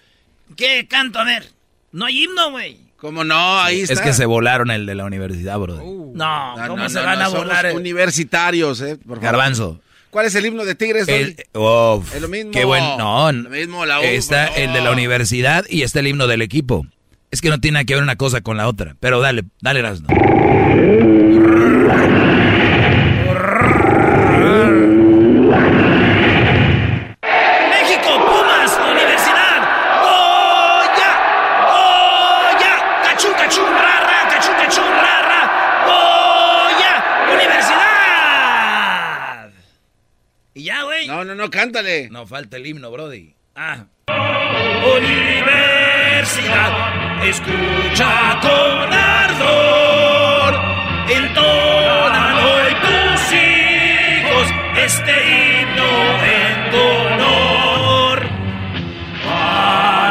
[0.57, 1.19] ¿Qué canto?
[1.19, 1.51] A ver.
[1.91, 2.86] No hay himno, güey.
[2.97, 3.60] ¿Cómo no?
[3.60, 3.93] Ahí está.
[3.94, 5.77] Es que se volaron el de la universidad, bro.
[5.77, 7.66] No, No, ¿cómo no, se no, van no, a somos volar?
[7.66, 7.73] eh?
[7.74, 8.97] universitarios, eh.
[8.97, 9.20] Por favor.
[9.23, 9.81] Garbanzo.
[10.10, 11.06] ¿Cuál es el himno de Tigres?
[11.09, 12.51] El, uf, Es lo mismo.
[12.52, 12.82] Qué buen.
[12.97, 14.56] No, Lo mismo, la U, está no.
[14.56, 16.86] el de la universidad y está el himno del equipo.
[17.31, 18.97] Es que no tiene que ver una cosa con la otra.
[18.98, 20.06] Pero dale, dale, Erasmo.
[27.70, 29.60] México, Pumas, Universidad.
[30.02, 31.10] ¡Goya!
[31.66, 32.74] ¡Goya!
[33.05, 34.28] ¡Cachú, cachú, rara!
[34.31, 35.40] ¡Cachú, cachú, rara!
[35.86, 36.94] ¡Goya!
[37.35, 37.86] ¡Universidad!
[40.55, 41.06] Y ya, güey.
[41.37, 42.09] No, cántale.
[42.11, 43.35] No falta el himno, Brody.
[43.55, 43.85] Ah.
[44.97, 46.73] Universidad,
[47.27, 50.55] escucha con ardor.
[51.11, 54.47] Entonan hoy tus hijos
[54.79, 55.93] este himno
[56.25, 58.19] en tu honor.
[59.29, 60.06] Al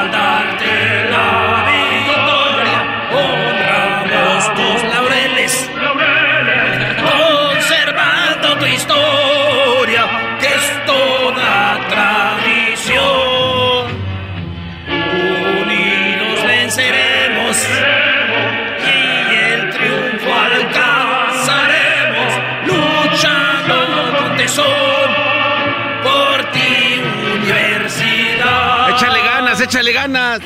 [29.65, 30.39] Échale ganas.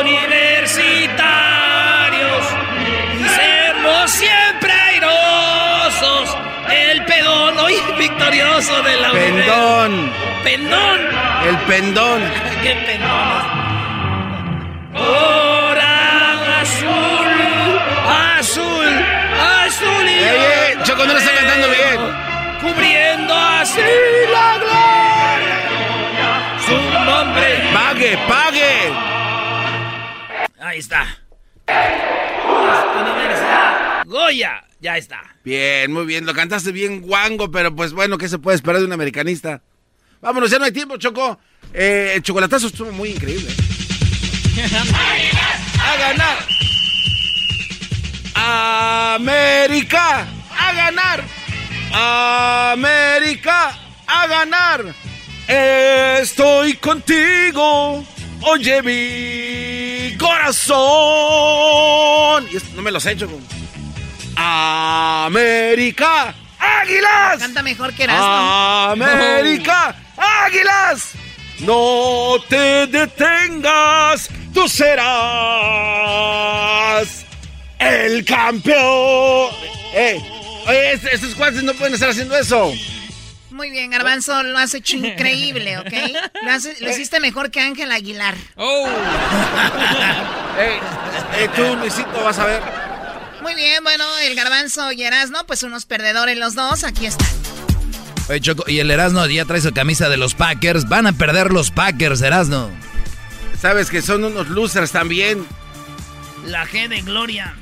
[0.00, 2.44] Universitarios,
[3.18, 6.36] y seremos siempre airosos.
[6.70, 10.12] El pedón hoy victorioso de la Pendón.
[10.44, 11.00] Pendón.
[11.48, 12.20] El pendón.
[12.62, 13.42] ¡Qué pendón!
[14.96, 17.28] Hora azul,
[18.36, 18.86] azul,
[19.64, 21.98] azul y Ey, ey, Choco, no lo está cantando bien.
[22.60, 23.80] Cubriendo así
[24.30, 25.01] la gloria.
[27.72, 28.92] Pague, pague.
[30.60, 31.06] Ahí está.
[34.06, 34.64] Goya.
[34.80, 35.22] Ya está.
[35.44, 36.26] Bien, muy bien.
[36.26, 39.62] Lo cantaste bien guango, pero pues bueno, ¿qué se puede esperar de un americanista?
[40.20, 41.38] Vámonos, ya no hay tiempo, Choco.
[41.72, 43.48] Eh, el chocolatazo estuvo muy increíble.
[45.80, 46.38] ¡A ganar!
[49.14, 50.26] ¡América!
[50.58, 51.24] ¡A ganar!
[52.72, 53.78] ¡América!
[54.06, 55.11] ¡A ganar!
[55.56, 58.04] Estoy contigo.
[58.42, 60.78] Oye mi corazón.
[62.50, 63.28] Y esto no me los he hecho.
[64.36, 66.34] América.
[66.58, 67.38] Águilas.
[67.38, 68.24] Canta mejor que Erasmo.
[68.24, 69.94] América.
[70.16, 71.10] Águilas.
[71.60, 74.30] No te detengas.
[74.54, 75.02] Tú serás
[77.78, 79.50] el campeón.
[79.94, 80.18] Eh,
[80.66, 82.72] oye, est- estos cuates no pueden estar haciendo eso.
[83.52, 85.92] Muy bien, Garbanzo, lo has hecho increíble, ¿ok?
[86.42, 88.34] Lo, haces- lo hiciste mejor que Ángel Aguilar.
[90.58, 90.78] Eh,
[91.38, 92.62] eh, tú, Luisito, vas a ver.
[93.42, 97.26] Muy bien, bueno, el Garbanzo y Erasmo, pues unos perdedores los dos, aquí están.
[98.28, 100.88] Oye, Choco, y el Erasmo ya trae su camisa de los Packers.
[100.88, 102.70] Van a perder los Packers, Erasmo.
[103.60, 105.44] Sabes que son unos losers también.
[106.46, 107.54] La G de Gloria.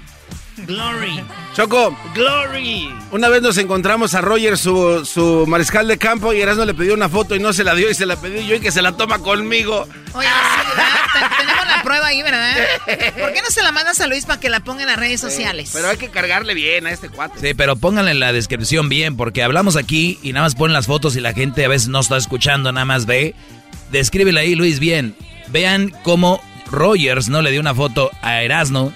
[0.66, 1.24] Glory.
[1.54, 1.96] Choco.
[2.14, 2.92] Glory.
[3.10, 6.94] Una vez nos encontramos a Roger, su, su mariscal de campo, y Erasmo le pidió
[6.94, 8.82] una foto y no se la dio y se la pidió yo y que se
[8.82, 9.86] la toma conmigo.
[10.12, 11.30] Oye, sí, ¿verdad?
[11.38, 12.56] tenemos la prueba ahí, ¿verdad?
[13.18, 15.20] ¿Por qué no se la mandas a Luis para que la ponga en las redes
[15.20, 15.70] sociales?
[15.72, 17.40] pero hay que cargarle bien a este cuate.
[17.40, 20.86] Sí, pero pónganle en la descripción bien, porque hablamos aquí y nada más ponen las
[20.86, 23.34] fotos y la gente a veces no está escuchando, nada más ve.
[23.90, 25.16] Descríbele ahí, Luis, bien.
[25.48, 28.92] Vean cómo Rogers no le dio una foto a Erasmo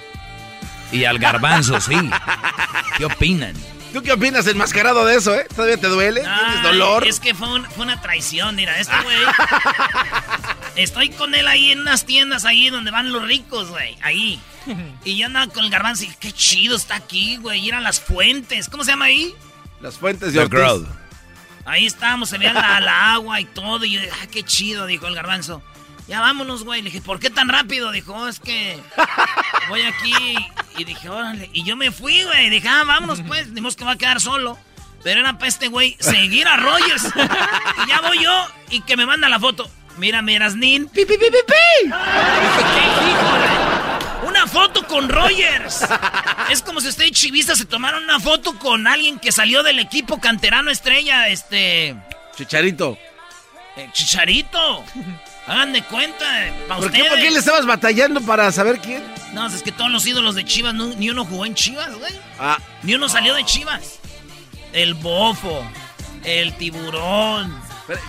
[0.92, 1.94] y al garbanzo, sí.
[2.96, 3.54] ¿Qué opinan?
[3.94, 5.46] ¿Tú qué opinas enmascarado de eso, eh?
[5.54, 6.22] ¿Todavía te duele?
[6.22, 7.06] ¿Tienes dolor?
[7.06, 9.16] Es que fue, fue una traición, mira, este güey.
[10.76, 13.96] estoy con él ahí en unas tiendas ahí donde van los ricos, güey.
[14.02, 14.40] Ahí.
[15.04, 17.64] Y yo andaba con el garbanzo y qué chido está aquí, güey.
[17.64, 18.68] Ir a las fuentes.
[18.68, 19.34] ¿Cómo se llama ahí?
[19.80, 20.88] Las fuentes de Ortiz.
[21.66, 23.84] Ahí estábamos, se veía la, la, agua y todo.
[23.84, 25.62] Y yo dije, ah, qué chido, dijo el garbanzo.
[26.06, 26.82] Ya vámonos, güey.
[26.82, 27.90] Le dije, ¿por qué tan rápido?
[27.90, 28.78] Dijo, oh, es que
[29.68, 30.36] voy aquí.
[30.76, 31.48] Y dije, órale.
[31.52, 32.50] Y yo me fui, güey.
[32.50, 33.54] Dije, ah, vámonos, pues.
[33.54, 34.58] Dimos que va a quedar solo.
[35.02, 37.04] Pero era para este güey seguir a Rogers.
[37.84, 39.70] y ya voy yo y que me manda la foto.
[39.96, 40.88] Mira, Mirasnin.
[40.88, 41.92] ¡Pi, pi, pi, pi, pi!
[44.26, 45.86] Una foto con Rogers.
[46.50, 50.20] Es como si usted chivista se tomaron una foto con alguien que salió del equipo
[50.20, 51.94] canterano estrella, este.
[52.36, 52.98] Chicharito.
[53.76, 54.84] Eh, Chicharito.
[55.46, 56.24] Hagan de cuenta,
[56.68, 59.02] ¿Por ¿Por qué le estabas batallando para saber quién?
[59.34, 62.12] No, es que todos los ídolos de Chivas, ni uno jugó en Chivas, güey.
[62.38, 62.58] Ah.
[62.82, 63.98] Ni uno salió de Chivas.
[64.72, 65.62] El Bofo,
[66.24, 67.60] el Tiburón,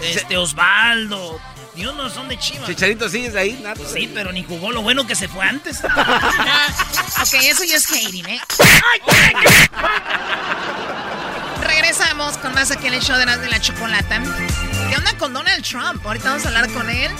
[0.02, 1.42] este Osvaldo.
[1.76, 2.70] Ni uno son de Chivas.
[2.70, 3.76] Chicharito sigues ahí, nada.
[3.76, 5.84] Pues sí, pero ni jugó lo bueno que se fue antes.
[5.84, 8.40] ok, eso ya es hating, ¿eh?
[11.62, 14.22] Regresamos con más aquí en el show de la, de la chocolata.
[14.90, 16.06] ¿Qué onda con Donald Trump?
[16.06, 17.12] Ahorita vamos a hablar con él.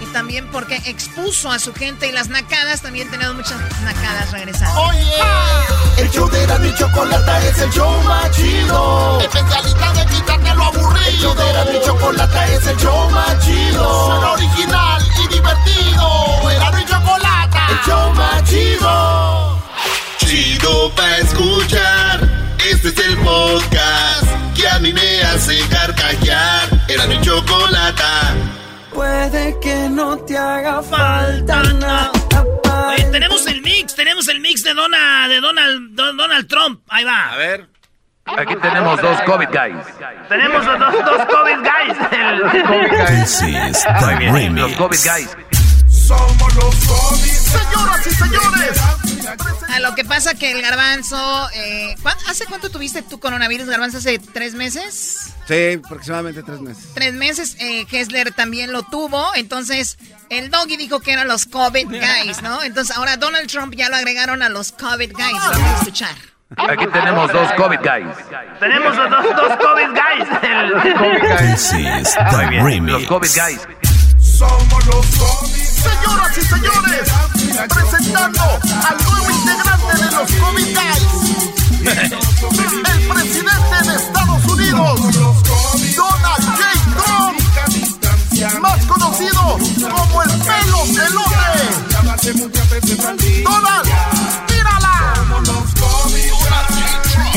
[0.00, 2.82] Y también porque expuso a su gente y las nacadas.
[2.82, 4.80] También tenemos muchas nacadas regresando.
[4.82, 5.16] Oye,
[5.98, 9.20] el show de la mi chocolata es el show más chido.
[9.20, 11.06] Especialista de quitarte lo aburrido.
[11.06, 14.06] El show de la mi chocolata es el show más chido.
[14.06, 16.50] Suena original y divertido.
[16.50, 17.66] Era mi chocolata.
[17.70, 19.62] El show más chido.
[20.18, 22.28] Chido pa' escuchar.
[22.70, 26.73] Este es el podcast que a mí me hace carcajear.
[26.88, 28.34] Era mi chocolata.
[28.92, 32.12] Puede que no te haga falta nada.
[32.88, 36.82] Oye, tenemos el mix, tenemos el mix de, Dona, de Donald, Donald Trump.
[36.88, 37.32] Ahí va.
[37.32, 37.68] A ver.
[38.26, 39.76] Aquí tenemos dos COVID guys.
[40.28, 41.96] Tenemos dos, dos COVID guys.
[42.12, 42.40] El
[43.22, 45.36] is the Los COVID guys.
[45.88, 47.30] Somos los COVID.
[47.30, 49.03] Señoras y señores.
[49.68, 51.48] A lo que pasa que el garbanzo.
[51.54, 51.94] Eh,
[52.28, 53.98] ¿Hace cuánto tuviste tu coronavirus, garbanzo?
[53.98, 55.32] ¿Hace tres meses?
[55.46, 56.84] Sí, aproximadamente tres meses.
[56.94, 57.56] Tres meses.
[57.60, 59.34] Eh, Hessler también lo tuvo.
[59.34, 59.98] Entonces,
[60.30, 62.62] el doggy dijo que eran los COVID guys, ¿no?
[62.62, 65.32] Entonces, ahora Donald Trump ya lo agregaron a los COVID guys.
[65.32, 66.14] Vamos a escuchar.
[66.56, 68.16] Aquí tenemos dos COVID guys.
[68.60, 70.28] Tenemos dos, dos COVID guys.
[70.42, 72.92] El COVID This is the remix.
[72.92, 73.60] Los COVID guys.
[74.20, 75.64] Somos los COVID.
[75.84, 77.12] Señoras y señores,
[77.52, 78.40] presentando
[78.88, 81.02] al nuevo integrante de los COVID Guys.
[81.84, 85.00] El presidente de Estados Unidos,
[85.94, 86.64] Donald J.
[86.96, 87.38] Trump,
[88.60, 89.58] más conocido
[89.90, 91.84] como el pelo pelote.
[93.44, 94.13] Donald,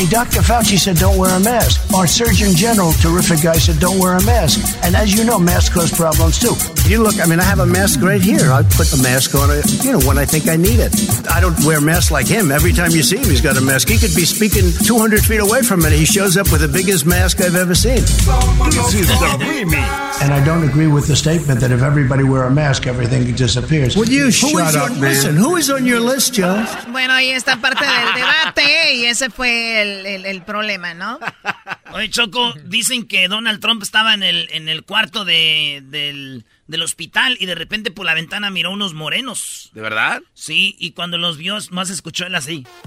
[0.09, 0.39] Dr.
[0.39, 1.93] Fauci said don't wear a mask.
[1.93, 4.63] Our Surgeon General, terrific guy, said don't wear a mask.
[4.84, 6.55] And as you know, masks cause problems too.
[6.88, 8.51] You look, I mean, I have a mask right here.
[8.51, 10.95] I put the mask on, uh, you know, when I think I need it.
[11.29, 12.51] I don't wear masks like him.
[12.51, 13.89] Every time you see him, he's got a mask.
[13.89, 15.91] He could be speaking 200 feet away from it.
[15.91, 17.99] He shows up with the biggest mask I've ever seen.
[17.99, 20.07] This is the remix.
[20.21, 23.95] And I don't agree with the statement that if everybody wear a mask, everything disappears.
[23.95, 25.01] Will you who shut up, man?
[25.01, 26.65] Listen, who is on your list, Joe?
[26.91, 31.19] Bueno, ahí está parte del debate y ese fue el, el, el problema, ¿no?
[31.94, 36.82] Oye, Choco, dicen que Donald Trump estaba en el, en el cuarto de, del, del
[36.82, 39.69] hospital y de repente por la ventana miró unos morenos.
[39.74, 40.22] ¿De verdad?
[40.34, 42.65] Sí, y cuando los vio, más escuchó él así.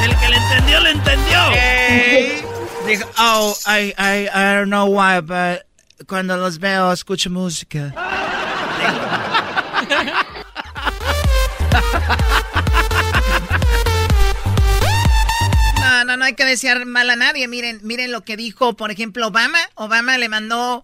[0.00, 1.38] El que le entendió, le entendió.
[2.86, 5.62] Dijo, oh, I, I, I don't know why, but
[6.06, 7.92] cuando los veo escucho música.
[15.80, 17.46] No, no, no hay que desear mal a nadie.
[17.48, 19.58] Miren, miren lo que dijo, por ejemplo, Obama.
[19.74, 20.82] Obama le mandó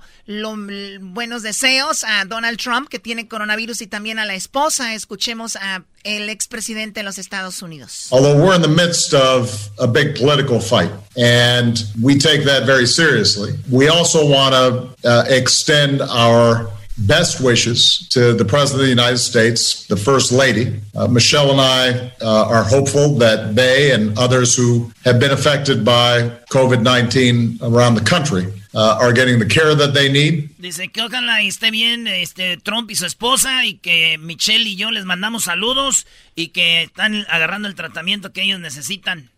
[1.01, 4.95] buenos deseos a Donald Trump, que tiene coronavirus, y también a la esposa.
[4.95, 8.09] Escuchemos a el expresidente de los Estados Unidos.
[8.11, 12.87] Although we're in the midst of a big political fight, and we take that very
[12.87, 16.69] seriously, we also want to uh, extend our
[16.99, 20.81] best wishes to the President of the United States, the First Lady.
[20.95, 25.85] Uh, Michelle and I uh, are hopeful that they and others who have been affected
[25.85, 30.51] by COVID 19 around the country uh, are getting the care that they need.
[30.59, 34.91] Dice que ojalá esté bien este, Trump y su esposa y que Michelle y yo
[34.91, 39.31] les mandamos saludos y que están agarrando el tratamiento que ellos necesitan.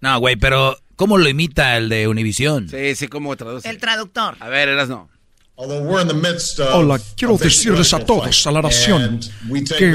[0.00, 2.68] No, güey, pero ¿cómo lo imita el de Univision?
[2.68, 3.68] Sí, sí, ¿cómo traduce?
[3.68, 4.36] El traductor.
[4.40, 5.10] A ver, eras no.
[5.60, 9.18] Hola, quiero decirles a todos, a la nación,
[9.76, 9.92] que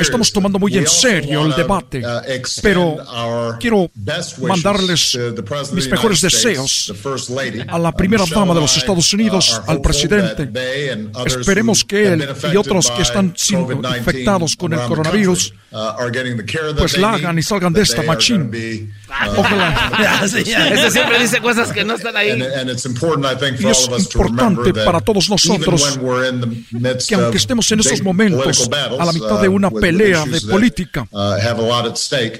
[0.00, 2.00] estamos tomando muy en serio el debate,
[2.62, 2.96] pero
[3.58, 3.90] quiero
[4.38, 5.18] mandarles
[5.72, 6.94] mis mejores deseos
[7.66, 10.48] a la primera dama de los Estados Unidos, al presidente.
[11.26, 15.54] Esperemos que él y otros que están siendo infectados con el coronavirus,
[16.78, 18.48] pues la hagan y salgan de esta machín.
[19.36, 20.20] Ojalá.
[20.24, 22.40] Ese siempre dice cosas que no están ahí.
[23.58, 25.98] Y es importante para todos nosotros
[27.06, 28.68] que aunque estemos en esos momentos
[28.98, 31.06] a la mitad de una pelea de política,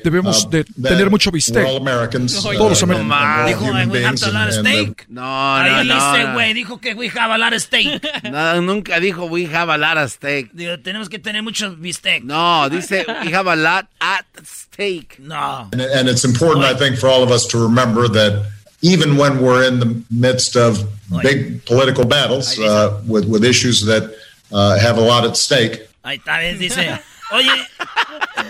[0.04, 1.64] debemos de tener mucho bistec.
[1.64, 3.46] Todos los americanos.
[3.46, 5.06] Dijo, we have a lot of steak.
[5.08, 5.94] No, no, no.
[5.94, 8.02] dice, güey, dijo que we have a lot of steak.
[8.30, 10.50] No, nunca dijo we have a lot of steak.
[10.52, 12.22] Digo, tenemos que tener mucho bistec.
[12.24, 15.18] No, dice we have a lot at stake.
[15.18, 15.68] No.
[15.72, 18.46] And, and it's important, I think, for all of us to remember that
[18.82, 20.84] even when we're in the midst of
[21.22, 24.10] big political battles uh, with, with issues that
[24.52, 26.98] uh, have a lot at stake, Ahí está, ves, dice,
[27.30, 27.50] oye,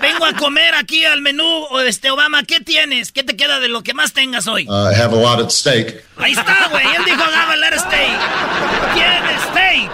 [0.01, 3.11] vengo a comer aquí al menú, o este Obama, ¿qué tienes?
[3.11, 4.67] ¿Qué te queda de lo que más tengas hoy?
[4.69, 6.05] uh, have a lot at stake.
[6.17, 8.21] Ahí está, güey, él dijo, have a lot of steak.
[8.95, 9.91] ¿Quién steak?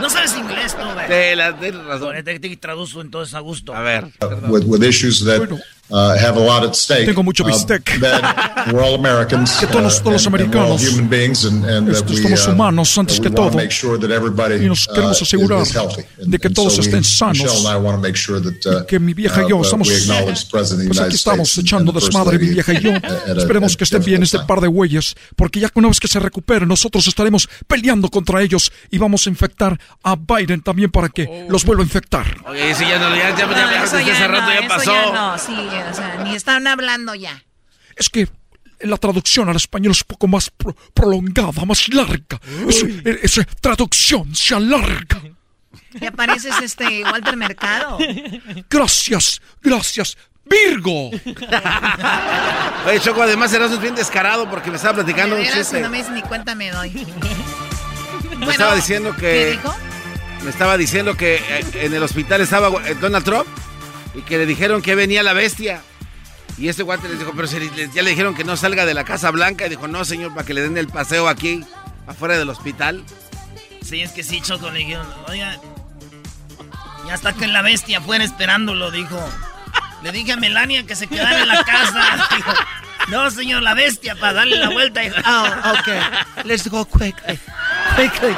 [0.00, 1.06] No sabes inglés, tú, güey.
[1.08, 2.14] Te la- tienes razón.
[2.24, 3.74] Te, te traduzo entonces a gusto.
[3.74, 4.04] A ver.
[4.22, 5.50] uh, with, with issues that
[5.90, 7.06] uh, have a lot at stake.
[7.06, 7.84] Tengo mucho uh, bistec.
[8.00, 9.56] that we're all Americans.
[9.60, 10.82] Que todos- uh, todos los all americanos.
[10.82, 13.52] human beings, and, and that Estos we, somos uh, humanos antes que todo.
[13.56, 16.02] make sure that everybody Y nos uh, queremos is- asegurar is healthy.
[16.20, 17.38] And- de que and todos so we- estén sanos.
[17.38, 19.62] Michelle and I want to make sure that, uh, que mi vieja y yo uh,
[19.62, 22.92] estamos pues United aquí estamos States echando desmadre mi vieja y yo
[23.36, 26.18] esperemos que estén bien este par de güeyes porque ya que una vez que se
[26.20, 31.46] recuperen nosotros estaremos peleando contra ellos y vamos a infectar a Biden también para que
[31.48, 34.92] los vuelva a infectar Oye, ya no, ya, ya, ya, ya, ya ya pasó.
[34.92, 35.38] ya no,
[35.90, 37.42] o sea, ni están hablando ya.
[37.96, 38.28] es que
[38.80, 42.40] la traducción al español es un poco más pro- prolongada, más larga.
[42.68, 42.84] Es-
[43.22, 45.20] Esa traducción se alarga.
[45.98, 47.98] ¿Te pareces este Walter Mercado?
[48.70, 51.10] Gracias, gracias, Virgo.
[52.86, 55.80] Oye, Choco, además eras bien descarado porque me estaba platicando un chiste.
[55.80, 57.06] no me dices ni cuenta me doy.
[58.38, 59.50] Me estaba diciendo ¿Qué que.
[59.52, 59.74] dijo?
[60.44, 63.46] Me estaba diciendo que eh, en el hospital estaba eh, Donald Trump
[64.18, 65.80] y que le dijeron que venía la bestia.
[66.58, 68.92] Y ese guante les dijo, pero si le- ya le dijeron que no salga de
[68.94, 69.66] la Casa Blanca.
[69.66, 71.64] Y dijo, no, señor, para que le den el paseo aquí,
[72.06, 73.04] afuera del hospital.
[73.82, 75.56] Sí, es que sí, Choco, le dijeron, oiga,
[77.06, 79.18] ya está que la bestia fuera esperándolo, dijo.
[80.02, 82.28] Le dije a Melania que se quedara en la casa.
[82.36, 82.52] Dijo,
[83.08, 85.00] no, señor, la bestia, para darle la vuelta.
[85.00, 86.44] Dijo, Oh, ok.
[86.44, 87.38] Let's go quickly.
[87.96, 88.36] Quickly.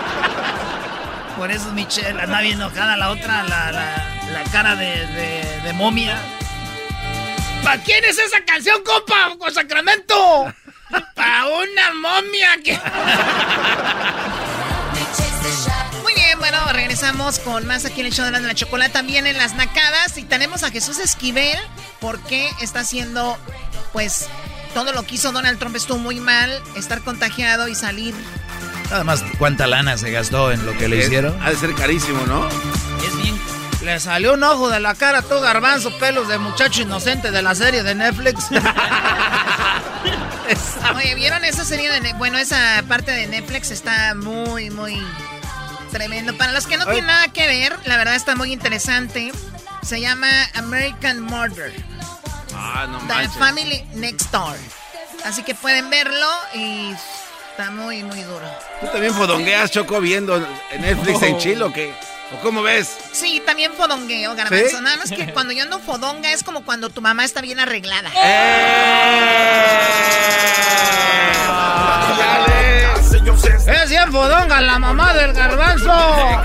[1.37, 5.73] Por eso Michelle anda bien enojada, la otra, la, la, la cara de, de, de
[5.73, 6.19] momia.
[7.63, 9.37] ¿Para quién es esa canción, compa?
[9.39, 10.53] ¡Con Sacramento!
[11.15, 12.79] ¡Para una momia que...
[16.03, 18.93] Muy bien, bueno, regresamos con más aquí en el show de la, de la chocolate,
[18.93, 20.17] también en las nacadas.
[20.19, 21.59] Y tenemos a Jesús Esquivel,
[22.01, 23.39] porque está haciendo,
[23.93, 24.29] pues,
[24.75, 28.15] todo lo que hizo Donald Trump estuvo muy mal, estar contagiado y salir.
[28.91, 31.41] Nada más, ¿cuánta lana se gastó en lo que le hicieron?
[31.43, 32.49] Ha de ser carísimo, ¿no?
[33.83, 37.55] Le salió un ojo de la cara, todo garbanzo, pelos de muchacho inocente de la
[37.55, 38.49] serie de Netflix.
[40.97, 42.01] Oye, ¿vieron esa serie de...
[42.01, 45.01] Ne- Bueno, esa parte de Netflix está muy, muy
[45.93, 46.37] tremendo.
[46.37, 49.33] Para los que no tienen nada que ver, la verdad está muy interesante.
[49.83, 51.73] Se llama American Murder.
[52.55, 53.37] Ah, no The manches.
[53.37, 54.57] Family Next Door.
[55.25, 56.93] Así que pueden verlo y
[57.51, 58.47] está muy, muy duro.
[58.81, 60.37] ¿Tú también fodongueas, Choco, viendo
[60.71, 61.95] en Netflix en Chile o qué?
[62.33, 62.97] ¿O cómo ves?
[63.13, 64.69] Sí, también fodongueo, garbanzo.
[64.69, 64.77] ¿Sí?
[64.83, 68.09] Nada más que cuando yo ando fodonga es como cuando tu mamá está bien arreglada.
[73.67, 75.87] ¡Es bien fodonga la mamá del garbanzo!
[75.87, 76.45] No,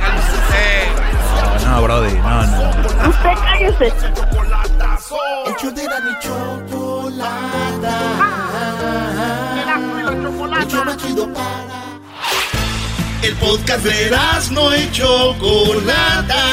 [1.72, 2.70] no, Brody, no, no.
[3.10, 3.94] Usted cállese.
[5.48, 5.88] El de
[10.86, 11.85] la chido para.
[13.26, 14.11] El podcast de
[14.52, 16.43] no y Chocolata.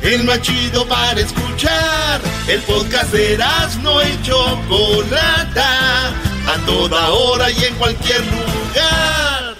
[0.00, 2.20] El más chido para escuchar.
[2.46, 3.36] El podcast de
[3.80, 6.10] no y Chocolata.
[6.46, 9.56] A toda hora y en cualquier lugar.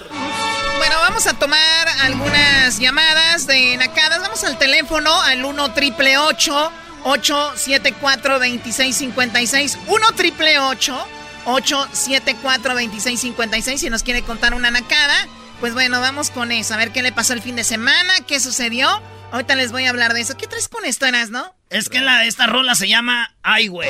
[0.77, 4.21] Bueno, vamos a tomar algunas llamadas de nacadas.
[4.21, 14.21] Vamos al teléfono al 1 triple 874 2656 1 triple 874 2656 si nos quiere
[14.21, 15.27] contar una nacada.
[15.59, 16.73] Pues bueno, vamos con eso.
[16.73, 19.01] A ver qué le pasó el fin de semana, qué sucedió.
[19.31, 20.37] Ahorita les voy a hablar de eso.
[20.37, 21.55] ¿Qué traes con esto, Eras, no?
[21.69, 23.89] Es que la, esta rola se llama Ay, güey.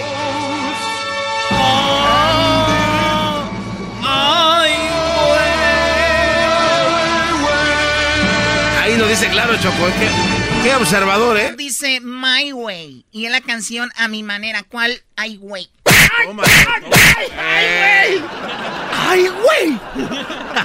[8.81, 9.87] Ahí lo dice claro, Choco.
[9.99, 10.09] ¿Qué,
[10.63, 11.53] qué observador, ¿eh?
[11.57, 13.05] Dice My Way.
[13.11, 14.63] Y en la canción A mi manera.
[14.63, 15.01] ¿Cuál?
[15.15, 15.69] Ay, güey.
[16.17, 18.21] ¡Ay, güey!
[18.91, 19.79] ¡Ay, güey!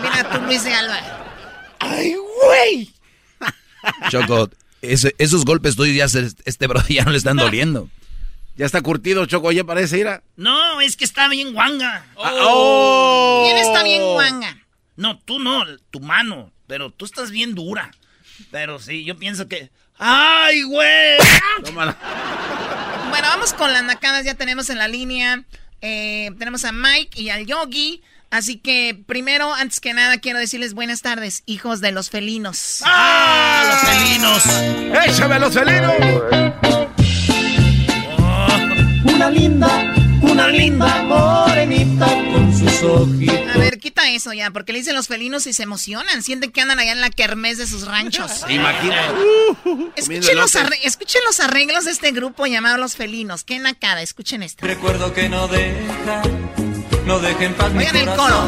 [0.03, 1.01] Mira tú, Luis de Alba.
[1.81, 2.93] ¡Ay, güey!
[4.11, 4.51] Choco,
[4.83, 7.89] esos golpes tuyos ya se, este bro ya no le están doliendo.
[8.57, 10.23] Ya está curtido, Choco, ya parece ir a...
[10.37, 12.05] No, es que está bien guanga.
[12.17, 13.45] Ah, oh.
[13.47, 14.59] ¿Quién está bien guanga?
[14.97, 16.51] No, tú no, tu mano.
[16.67, 17.93] Pero tú estás bien dura.
[18.51, 19.71] Pero sí, yo pienso que...
[19.99, 21.19] ¡Ay, güey!
[21.73, 21.95] bueno,
[23.29, 24.25] vamos con las nacadas.
[24.25, 25.45] Ya tenemos en la línea.
[25.81, 28.03] Eh, tenemos a Mike y al Yogi.
[28.31, 32.83] Así que primero, antes que nada, quiero decirles buenas tardes, hijos de los felinos.
[32.85, 33.65] ¡Ah!
[33.67, 34.45] ¡Los felinos!
[35.07, 35.95] ¡Échame los felinos!
[39.05, 39.78] Una linda,
[40.39, 43.55] una linda morenita con sus ojitos.
[43.55, 46.23] A ver, quita eso ya, porque le dicen los felinos y se emocionan.
[46.23, 48.45] Sienten que andan allá en la kermés de sus ranchos.
[48.49, 49.13] Imagina.
[49.97, 50.55] escuchen, los
[50.85, 53.43] escuchen los arreglos de este grupo llamado Los Felinos.
[53.43, 54.65] Qué nacada, escuchen esto.
[54.65, 56.23] Recuerdo que no deja,
[57.05, 58.45] no dejen paz Oigan el coro.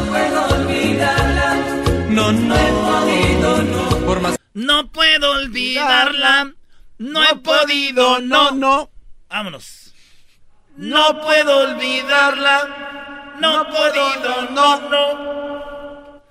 [2.09, 4.37] No, no, no, por más...
[4.53, 6.53] No puedo olvidarla.
[6.97, 8.89] No he podido, no, no.
[9.29, 9.90] Vámonos.
[10.81, 13.35] No puedo olvidarla.
[13.39, 16.21] No he podido, no, no.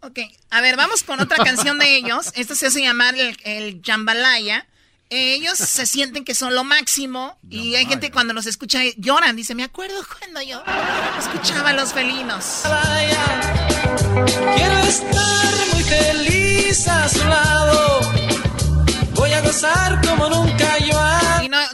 [0.00, 0.20] Ok,
[0.50, 2.32] a ver, vamos con otra canción de ellos.
[2.34, 4.66] Esto se hace llamar el, el Jambalaya.
[5.10, 9.36] Ellos se sienten que son lo máximo y hay gente cuando los escucha lloran.
[9.36, 10.62] Dice, me acuerdo cuando yo
[11.18, 12.62] escuchaba a los felinos.
[14.56, 18.00] Quiero estar muy feliz a su lado.
[19.14, 20.77] Voy a gozar como nunca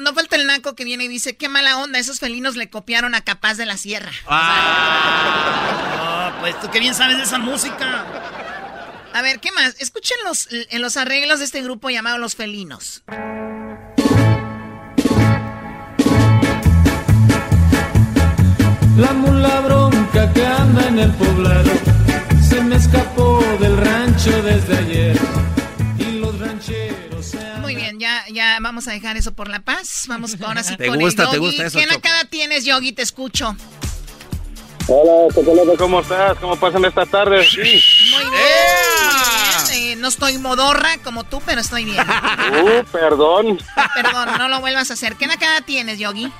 [0.04, 3.14] no, falta el naco que viene y dice, qué mala onda, esos felinos le copiaron
[3.14, 4.12] a Capaz de la Sierra.
[4.28, 8.04] Ah, pues tú qué bien sabes de esa música.
[9.12, 9.76] A ver, ¿qué más?
[9.78, 13.02] Escuchen los, en los arreglos de este grupo llamado Los Felinos.
[18.96, 21.70] La mula bronca que anda en el poblado
[22.48, 25.23] se me escapó del rancho desde ayer.
[28.74, 30.06] Vamos a dejar eso por la paz.
[30.08, 31.46] Vamos ahora sí ¿Te con gusta, el te Yogi.
[31.46, 32.90] gusta eso, ¿Qué nacada tienes, Yogi?
[32.92, 33.54] Te escucho.
[34.88, 36.36] Hola, Chocolate, ¿cómo estás?
[36.40, 37.44] ¿Cómo pasan esta tarde?
[37.44, 37.58] Sí.
[37.60, 37.80] Muy bien.
[38.10, 39.92] muy bien.
[39.92, 42.04] Eh, no estoy modorra como tú, pero estoy bien.
[42.04, 43.58] Uh, perdón.
[43.94, 45.14] Perdón, no lo vuelvas a hacer.
[45.14, 46.32] ¿Qué nacada tienes, Yogi?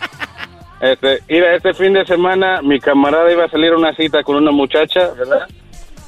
[0.81, 4.35] Este, mira, este fin de semana mi camarada iba a salir a una cita con
[4.35, 5.47] una muchacha, ¿verdad?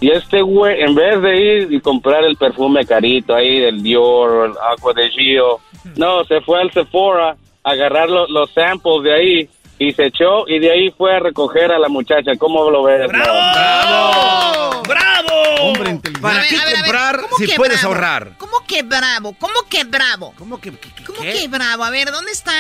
[0.01, 4.51] Y este güey, en vez de ir y comprar el perfume carito ahí del Dior
[4.51, 5.61] el Aqua de Gio,
[5.97, 10.47] no, se fue al Sephora a agarrar lo- los samples de ahí y se echó
[10.49, 12.33] y de ahí fue a recoger a la muchacha.
[12.39, 13.09] ¿Cómo lo ves?
[13.09, 14.83] ¡Bravo!
[14.83, 15.33] ¡Bravo!
[15.63, 16.21] Hombre inteligente.
[16.21, 17.95] ¿Para ver, qué ver, comprar ¿cómo si que puedes bravo?
[17.95, 18.33] ahorrar?
[18.39, 19.35] ¿Cómo que bravo?
[19.39, 20.35] ¿Cómo que bravo?
[20.39, 21.33] ¿Cómo que, que- que- ¿Cómo qué?
[21.33, 21.85] que bravo?
[21.85, 22.53] A ver, ¿dónde está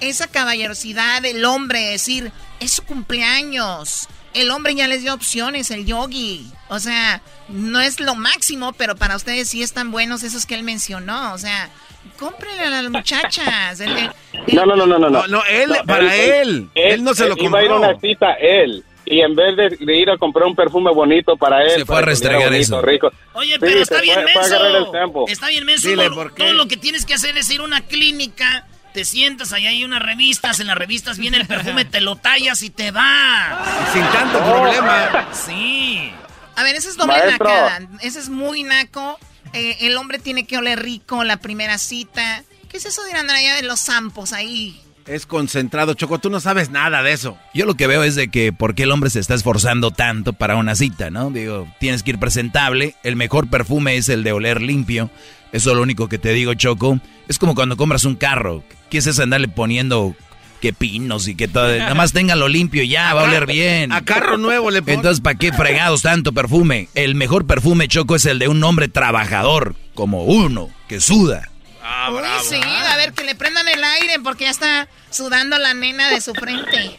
[0.00, 1.80] esa caballerosidad del hombre?
[1.80, 2.30] Decir,
[2.60, 4.08] es su cumpleaños.
[4.34, 6.46] El hombre ya les dio opciones, el yogi.
[6.68, 10.62] O sea, no es lo máximo, pero para ustedes sí están buenos esos que él
[10.64, 11.32] mencionó.
[11.32, 11.70] O sea,
[12.18, 13.80] cómprenle a las muchachas.
[13.80, 14.10] El- el-
[14.48, 15.08] el- No, no, no, no, no.
[15.10, 16.68] No, no, él, para él.
[16.74, 17.90] Él no se lo Iba a ir a compró.
[17.90, 18.84] una cita él.
[19.06, 21.98] Y en vez de, de ir a comprar un perfume bonito para él, Se fue
[21.98, 22.80] a restregar bonito, eso.
[22.82, 23.12] rico.
[23.34, 25.26] Oye, pero está bien fue- menso.
[25.28, 25.88] Está bien menso.
[26.34, 26.42] Qué.
[26.42, 29.84] Todo lo que tienes que hacer es ir a una clínica, te sientas, ahí hay
[29.84, 33.60] unas revistas, en las revistas viene el perfume, te lo tallas y te va.
[33.92, 35.28] Sin tanto problema.
[35.32, 36.12] Sí.
[36.54, 37.48] A ver, eso es doble Maestro.
[37.48, 37.88] nacada.
[38.00, 39.18] Ese es muy naco.
[39.52, 42.44] Eh, el hombre tiene que oler rico la primera cita.
[42.68, 44.80] ¿Qué es eso de andar allá de los zampos ahí?
[45.06, 46.20] Es concentrado, Choco.
[46.20, 47.36] Tú no sabes nada de eso.
[47.52, 50.34] Yo lo que veo es de que por qué el hombre se está esforzando tanto
[50.34, 51.30] para una cita, ¿no?
[51.30, 55.10] Digo, tienes que ir presentable, el mejor perfume es el de oler limpio.
[55.52, 56.98] Eso es lo único que te digo, Choco.
[57.28, 58.64] Es como cuando compras un carro.
[58.94, 60.14] ¿Qué es eso andarle poniendo
[60.60, 61.76] que pinos y que todo?
[61.76, 63.90] Nada más téngalo limpio y ya, va a oler bien.
[63.90, 64.98] A carro nuevo le pones.
[64.98, 66.88] Entonces, ¿para qué fregados tanto perfume?
[66.94, 71.48] El mejor perfume, Choco, es el de un hombre trabajador, como uno, que suda.
[71.82, 72.44] Ah, Uy, bravo.
[72.48, 76.20] sí, a ver, que le prendan el aire porque ya está sudando la nena de
[76.20, 76.96] su frente.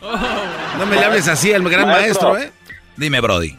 [0.77, 2.37] No me le hables así al gran maestro, Maestro.
[2.39, 2.75] ¿eh?
[2.97, 3.55] Dime, Brody.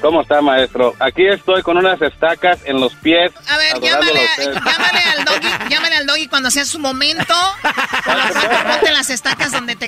[0.00, 0.94] ¿Cómo está, maestro?
[1.00, 3.32] Aquí estoy con unas estacas en los pies.
[3.48, 7.34] A ver, llámale, llámale, al doggy, llámale al doggy cuando sea su momento.
[7.62, 9.86] ponte las estacas donde te...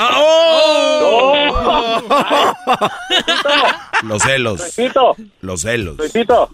[0.00, 2.02] ¡Oh!
[4.02, 4.60] Los celos.
[4.60, 5.16] Luisito.
[5.40, 5.96] Los celos.
[5.96, 6.50] Luisito.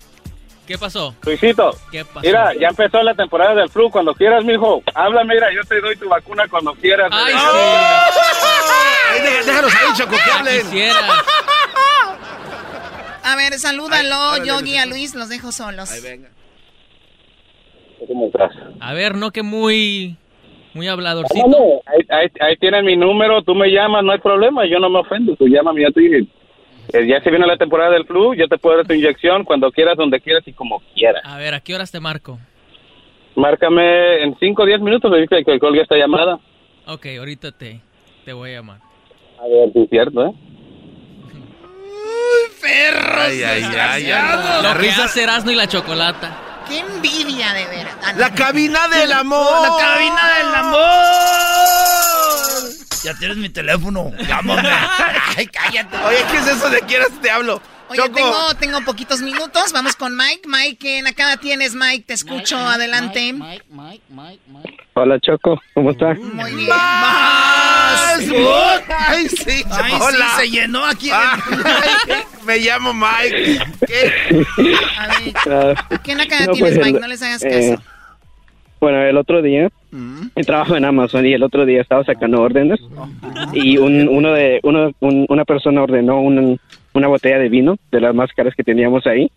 [0.66, 1.14] ¿Qué pasó?
[1.24, 1.76] Luisito.
[1.90, 2.20] ¿Qué pasó?
[2.20, 3.90] Mira, ya empezó la temporada del flu.
[3.90, 7.10] Cuando quieras, mijo, háblame, mira, yo te doy tu vacuna cuando quieras.
[7.12, 7.40] Ay, sí.
[9.46, 10.70] déjalos ahí, Choco, que hablen.
[13.24, 15.90] A ver, salúdalo, Yogi, a Luis, los dejo solos.
[15.90, 16.28] Ahí venga.
[18.06, 18.52] ¿Cómo estás?
[18.80, 20.16] A ver, no que muy...
[20.74, 21.46] Muy habladorcito.
[21.86, 24.98] ahí, ahí, ahí, tienen mi número, tú me llamas, no hay problema, yo no me
[24.98, 26.26] ofendo, tú llámame, ya te
[26.92, 29.70] eh, ya se viene la temporada del flu, yo te puedo dar tu inyección cuando
[29.70, 31.22] quieras, donde quieras y como quieras.
[31.24, 32.38] A ver, ¿a qué horas te marco?
[33.36, 36.40] Márcame en 5 o 10 minutos, me dice que colgue esta llamada.
[36.86, 37.80] Ok, ahorita te,
[38.24, 38.80] te voy a llamar.
[39.38, 40.32] A ver, si es cierto, ¿eh?
[42.04, 43.18] ¡Uy, perros!
[43.18, 46.36] Ay, ay, ay, ay, Lo que hace Erasmo y la chocolata.
[46.68, 47.94] ¡Qué envidia, de veras!
[48.16, 49.62] ¡La cabina del amor!
[49.62, 51.64] ¡La cabina del amor!
[53.02, 54.12] Ya tienes mi teléfono.
[54.26, 54.66] Llámame.
[55.36, 55.96] Ay, cállate.
[56.06, 57.60] Oye, ¿qué es eso de quieras te hablo?
[58.02, 59.72] Oye, tengo, tengo poquitos minutos.
[59.72, 60.42] Vamos con Mike.
[60.46, 62.04] Mike, en acá tienes, Mike.
[62.06, 62.56] Te escucho.
[62.56, 63.32] Adelante.
[63.32, 64.76] Mike, Mike, Mike, Mike.
[64.94, 65.60] Hola, Choco.
[65.74, 66.18] ¿Cómo estás?
[66.18, 66.68] Muy bien.
[66.68, 68.18] ¡Más!
[69.08, 69.64] ¡Ay, sí!
[69.70, 70.26] Ay, Hola.
[70.36, 71.10] sí, se llenó aquí.
[71.12, 71.40] Ay,
[72.46, 73.58] me llamo Mike.
[73.86, 74.44] ¿Qué?
[74.98, 75.76] A ver.
[76.02, 77.00] ¿Quién acá No, tienes, pues, Mike?
[77.00, 77.82] No les hagas eh, caso.
[78.80, 79.70] Bueno, el otro día,
[80.44, 82.78] trabajo en Amazon y el otro día estaba sacando órdenes
[83.54, 86.60] y un, uno de uno, un- una persona ordenó un-
[86.94, 89.30] una botella de vino de las más caras que teníamos ahí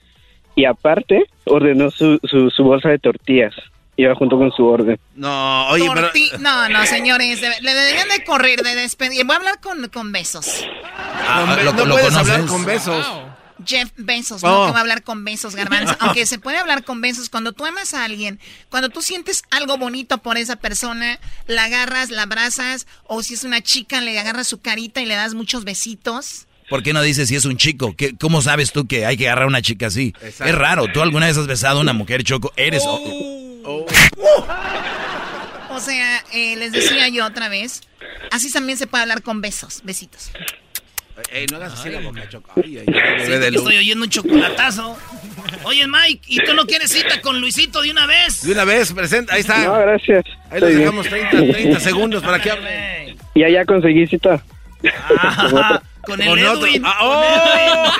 [0.55, 3.53] y aparte ordenó su, su, su bolsa de tortillas.
[3.99, 4.99] Iba junto con su orden.
[5.15, 6.11] No, oye, pero...
[6.39, 7.41] No, no, señores.
[7.41, 9.25] le deberían de correr, de despedir.
[9.25, 10.65] Voy a hablar con, con besos.
[10.93, 12.31] Ah, ¿lo- no lo puedes conoces?
[12.34, 13.05] hablar con besos.
[13.65, 14.47] Jeff Bezos, Oh.
[14.47, 15.95] no que va a hablar con besos, garbanzo.
[15.99, 18.39] Aunque se puede hablar con besos cuando tú amas a alguien,
[18.69, 21.17] cuando tú sientes algo bonito por esa persona,
[21.47, 25.15] la agarras, la abrazas, o si es una chica, le agarras su carita y le
[25.15, 26.45] das muchos besitos.
[26.69, 27.95] ¿Por qué no dices si es un chico?
[27.95, 30.14] ¿Qué- ¿Cómo sabes tú que hay que agarrar a una chica así?
[30.22, 30.45] Exacto.
[30.45, 30.88] Es raro.
[30.91, 32.52] ¿Tú alguna vez has besado a una mujer, Choco?
[32.56, 32.84] Eres...
[35.69, 37.81] O sea, eh, les decía yo otra vez,
[38.31, 40.31] así también se puede hablar con besos, besitos.
[41.31, 42.52] Ey, no hagas así la boca, Choco.
[42.64, 43.61] Ay, ay, ay, Siento de luz.
[43.64, 44.98] estoy oyendo un chocolatazo.
[45.64, 48.44] Oye, Mike, ¿y tú no quieres cita con Luisito de una vez?
[48.44, 49.34] De una vez, presenta.
[49.34, 49.64] Ahí está.
[49.65, 50.26] No, gracias.
[50.52, 50.80] Ahí bien.
[50.80, 53.15] dejamos 30, 30 segundos para que hable.
[53.35, 54.44] Ya, ya conseguí cita.
[55.18, 56.65] Ajá, con el Con otro.
[56.65, 56.84] Edwin.
[56.85, 57.23] Ah, con oh.
[57.23, 57.91] Edwin.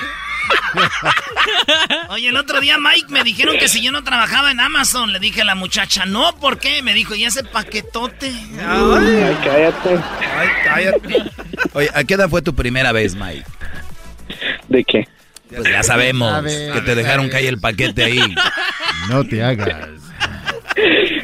[2.10, 5.20] Oye, el otro día, Mike, me dijeron que si yo no trabajaba en Amazon, le
[5.20, 6.82] dije a la muchacha, no, ¿por qué?
[6.82, 8.32] Me dijo, ¿y ese paquetote?
[8.58, 10.00] Ay, cállate.
[10.38, 11.32] Ay, cállate.
[11.74, 13.44] Oye, ¿a qué edad fue tu primera vez, Mike?
[14.70, 15.08] ¿De qué?
[15.50, 18.36] Pues ya sabemos ver, que te dejaron caer el paquete ahí.
[19.10, 19.90] No te hagas.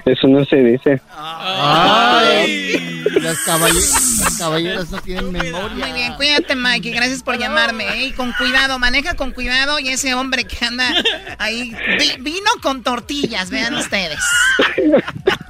[0.06, 1.02] Eso no se dice.
[1.16, 5.86] Ay, las, caballe- las caballeras no tienen memoria.
[5.86, 7.86] Muy bien, cuídate, Mike, y gracias por llamarme.
[7.88, 8.08] ¿eh?
[8.08, 9.80] Y con cuidado, maneja con cuidado.
[9.80, 10.94] Y ese hombre que anda
[11.40, 14.20] ahí, vi- vino con tortillas, vean ustedes.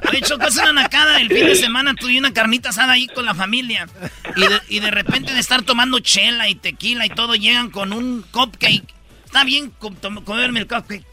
[0.09, 1.19] Oye, Choco, hace una nacada.
[1.19, 3.87] El fin de semana tuve una carnita asada ahí con la familia.
[4.35, 7.91] Y de, y de repente de estar tomando chela y tequila y todo, llegan con
[7.93, 8.83] un cupcake.
[9.25, 9.71] Está bien
[10.25, 11.03] comerme el cupcake.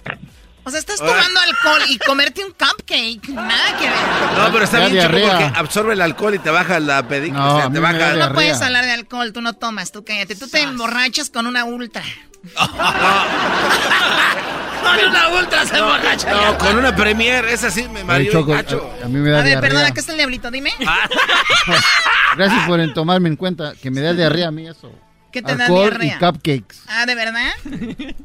[0.64, 3.28] O sea, estás tomando alcohol y comerte un cupcake.
[3.30, 3.98] Nada que ver.
[4.38, 5.30] No, pero está bien, diarrea.
[5.30, 7.40] porque absorbe el alcohol y te baja la pedícula.
[7.40, 8.14] No, o sea, te baja.
[8.14, 10.36] No puedes hablar de alcohol, tú no tomas, tú cállate.
[10.36, 12.02] Tú te emborrachas con una ultra.
[14.80, 16.30] Con una ultra se borracha.
[16.30, 18.58] No, con una premier, esa sí me mareó a,
[19.04, 19.60] a mí me da A ver, diarrea.
[19.60, 20.50] perdona, ¿qué está el diablito?
[20.50, 20.72] Dime.
[22.36, 24.90] Gracias por en tomarme en cuenta que me da diarrea a mí eso.
[25.32, 26.16] ¿Qué te da Alcohol diarrea?
[26.16, 26.76] y cupcakes.
[26.88, 27.50] Ah, ¿de verdad?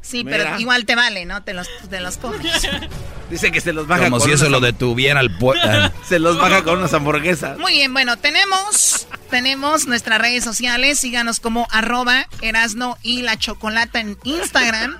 [0.02, 0.36] Sí, Mira.
[0.38, 1.42] pero igual te vale, ¿no?
[1.42, 2.40] Te los, te los comes.
[3.30, 5.66] Dice que se los baja Como con si eso lo detuviera al puerto.
[6.08, 7.58] Se los baja con unas hamburguesas.
[7.58, 11.00] Muy bien, bueno, tenemos, tenemos nuestras redes sociales.
[11.00, 14.98] Síganos como arroba Erasno y la Chocolata en Instagram.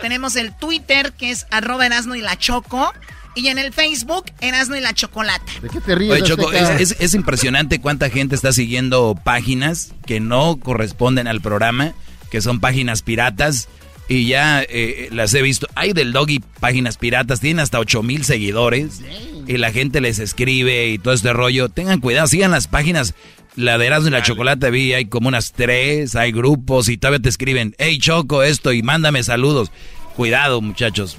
[0.00, 2.92] tenemos el Twitter que es arroba Erasno y la Choco.
[3.34, 5.52] Y en el Facebook, Erasno y la Chocolata.
[5.62, 6.12] ¿De qué te ríes?
[6.12, 6.82] Oye, Choco, es, Azteca?
[6.82, 11.92] es- es impresionante cuánta gente está siguiendo páginas que no corresponden al programa,
[12.30, 13.68] que son páginas piratas.
[14.10, 15.68] Y ya eh, las he visto.
[15.74, 19.02] Hay del doggy páginas piratas, tienen hasta 8 mil seguidores.
[19.46, 21.68] Y la gente les escribe y todo este rollo.
[21.68, 23.14] Tengan cuidado, sigan las páginas.
[23.54, 27.20] La de Erasmo y la Chocolate vi, hay como unas tres, hay grupos y todavía
[27.20, 29.70] te escriben, hey Choco, esto y mándame saludos.
[30.16, 31.18] Cuidado, muchachos.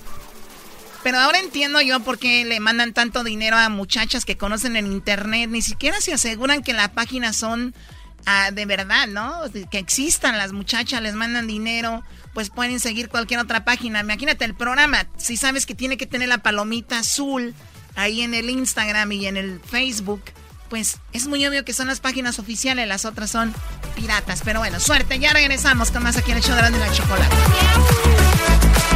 [1.04, 4.88] Pero ahora entiendo yo por qué le mandan tanto dinero a muchachas que conocen en
[4.88, 5.50] internet.
[5.50, 7.74] Ni siquiera se aseguran que las páginas son
[8.26, 9.42] ah, de verdad, ¿no?
[9.70, 12.04] Que existan las muchachas, les mandan dinero.
[12.34, 14.02] pues pueden seguir cualquier otra página.
[14.02, 17.54] Imagínate el programa, si sabes que tiene que tener la palomita azul
[17.96, 20.22] ahí en el Instagram y en el Facebook,
[20.70, 23.54] pues es muy obvio que son las páginas oficiales, las otras son
[23.96, 24.42] piratas.
[24.46, 27.36] Pero bueno, suerte, ya regresamos con más aquí en el show de la chocolate.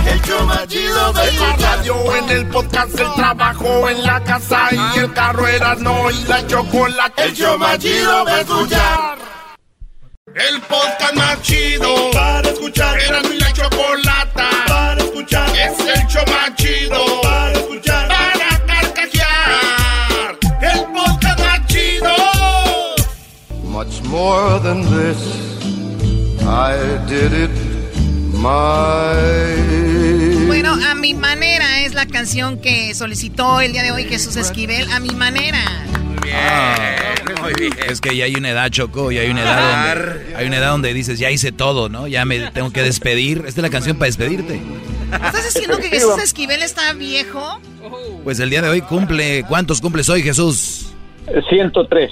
[0.06, 4.70] El show más chido de la radio, en el podcast, el trabajo, en la casa
[4.72, 7.24] y el carro era no y la chocolate.
[7.24, 9.18] El show más chido de escuchar.
[10.36, 12.99] El podcast más chido para escuchar.
[12.99, 15.49] Era mi la chocolata para escuchar.
[15.49, 18.07] Es el show más chido para escuchar.
[18.07, 20.38] Para carcajear.
[20.61, 22.15] El podcast más chido.
[23.64, 25.20] Much more than this,
[26.41, 27.72] I did it
[30.48, 34.91] Bueno, a mi manera es la canción que solicitó el día de hoy Jesús Esquivel.
[34.91, 35.60] A mi manera.
[37.41, 37.72] muy bien.
[37.88, 40.72] Es que ya hay una edad, Choco, y hay una edad donde, hay una edad
[40.72, 42.07] donde dices, ya hice todo, ¿no?
[42.07, 43.45] Ya me tengo que despedir.
[43.48, 44.60] Esta es la canción para despedirte.
[45.14, 47.61] ¿Estás diciendo que Jesús Esquivel está viejo?
[48.26, 50.88] Pues el día de hoy cumple, ¿cuántos cumples hoy, Jesús?
[51.49, 52.11] 103.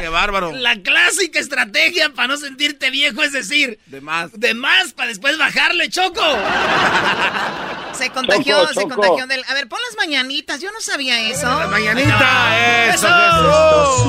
[0.00, 0.52] qué bárbaro.
[0.52, 4.30] La clásica estrategia para no sentirte viejo es decir, De más.
[4.38, 6.22] de más para después bajarle, Choco.
[7.92, 8.94] Se contagió, Choco, se Choco.
[8.96, 9.42] contagió del...
[9.48, 11.46] A ver, pon las mañanitas, yo no sabía eso.
[11.46, 14.04] La mañanita, eso, Las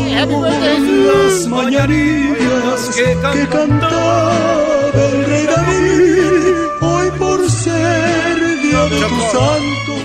[1.47, 3.15] mañanitas que
[3.49, 9.98] cantaba el rey David, hoy por ser día de tu santo.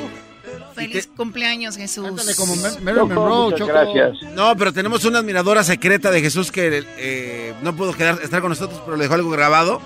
[0.75, 2.05] Feliz cumpleaños, Jesús.
[2.07, 3.73] Cántale como Mar- Marilyn Monroe, Choco.
[3.73, 4.23] gracias.
[4.35, 8.51] No, pero tenemos una admiradora secreta de Jesús que eh, no pudo quedar, estar con
[8.51, 9.81] nosotros, pero le dejó algo grabado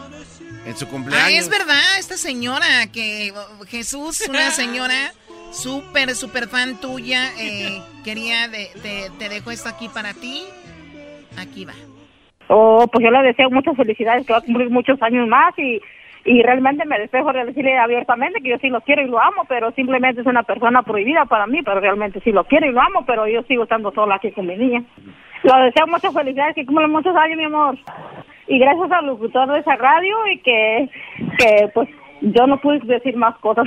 [0.66, 1.26] en su cumpleaños.
[1.26, 3.32] Ah, es verdad, esta señora que
[3.68, 5.12] Jesús, una señora
[5.52, 10.42] súper, súper fan tuya, eh, quería, de, te, te dejo esto aquí para ti.
[11.36, 11.74] Aquí va.
[12.48, 15.80] Oh, pues yo le deseo muchas felicidades, que va a cumplir muchos años más y,
[16.28, 19.46] y realmente me despejo de decirle abiertamente que yo sí lo quiero y lo amo,
[19.48, 22.82] pero simplemente es una persona prohibida para mí, pero realmente sí lo quiero y lo
[22.82, 24.84] amo, pero yo sigo estando sola aquí con mi niña.
[25.42, 27.78] Le deseo muchas felicidades, que cumpla muchos años, mi amor.
[28.46, 30.90] Y gracias al locutor de esa radio y que,
[31.38, 31.88] que pues
[32.20, 33.64] yo no pude decir más cosas.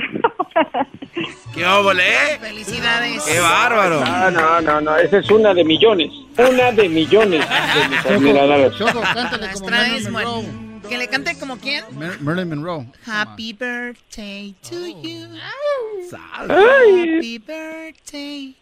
[1.54, 2.38] ¡Qué óvole, eh!
[2.38, 3.24] Felicidades.
[3.24, 4.04] ¡Qué bárbaro!
[4.04, 6.12] No, no, no, no, esa es una de millones.
[6.38, 8.78] Una de millones de mis admiradores.
[8.78, 11.84] Choco, cántale como ¿Que le cante como quién?
[11.98, 12.86] Mar- Marilyn Monroe.
[13.06, 15.28] Happy birthday to you.
[15.34, 17.16] Ay.
[17.18, 18.54] Happy birthday,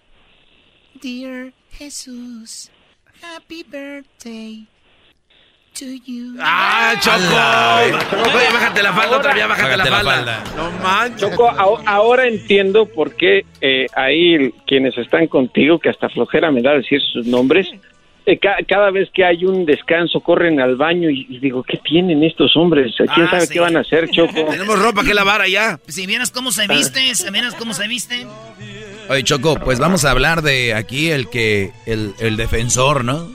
[1.00, 2.70] dear Jesús.
[3.22, 4.66] Happy birthday
[5.74, 6.36] to you.
[6.40, 7.16] ¡Ah, Choco!
[8.24, 10.42] Choco, ya bájate la falda otra vez, ya bájate, la, Bájate la falda.
[10.44, 10.56] falda.
[10.56, 11.20] No manches.
[11.30, 16.72] Choco, ahora entiendo por qué eh, ahí quienes están contigo, que hasta flojera me da
[16.74, 17.68] decir sus nombres,
[18.32, 21.76] eh, ca- cada vez que hay un descanso corren al baño y, y digo, ¿qué
[21.78, 22.92] tienen estos hombres?
[22.96, 23.52] ¿Quién Ah, sabe sí.
[23.54, 24.32] qué van a hacer, Choco?
[24.50, 25.78] Tenemos ropa que lavar allá.
[25.88, 28.26] Si vieras cómo se viste, si vieras cómo se viste.
[29.08, 33.28] Oye, Choco, pues vamos a hablar de aquí el que, el, el defensor, ¿no?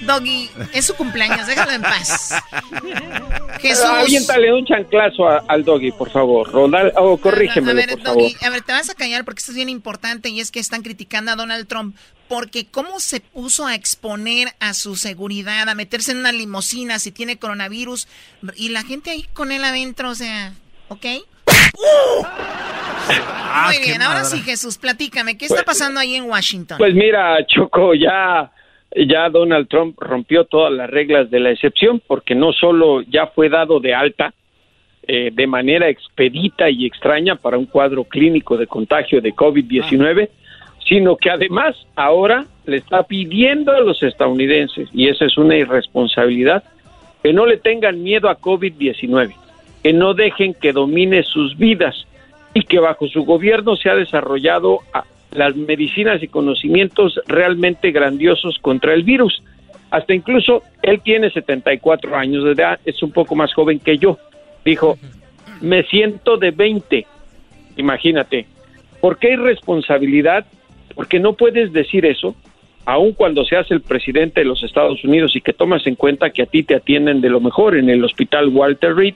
[0.00, 2.34] Doggy, es su cumpleaños, déjalo en paz.
[3.60, 3.84] Jesús.
[3.84, 6.50] Aviéntale un chanclazo a- al doggy, por favor.
[6.52, 8.22] Ronald, oh, A corrígemelo, ver, por favor.
[8.22, 10.60] Doggy, a ver, te vas a callar porque esto es bien importante y es que
[10.60, 11.96] están criticando a Donald Trump
[12.28, 17.12] porque cómo se puso a exponer a su seguridad, a meterse en una limusina si
[17.12, 18.08] tiene coronavirus
[18.56, 20.52] y la gente ahí con él adentro, o sea,
[20.88, 21.06] ¿ok?
[23.08, 26.78] Ah, Muy bien, ahora sí, Jesús, platícame, ¿qué está pasando ahí en Washington?
[26.78, 28.50] Pues mira, Choco, ya,
[28.94, 33.48] ya Donald Trump rompió todas las reglas de la excepción porque no solo ya fue
[33.48, 34.32] dado de alta
[35.06, 40.30] eh, de manera expedita y extraña para un cuadro clínico de contagio de COVID-19,
[40.88, 46.62] sino que además ahora le está pidiendo a los estadounidenses, y esa es una irresponsabilidad,
[47.22, 49.34] que no le tengan miedo a COVID-19,
[49.82, 52.06] que no dejen que domine sus vidas
[52.54, 54.78] y que bajo su gobierno se ha desarrollado
[55.34, 59.42] las medicinas y conocimientos realmente grandiosos contra el virus.
[59.90, 64.18] Hasta incluso él tiene 74 años de edad, es un poco más joven que yo.
[64.64, 64.96] Dijo,
[65.60, 67.06] me siento de 20.
[67.76, 68.46] Imagínate.
[69.00, 70.46] ¿Por qué irresponsabilidad?
[70.94, 72.34] Porque no puedes decir eso,
[72.86, 76.42] aun cuando seas el presidente de los Estados Unidos y que tomas en cuenta que
[76.42, 79.14] a ti te atienden de lo mejor en el hospital Walter Reed,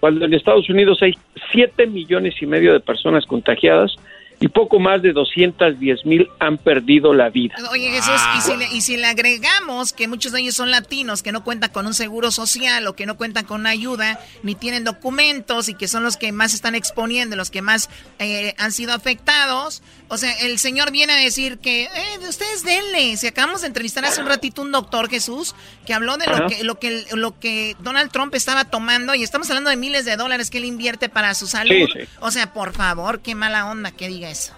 [0.00, 1.14] cuando en Estados Unidos hay
[1.52, 3.96] 7 millones y medio de personas contagiadas
[4.38, 7.54] y poco más de 210 mil han perdido la vida.
[7.70, 11.22] Oye Jesús, ¿y, si le, y si le agregamos que muchos de ellos son latinos,
[11.22, 14.54] que no cuentan con un seguro social o que no cuentan con una ayuda, ni
[14.54, 17.88] tienen documentos y que son los que más están exponiendo, los que más
[18.18, 23.16] eh, han sido afectados, o sea, el señor viene a decir que, eh, ustedes denle,
[23.16, 25.54] si acabamos de entrevistar hace un ratito un doctor Jesús
[25.84, 29.48] que habló de lo que, lo que, lo que Donald Trump estaba tomando y estamos
[29.50, 31.88] hablando de miles de dólares que él invierte para su salud.
[32.20, 34.54] O sea, por favor, qué mala onda que diga eso.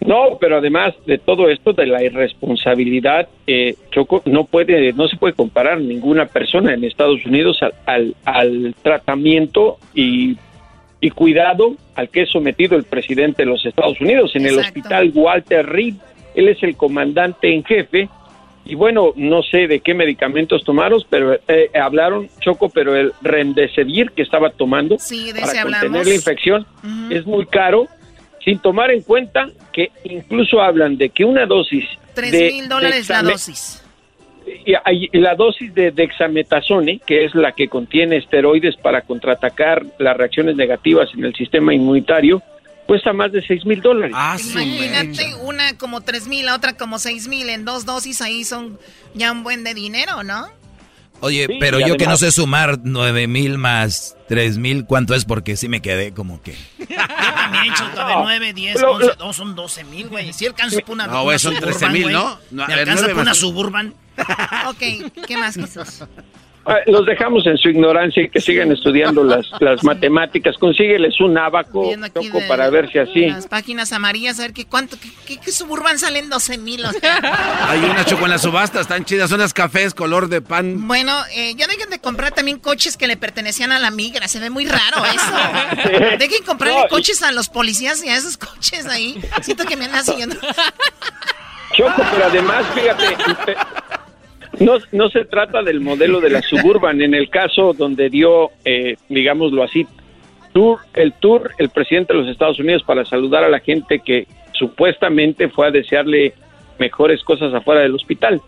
[0.00, 5.16] No, pero además de todo esto, de la irresponsabilidad, eh, Choco, no puede, no se
[5.16, 10.36] puede comparar ninguna persona en Estados Unidos al, al, tratamiento y,
[11.00, 14.30] y, cuidado al que es sometido el presidente de los Estados Unidos.
[14.34, 15.94] En el hospital Walter Reed.
[16.34, 18.08] Él es el comandante en jefe.
[18.64, 24.12] Y bueno, no sé de qué medicamentos tomaron, pero eh, hablaron Choco, pero el Remdesivir
[24.12, 24.98] que estaba tomando
[25.40, 26.66] para contener la infección
[27.10, 27.88] es muy caro
[28.48, 31.84] sin tomar en cuenta que incluso hablan de que una dosis...
[32.14, 33.82] Tres mil dólares la dosis.
[34.64, 40.56] Y, la dosis de dexametasone, que es la que contiene esteroides para contraatacar las reacciones
[40.56, 42.42] negativas en el sistema inmunitario,
[42.86, 44.16] cuesta más de seis mil dólares.
[44.18, 48.44] Ah, Imagínate, una como tres mil, la otra como seis mil, en dos dosis ahí
[48.44, 48.78] son
[49.12, 50.48] ya un buen de dinero, ¿no?
[51.20, 55.24] Oye, pero yo que no sé sumar nueve mil más tres mil, ¿cuánto es?
[55.24, 56.54] Porque sí me quedé como que...
[56.96, 60.32] también, Choco, de nueve, diez, once, no, son doce mil, güey.
[60.32, 62.38] Si alcanzo por una, no, güey, son trece mil, ¿no?
[62.50, 63.94] no alcanza por una Suburban?
[64.68, 64.78] ok,
[65.26, 66.04] ¿qué más, Jesús?
[66.66, 70.56] Ah, los dejamos en su ignorancia y que sigan estudiando las, las matemáticas.
[70.58, 73.26] Consígueles un abaco Choco, para ver si así.
[73.26, 76.84] Las páginas amarillas, a ver qué cuánto, qué, qué, suburban salen 12 mil.
[77.68, 80.86] Hay una choco en la subasta, están chidas, son las cafés color de pan.
[80.86, 84.38] Bueno, eh, ya dejen de comprar también coches que le pertenecían a la migra, se
[84.38, 85.96] ve muy raro eso.
[86.18, 89.20] Dejen comprar coches a los policías y a esos coches ahí.
[89.42, 90.36] Siento que me andan siguiendo.
[91.74, 93.16] Choco, pero además, fíjate,
[94.60, 97.00] no, no se trata del modelo de la suburban.
[97.00, 99.86] En el caso donde dio, eh, digámoslo así,
[100.52, 104.26] tour, el tour, el presidente de los Estados Unidos para saludar a la gente que
[104.52, 106.34] supuestamente fue a desearle
[106.78, 108.40] mejores cosas afuera del hospital.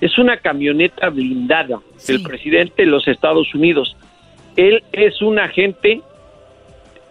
[0.00, 3.96] Es una camioneta blindada del presidente de los Estados Unidos.
[4.56, 6.02] Él es un agente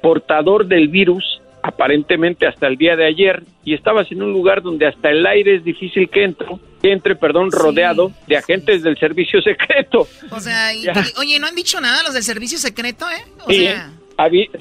[0.02, 4.86] portador del virus aparentemente hasta el día de ayer y estabas en un lugar donde
[4.86, 6.48] hasta el aire es difícil que entre,
[6.86, 10.08] que entre, perdón, rodeado de agentes del servicio secreto.
[10.30, 10.70] O sea,
[11.18, 13.24] oye, no han dicho nada los del servicio secreto, ¿eh?
[13.44, 13.90] O sí, sea...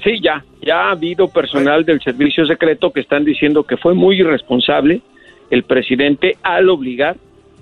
[0.03, 4.19] sí, ya, ya ha habido personal del servicio secreto que están diciendo que fue muy
[4.21, 5.03] irresponsable
[5.51, 7.15] el presidente al obligar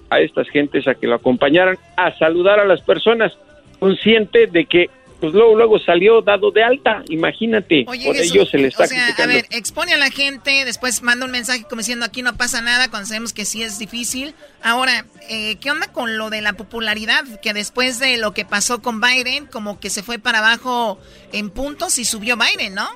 [0.09, 3.33] a estas gentes a que lo acompañaran a saludar a las personas,
[3.79, 4.89] consciente de que
[5.23, 9.07] pues luego, luego salió dado de alta, imagínate, por ello se le está o sea,
[9.07, 12.61] A ver, expone a la gente, después manda un mensaje como diciendo aquí no pasa
[12.61, 14.35] nada, cuando sabemos que sí es difícil.
[14.61, 17.23] Ahora, eh, ¿qué onda con lo de la popularidad?
[17.41, 20.99] Que después de lo que pasó con Biden, como que se fue para abajo
[21.31, 22.89] en puntos y subió Biden, ¿no?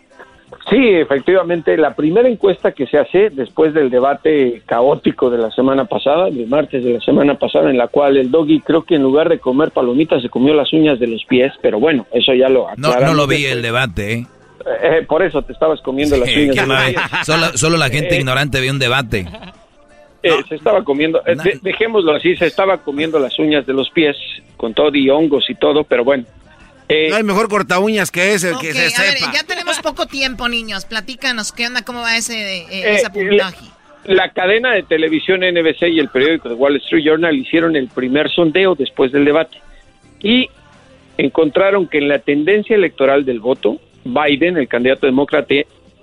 [0.69, 5.85] Sí, efectivamente, la primera encuesta que se hace después del debate caótico de la semana
[5.85, 9.03] pasada, el martes de la semana pasada, en la cual el doggy creo que en
[9.03, 12.49] lugar de comer palomitas se comió las uñas de los pies, pero bueno, eso ya
[12.49, 14.27] lo No, no lo vi el debate, ¿eh?
[14.83, 15.05] ¿eh?
[15.07, 16.55] por eso te estabas comiendo las uñas.
[16.55, 17.01] De los pies.
[17.25, 19.25] Solo, solo la gente eh, ignorante vio un debate.
[20.23, 21.21] Eh, se estaba comiendo,
[21.61, 24.17] dejémoslo así, se estaba comiendo las uñas de los pies
[24.57, 26.25] con todo y hongos y todo, pero bueno,
[26.89, 30.47] no hay mejor corta uñas que ese, que se a Ver, ya tenemos poco tiempo,
[30.47, 30.85] niños.
[30.85, 31.83] Platícanos, ¿qué onda?
[31.83, 33.65] ¿Cómo va ese, eh, eh esa puntaje?
[34.05, 38.31] La, cadena de televisión NBC y el periódico The Wall Street Journal hicieron el primer
[38.31, 39.57] sondeo después del debate
[40.21, 40.49] y
[41.17, 45.55] encontraron que en la tendencia electoral del voto, Biden, el candidato demócrata,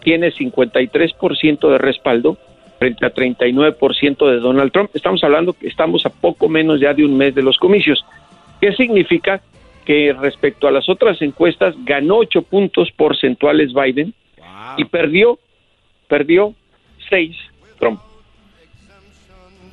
[0.03, 2.37] tiene 53% de respaldo
[2.79, 4.91] frente a 39% de Donald Trump.
[4.93, 8.05] Estamos hablando que estamos a poco menos ya de un mes de los comicios.
[8.61, 9.41] ¿Qué significa?
[9.85, 14.15] Que respecto a las otras encuestas ganó ocho puntos porcentuales Biden
[14.77, 15.39] y perdió,
[16.09, 16.55] perdió
[17.09, 17.37] seis
[17.79, 18.01] Trump.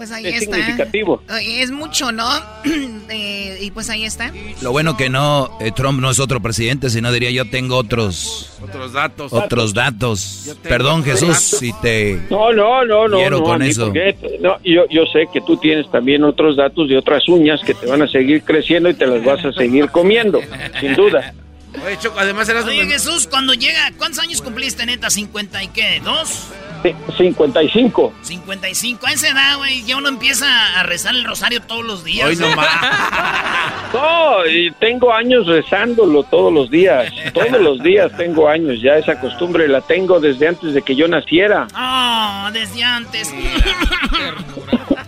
[0.02, 1.22] Pues ahí es significativo.
[1.44, 2.28] Es mucho, ¿no?
[3.14, 4.32] Eh, y pues ahí está.
[4.62, 8.58] Lo bueno que no, eh, Trump no es otro presidente, sino diría yo tengo otros...
[8.64, 9.34] Otros datos.
[9.34, 10.56] Otros datos.
[10.64, 12.22] Perdón Jesús si te...
[12.30, 13.18] No, no, no, no.
[13.18, 13.92] Quiero con eso.
[14.40, 17.86] no, yo, yo sé que tú tienes también otros datos de otras uñas que te
[17.86, 20.40] van a seguir creciendo y te las vas a seguir comiendo,
[20.80, 21.34] sin duda.
[21.86, 25.08] Oye, Choco, además eras Oye, Jesús, cuando llega, ¿cuántos años cumpliste, neta?
[25.08, 26.02] ¿50 y qué?
[26.04, 26.48] ¿Dos?
[26.84, 28.14] Sí, 55.
[28.22, 29.08] 55.
[29.08, 32.28] A esa edad, güey, ya uno empieza a rezar el rosario todos los días.
[32.28, 32.68] Hoy no más.
[33.94, 37.12] No, y tengo años rezándolo todos los días.
[37.34, 38.82] Todos los días tengo años.
[38.82, 41.68] Ya esa costumbre la tengo desde antes de que yo naciera.
[41.74, 43.34] Ah, desde antes.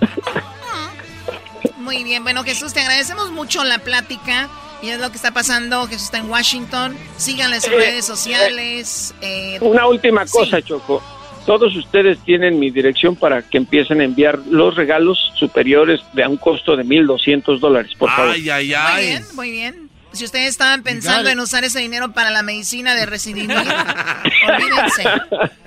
[1.83, 4.49] Muy bien, bueno Jesús, te agradecemos mucho la plática
[4.81, 5.85] y es lo que está pasando.
[5.87, 6.97] Jesús está en Washington.
[7.17, 9.13] Síganle en sus Eh, redes sociales.
[9.21, 10.31] eh, Una última sí.
[10.33, 11.01] cosa, Choco.
[11.45, 16.29] Todos ustedes tienen mi dirección para que empiecen a enviar los regalos superiores de a
[16.29, 18.31] un costo de 1.200 dólares, por favor.
[18.33, 19.05] Ay, ay, Muy ay.
[19.07, 19.89] bien, muy bien.
[20.13, 23.57] Si ustedes estaban pensando en usar ese dinero para la medicina de Resident Evil,
[24.47, 25.03] olvídense.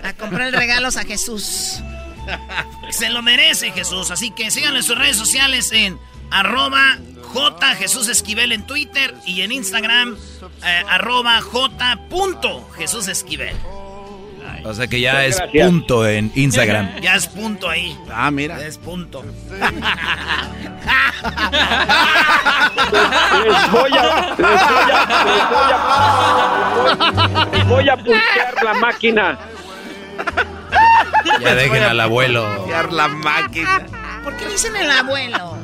[0.03, 1.81] A comprar regalos a Jesús.
[2.91, 5.99] Se lo merece Jesús, así que síganle en sus redes sociales en
[6.31, 10.17] arroba J Jesús Esquivel en Twitter y en Instagram
[10.65, 13.55] eh, arroba J punto Jesús Esquivel.
[14.65, 15.69] O sea que ya es Gracias.
[15.69, 17.01] punto en Instagram.
[17.01, 17.97] Ya es punto ahí.
[18.13, 18.61] Ah, mira.
[18.67, 19.25] Es punto.
[23.45, 29.39] Les voy a, les voy a, les voy a, les voy a pulsear la máquina.
[31.41, 32.67] Ya dejen al abuelo.
[32.91, 33.87] La máquina.
[34.25, 35.57] ¿Por qué dicen el abuelo?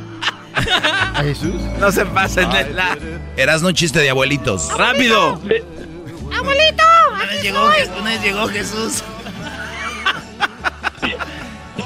[0.55, 1.55] ¿A Jesús?
[1.79, 2.97] No se pasen de la...
[3.37, 4.69] Eras un chiste de abuelitos.
[4.77, 5.41] ¡Rápido!
[6.33, 6.85] ¡Abuelito!
[7.15, 7.65] Una vez llegó,
[7.99, 9.03] una vez llegó Jesús.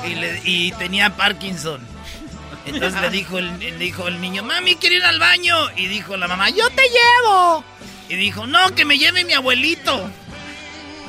[0.07, 1.81] y, le- y tenía Parkinson.
[2.67, 5.55] Entonces le dijo, el, le dijo el niño, mami, quiero ir al baño.
[5.77, 7.65] Y dijo la mamá, yo te llevo.
[8.09, 10.11] Y dijo, no, que me lleve mi abuelito.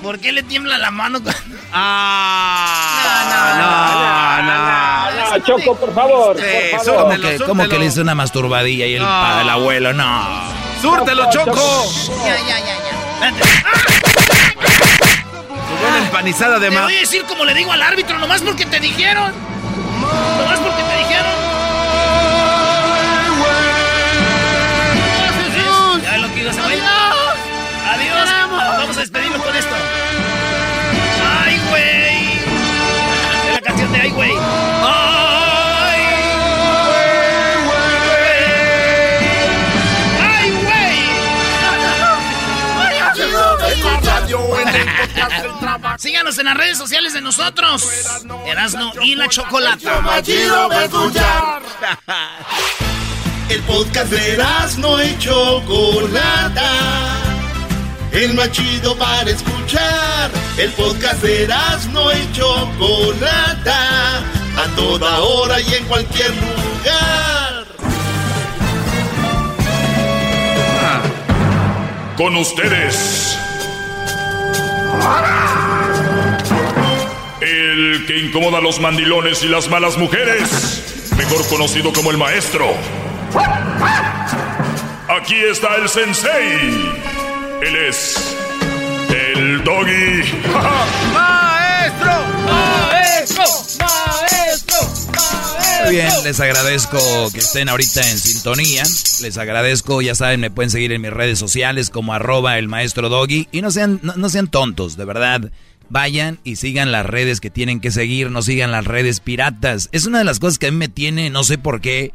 [0.01, 1.19] ¿Por qué le tiembla la mano?
[1.21, 1.41] cuando-
[1.73, 4.57] Ah, no, no,
[5.29, 7.11] Ah, Choco, por favor, Sí, por ¿Cómo favor.
[7.13, 9.07] súrtelo, que, cómo que le hizo una masturbadilla y el, No.
[9.07, 9.93] pa- el abuelo?
[9.93, 10.25] No.
[10.81, 11.85] ¡Súrtelo, Choco!
[12.25, 13.33] Ya, ya, ya, ya.
[15.67, 16.83] Su buena empanizada de Te más.
[16.85, 19.33] voy a decir como le digo al árbitro, nomás porque te dijeron.
[20.39, 21.33] Nomás porque te dijeron.
[26.03, 26.81] Ya lo que digo, se va a ir.
[27.93, 28.29] Adiós.
[28.79, 29.75] Vamos a despedirnos con esto.
[45.97, 47.87] Síganos en las redes sociales de nosotros.
[48.45, 50.01] Erasno y la Chocolata.
[50.01, 51.61] más chido para escuchar.
[53.49, 56.71] El podcast de Erasmo y Chocolata.
[58.11, 60.29] El más chido para escuchar.
[60.57, 64.19] El podcast de Erasmo y Chocolata.
[64.19, 67.65] A toda hora y en cualquier lugar.
[72.17, 73.37] Con ustedes.
[77.97, 81.09] El que incomoda a los mandilones y las malas mujeres.
[81.17, 82.67] Mejor conocido como el maestro.
[85.09, 86.93] Aquí está el sensei.
[87.63, 88.37] Él es.
[89.09, 90.21] El doggy.
[91.11, 92.11] ¡Maestro!
[92.45, 93.43] ¡Maestro!
[93.79, 94.75] ¡Maestro!
[95.85, 96.99] Muy bien, les agradezco
[97.33, 98.83] que estén ahorita en sintonía.
[99.21, 103.09] Les agradezco, ya saben, me pueden seguir en mis redes sociales como arroba el maestro
[103.09, 103.47] doggy.
[103.51, 105.51] Y no sean, no, no sean tontos, de verdad.
[105.89, 109.89] Vayan y sigan las redes que tienen que seguir, no sigan las redes piratas.
[109.91, 112.11] Es una de las cosas que a mí me tiene, no sé por qué,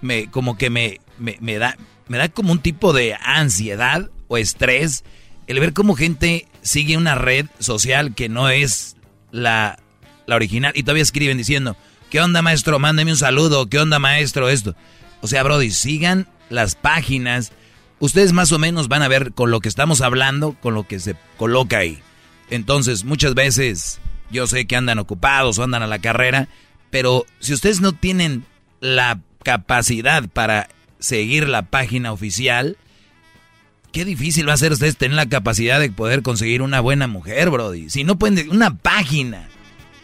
[0.00, 1.76] me, como que me, me, da,
[2.06, 5.04] me da como un tipo de ansiedad o estrés
[5.48, 8.96] el ver cómo gente sigue una red social que no es
[9.32, 9.78] la,
[10.26, 11.76] la original y todavía escriben diciendo,
[12.10, 12.78] ¿qué onda maestro?
[12.78, 14.48] Mándeme un saludo, ¿qué onda maestro?
[14.48, 14.76] Esto.
[15.22, 17.52] O sea, Brody, sigan las páginas.
[17.98, 21.00] Ustedes más o menos van a ver con lo que estamos hablando, con lo que
[21.00, 22.00] se coloca ahí.
[22.50, 24.00] Entonces, muchas veces
[24.30, 26.48] yo sé que andan ocupados o andan a la carrera,
[26.90, 28.44] pero si ustedes no tienen
[28.80, 30.68] la capacidad para
[30.98, 32.76] seguir la página oficial,
[33.92, 37.50] qué difícil va a ser ustedes tener la capacidad de poder conseguir una buena mujer,
[37.50, 37.90] Brody.
[37.90, 39.48] Si no pueden, una página.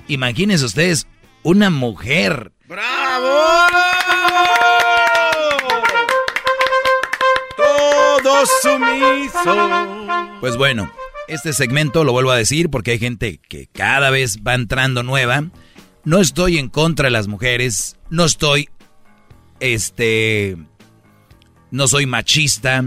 [0.08, 1.06] Imagínense ustedes,
[1.42, 2.52] una mujer.
[7.56, 9.68] Todo sumiso.
[10.40, 10.90] Pues bueno,
[11.28, 15.44] este segmento lo vuelvo a decir porque hay gente que cada vez va entrando nueva.
[16.04, 18.68] No estoy en contra de las mujeres, no estoy,
[19.60, 20.56] este,
[21.70, 22.84] no soy machista,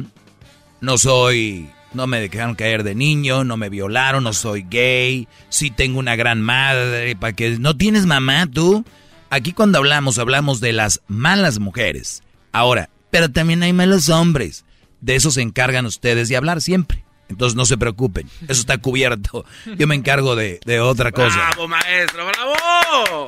[0.81, 5.71] no soy, no me dejaron caer de niño, no me violaron, no soy gay, sí
[5.71, 8.85] tengo una gran madre, para que no tienes mamá tú.
[9.31, 12.21] Aquí cuando hablamos, hablamos de las malas mujeres.
[12.51, 14.63] Ahora, pero también hay malos hombres.
[15.01, 17.06] de eso se encargan ustedes de hablar siempre.
[17.29, 19.45] Entonces no se preocupen, eso está cubierto.
[19.77, 21.49] Yo me encargo de, otra cosa.
[21.49, 22.25] ¡Bravo, maestro!
[22.25, 23.27] ¡Bravo!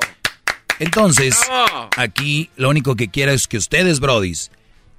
[0.78, 1.38] Entonces,
[1.96, 4.50] aquí lo único que quiero es que ustedes, brodis,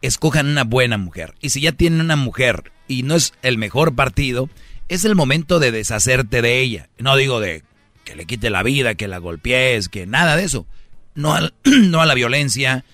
[0.04, 1.34] escojan una buena mujer.
[1.42, 4.50] Y si ya tienen una mujer y no es el mejor partido,
[4.90, 6.90] es el momento de deshacerte de ella.
[7.00, 7.64] No digo de
[8.04, 10.68] que le quite la vida, que la golpees, que nada de eso.
[11.16, 12.86] No, no a la violencia,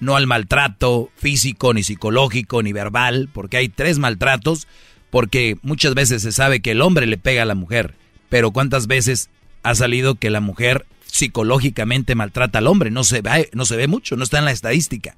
[0.00, 4.66] no al maltrato físico, ni psicológico, ni verbal, porque hay tres maltratos
[5.14, 7.94] porque muchas veces se sabe que el hombre le pega a la mujer,
[8.30, 9.30] pero ¿cuántas veces
[9.62, 12.90] ha salido que la mujer psicológicamente maltrata al hombre?
[12.90, 15.14] No se ve, no se ve mucho, no está en la estadística.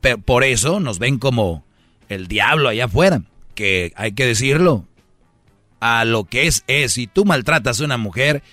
[0.00, 1.64] Pero por eso nos ven como
[2.08, 3.22] el diablo allá afuera,
[3.56, 4.86] que hay que decirlo.
[5.80, 8.44] A lo que es es, si tú maltratas a una mujer,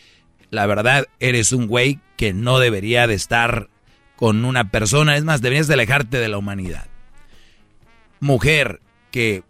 [0.50, 3.70] la verdad eres un güey que no debería de estar
[4.16, 6.88] con una persona, es más, deberías de alejarte de la humanidad.
[8.20, 8.82] Mujer
[9.12, 9.44] que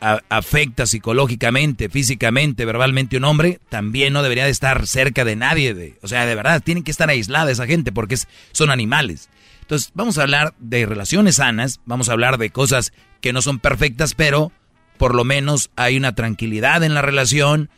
[0.00, 5.74] afecta psicológicamente, físicamente, verbalmente un hombre, también no debería de estar cerca de nadie.
[5.74, 8.16] De, o sea, de verdad, tienen que estar aislada esa gente porque
[8.52, 9.28] son animales.
[9.62, 13.58] Entonces, vamos a hablar de relaciones sanas, vamos a hablar de cosas que no son
[13.58, 14.52] perfectas, pero
[14.96, 17.68] por lo menos hay una tranquilidad en la relación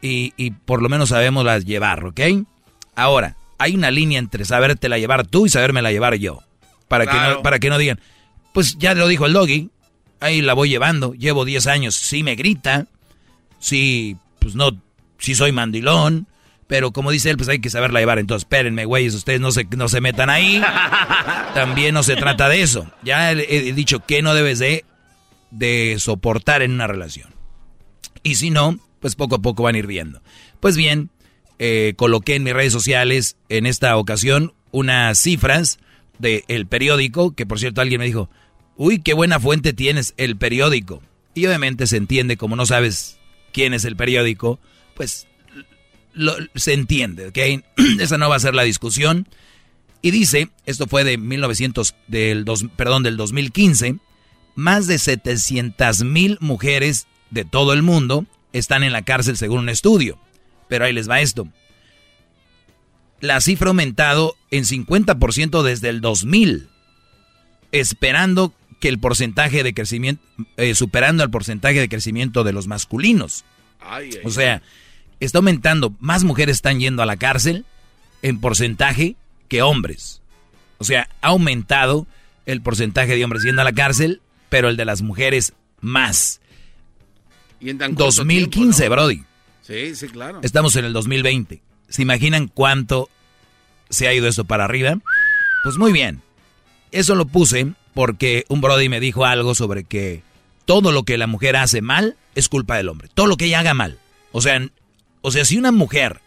[0.00, 2.20] y, y por lo menos sabemos las llevar, ¿ok?
[2.94, 6.42] Ahora, hay una línea entre sabértela llevar tú y sabérmela llevar yo.
[6.88, 8.00] Para, que no, para que no digan,
[8.52, 9.70] pues ya lo dijo el doggy,
[10.20, 12.86] ahí la voy llevando, llevo 10 años, sí me grita,
[13.58, 14.70] sí, pues no,
[15.18, 16.26] sí soy mandilón,
[16.70, 18.20] pero como dice él, pues hay que saberla llevar.
[18.20, 20.62] Entonces, espérenme, güeyes, ustedes no se, no se metan ahí.
[21.54, 22.88] También no se trata de eso.
[23.02, 24.84] Ya he, dicho que no debes de,
[25.50, 27.34] de soportar en una relación.
[28.22, 30.22] Y si no, pues poco a poco van a ir viendo.
[30.60, 31.10] Pues bien,
[31.58, 35.80] eh, coloqué en mis redes sociales en esta ocasión unas cifras
[36.20, 38.30] del periódico, que por cierto alguien me dijo,
[38.76, 41.02] uy, qué buena fuente tienes, el periódico.
[41.34, 43.18] Y obviamente se entiende, como no sabes
[43.52, 44.58] quién es el periódico,
[44.94, 45.26] pues
[46.54, 47.64] se entiende, ¿ok?
[48.00, 49.28] Esa no va a ser la discusión.
[50.02, 53.96] Y dice, esto fue de 1900, del dos, perdón, del 2015,
[54.54, 59.68] más de 700 mil mujeres de todo el mundo están en la cárcel según un
[59.68, 60.18] estudio.
[60.68, 61.48] Pero ahí les va esto.
[63.20, 66.68] La cifra ha aumentado en 50% desde el 2000,
[67.70, 70.22] esperando que el porcentaje de crecimiento,
[70.56, 73.44] eh, superando el porcentaje de crecimiento de los masculinos.
[74.24, 74.62] o sea,
[75.20, 77.64] está aumentando, más mujeres están yendo a la cárcel
[78.22, 79.16] en porcentaje
[79.48, 80.22] que hombres.
[80.78, 82.06] O sea, ha aumentado
[82.46, 86.40] el porcentaje de hombres yendo a la cárcel, pero el de las mujeres más.
[87.60, 89.24] Y en 2015, Brody.
[89.62, 90.40] Sí, sí, claro.
[90.42, 91.62] Estamos en el 2020.
[91.88, 93.10] ¿Se imaginan cuánto
[93.90, 94.98] se ha ido esto para arriba?
[95.62, 96.22] Pues muy bien.
[96.92, 100.22] Eso lo puse porque un Brody me dijo algo sobre que
[100.64, 103.08] todo lo que la mujer hace mal es culpa del hombre.
[103.12, 103.98] Todo lo que ella haga mal.
[104.32, 104.60] O sea,
[105.22, 106.20] o sea, si una mujer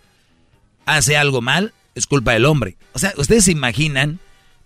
[0.86, 2.78] hace algo mal, es culpa del hombre.
[2.94, 4.20] O sea, ustedes se imaginan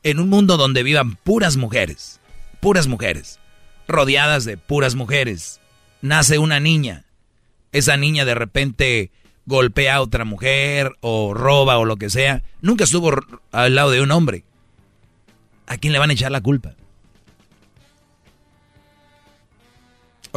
[0.03, 2.19] en un mundo donde vivan puras mujeres,
[2.59, 3.39] puras mujeres,
[3.87, 5.59] rodeadas de puras mujeres.
[6.01, 7.05] Nace una niña.
[7.71, 9.11] Esa niña de repente
[9.45, 12.43] golpea a otra mujer o roba o lo que sea.
[12.61, 13.11] Nunca estuvo
[13.51, 14.43] al lado de un hombre.
[15.67, 16.75] ¿A quién le van a echar la culpa?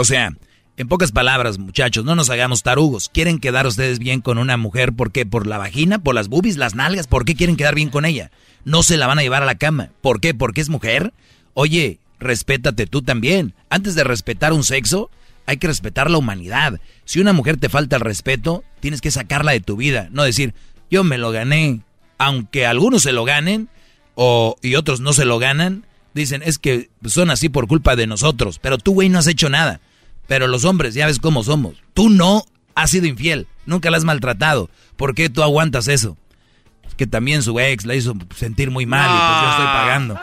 [0.01, 0.33] O sea,
[0.79, 3.11] en pocas palabras, muchachos, no nos hagamos tarugos.
[3.13, 4.95] ¿Quieren quedar ustedes bien con una mujer?
[4.95, 5.27] ¿Por qué?
[5.27, 5.99] ¿Por la vagina?
[5.99, 6.57] ¿Por las boobies?
[6.57, 7.07] ¿Las nalgas?
[7.07, 8.31] ¿Por qué quieren quedar bien con ella?
[8.65, 9.91] No se la van a llevar a la cama.
[10.01, 10.33] ¿Por qué?
[10.33, 11.13] ¿Porque es mujer?
[11.53, 13.53] Oye, respétate tú también.
[13.69, 15.11] Antes de respetar un sexo,
[15.45, 16.81] hay que respetar la humanidad.
[17.05, 20.09] Si una mujer te falta el respeto, tienes que sacarla de tu vida.
[20.13, 20.55] No decir,
[20.91, 21.83] yo me lo gané.
[22.17, 23.69] Aunque algunos se lo ganen
[24.15, 28.07] o, y otros no se lo ganan, dicen, es que son así por culpa de
[28.07, 28.59] nosotros.
[28.63, 29.83] Pero tú, güey, no has hecho nada.
[30.31, 31.83] Pero los hombres, ya ves cómo somos.
[31.93, 32.45] Tú no
[32.77, 34.71] has sido infiel, nunca la has maltratado.
[34.95, 36.17] ¿Por qué tú aguantas eso?
[36.87, 40.15] Es que también su ex la hizo sentir muy mal y pues yo estoy pagando.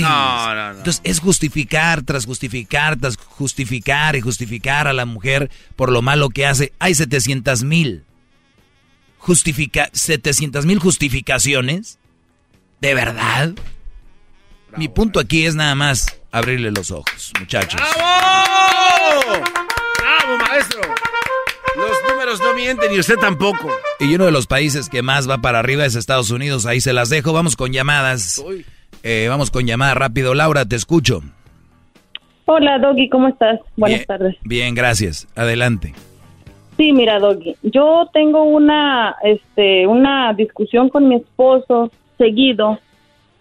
[0.00, 0.78] no, no, no.
[0.78, 6.30] Entonces es justificar tras justificar tras justificar y justificar a la mujer por lo malo
[6.30, 6.72] que hace.
[6.78, 8.04] Hay 700 mil.
[9.18, 11.98] Justifica 700 mil justificaciones.
[12.80, 13.52] ¿De verdad?
[14.76, 17.80] Mi punto aquí es nada más abrirle los ojos, muchachos.
[17.96, 19.44] ¡Bravo!
[19.98, 20.80] ¡Bravo, maestro!
[21.76, 23.70] Los números no mienten y usted tampoco.
[24.00, 26.66] Y uno de los países que más va para arriba es Estados Unidos.
[26.66, 27.32] Ahí se las dejo.
[27.32, 28.44] Vamos con llamadas.
[29.02, 30.34] Eh, vamos con llamadas rápido.
[30.34, 31.22] Laura, te escucho.
[32.44, 33.60] Hola, Doggy, ¿cómo estás?
[33.76, 34.36] Buenas tardes.
[34.44, 35.26] Bien, gracias.
[35.36, 35.94] Adelante.
[36.76, 42.78] Sí, mira, Doggy, yo tengo una, este, una discusión con mi esposo seguido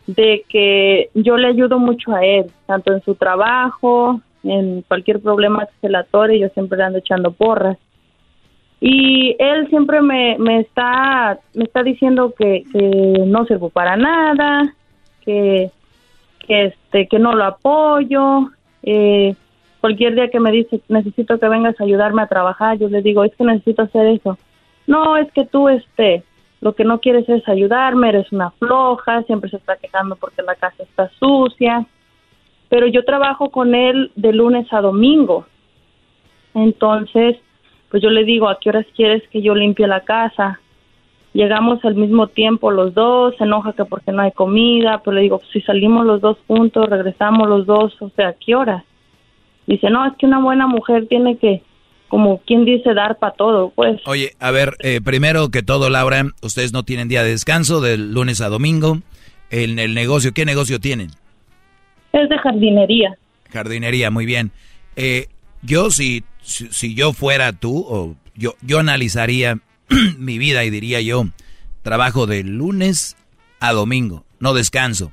[0.07, 5.65] de que yo le ayudo mucho a él, tanto en su trabajo, en cualquier problema
[5.65, 7.77] que se le atore, yo siempre le ando echando porras.
[8.80, 12.64] Y él siempre me, me está me está diciendo que,
[13.26, 14.76] no sirvo para nada,
[15.22, 15.72] que,
[16.40, 18.49] que este que no lo apoyo.
[18.84, 19.34] Eh,
[19.82, 23.23] cualquier día que me dice necesito que vengas a ayudarme a trabajar, yo le digo
[23.23, 24.38] es que necesito hacer eso.
[24.86, 26.23] No, es que tú este
[26.66, 30.56] lo que no quieres es ayudarme, eres una floja, siempre se está quejando porque la
[30.56, 31.86] casa está sucia.
[32.70, 35.46] Pero yo trabajo con él de lunes a domingo.
[36.56, 37.38] Entonces,
[37.92, 40.60] pues yo le digo, ¿a qué horas quieres que yo limpie la casa?
[41.34, 45.22] Llegamos al mismo tiempo los dos, se enoja que porque no hay comida, pero le
[45.22, 48.84] digo, si salimos los dos juntos, regresamos los dos, o sea, ¿a qué horas?
[49.68, 51.62] Dice, no, es que una buena mujer tiene que,
[52.07, 53.99] como quien dice, dar para todo, pues.
[54.06, 58.14] Oye, a ver, eh, primero que todo, Laura, ustedes no tienen día de descanso del
[58.14, 58.99] lunes a domingo.
[59.49, 61.11] En el negocio, ¿qué negocio tienen?
[62.14, 63.15] Es de jardinería.
[63.52, 64.52] Jardinería, muy bien.
[64.95, 65.27] Eh,
[65.61, 69.60] yo, si, si, si yo fuera tú, o yo, yo analizaría
[70.18, 71.26] mi vida y diría yo,
[71.82, 73.15] trabajo de lunes
[73.60, 75.11] a domingo, no descanso.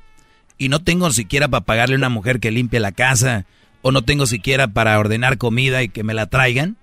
[0.57, 3.45] Y no tengo siquiera para pagarle a una mujer que limpie la casa,
[3.81, 6.77] o no tengo siquiera para ordenar comida y que me la traigan.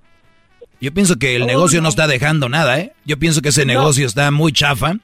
[0.81, 1.85] Yo pienso que el Oh, negocio no.
[1.85, 1.89] no.
[1.91, 2.93] está dejando nada, ¿eh?
[3.05, 3.75] Yo pienso que ese No.
[3.75, 4.95] negocio está muy chafa,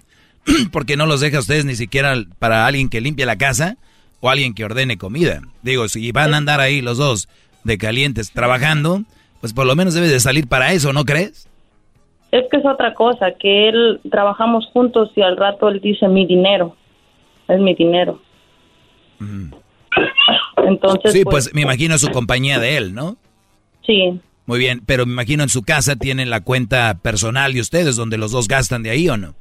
[0.72, 3.76] porque no los deja a ustedes ni siquiera para alguien que limpie la casa
[4.20, 5.42] o alguien que ordene comida.
[5.62, 7.28] Digo, si van a andar ahí los dos
[7.64, 9.02] de calientes trabajando,
[9.40, 11.48] pues por lo menos debes de salir para eso, ¿no crees?
[12.32, 16.26] Es que es otra cosa, que él trabajamos juntos y al rato él dice mi
[16.26, 16.76] dinero,
[17.48, 18.20] es mi dinero.
[20.56, 23.16] Entonces, Sí, pues me imagino su compañía de él, ¿no?
[23.86, 27.96] sí, Muy bien, pero me imagino en su casa tienen la cuenta personal de ustedes,
[27.96, 29.34] donde los dos gastan de ahí o no.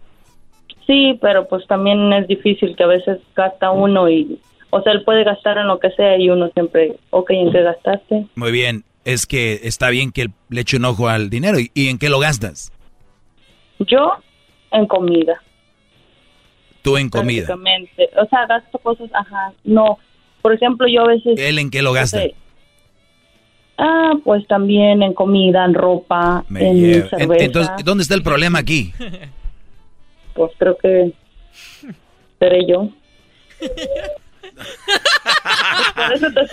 [0.88, 5.04] sí, pero pues también es difícil que a veces gasta uno y, o sea, él
[5.04, 8.26] puede gastar en lo que sea y uno siempre, ok, ¿en qué gastaste?
[8.36, 11.60] Muy bien, es que está bien que le eche un ojo al dinero.
[11.60, 12.72] ¿Y, y en qué lo gastas?
[13.80, 14.14] Yo
[14.72, 15.42] en comida.
[16.82, 17.48] Tú en comida.
[18.18, 19.98] O sea, gasto cosas, ajá, no.
[20.42, 21.40] Por ejemplo, yo a veces...
[21.40, 22.18] ¿Él en qué lo gasta?
[22.18, 22.36] no sé,
[23.78, 27.44] Ah, pues también en comida, en ropa, Me en cerveza.
[27.44, 28.94] Entonces, ¿dónde está el problema aquí?
[30.34, 31.12] Pues creo que
[32.40, 32.90] seré yo.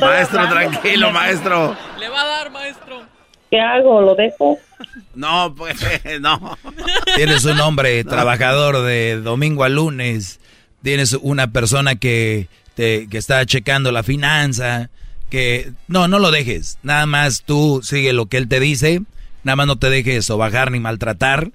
[0.01, 0.70] Maestro, hablando.
[0.70, 1.77] tranquilo, maestro.
[1.99, 3.03] Le va a dar, maestro.
[3.51, 4.01] ¿Qué hago?
[4.01, 4.59] ¿Lo dejo?
[5.15, 5.78] No, pues,
[6.20, 6.59] no.
[7.16, 10.40] Tienes un hombre trabajador de domingo a lunes.
[10.82, 14.90] Tienes una persona que, te, que está checando la finanza.
[15.33, 16.77] Que no, no lo dejes.
[16.83, 19.01] Nada más tú sigue lo que él te dice.
[19.45, 21.53] Nada más no te dejes o bajar ni maltratar.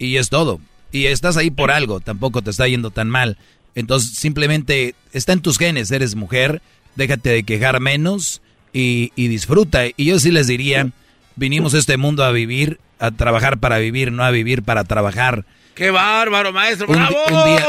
[0.00, 0.60] Y es todo.
[0.90, 2.00] Y estás ahí por algo.
[2.00, 3.38] Tampoco te está yendo tan mal.
[3.76, 5.92] Entonces simplemente está en tus genes.
[5.92, 6.60] Eres mujer.
[6.96, 8.42] Déjate de quejar menos.
[8.72, 9.82] Y, y disfruta.
[9.96, 10.88] Y yo sí les diría,
[11.36, 15.44] vinimos a este mundo a vivir, a trabajar para vivir, no a vivir para trabajar.
[15.76, 16.88] ¡Qué bárbaro, maestro!
[16.88, 17.16] Un, ¡Bravo!
[17.28, 17.66] un día,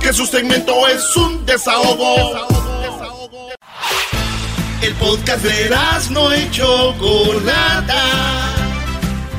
[0.00, 2.48] Que su segmento es un desahogo.
[4.80, 5.76] El podcast de
[6.10, 8.02] no y Chocolata.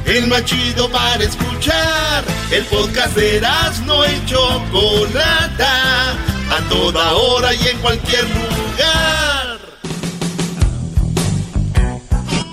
[0.05, 2.25] El más chido para escuchar.
[2.51, 3.41] El podcast de
[3.83, 6.11] no y Chocolata.
[6.11, 9.57] A toda hora y en cualquier lugar.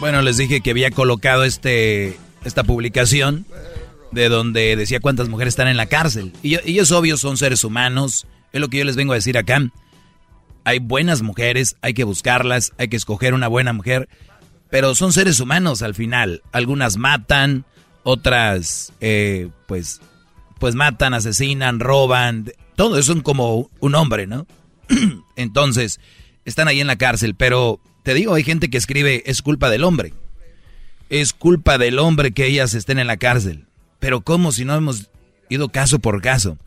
[0.01, 3.47] Bueno, les dije que había colocado este esta publicación
[4.11, 6.33] de donde decía cuántas mujeres están en la cárcel.
[6.43, 8.27] Y, y es obvio, son seres humanos.
[8.53, 9.61] Es lo que yo les vengo a decir acá.
[10.65, 14.09] Hay buenas mujeres, hay que buscarlas, hay que escoger una buena mujer.
[14.71, 16.43] Pero son seres humanos al final.
[16.53, 17.65] Algunas matan,
[18.03, 20.01] otras, eh, pues,
[20.59, 22.53] pues matan, asesinan, roban.
[22.77, 24.47] Todo eso son como un hombre, ¿no?
[25.37, 26.01] Entonces,
[26.45, 27.35] están ahí en la cárcel.
[27.35, 30.13] Pero te digo, hay gente que escribe, es culpa del hombre.
[31.11, 33.65] Es culpa del hombre que ellas estén en la cárcel.
[33.99, 35.09] Pero ¿cómo si no hemos
[35.49, 36.59] ido caso por caso?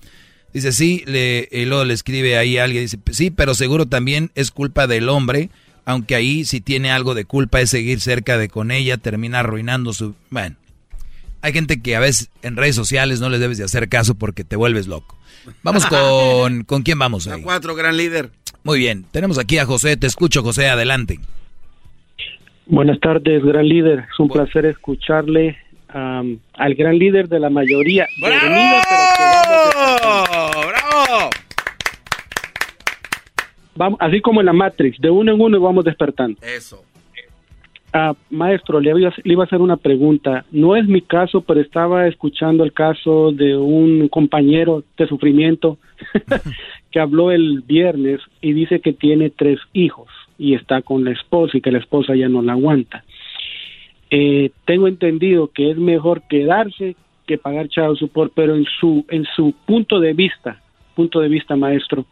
[0.53, 4.31] Dice, sí, le, y luego le escribe ahí a alguien, dice, sí, pero seguro también
[4.35, 5.49] es culpa del hombre,
[5.85, 9.93] aunque ahí si tiene algo de culpa es seguir cerca de con ella, termina arruinando
[9.93, 10.13] su...
[10.30, 10.57] Bueno,
[11.41, 14.43] hay gente que a veces en redes sociales no les debes de hacer caso porque
[14.43, 15.18] te vuelves loco.
[15.63, 16.65] Vamos con...
[16.65, 17.41] ¿Con quién vamos A ahí?
[17.43, 18.31] cuatro, gran líder.
[18.63, 21.19] Muy bien, tenemos aquí a José, te escucho José, adelante.
[22.65, 24.05] Buenas tardes, gran líder.
[24.11, 25.57] Es un placer escucharle
[25.89, 28.07] al gran líder de la mayoría.
[28.21, 28.55] ¡Bravo!
[30.67, 31.29] ¡Bravo!
[33.75, 36.39] Vamos, así como en la Matrix, de uno en uno vamos despertando.
[36.41, 36.83] Eso.
[37.93, 40.45] Ah, maestro, le iba, le iba a hacer una pregunta.
[40.51, 45.77] No es mi caso, pero estaba escuchando el caso de un compañero de sufrimiento
[46.91, 50.07] que habló el viernes y dice que tiene tres hijos
[50.38, 53.03] y está con la esposa y que la esposa ya no la aguanta.
[54.10, 56.95] Eh, tengo entendido que es mejor quedarse
[57.26, 60.62] que pagar child support, pero en su en su punto de vista,
[60.95, 62.06] punto de vista maestro,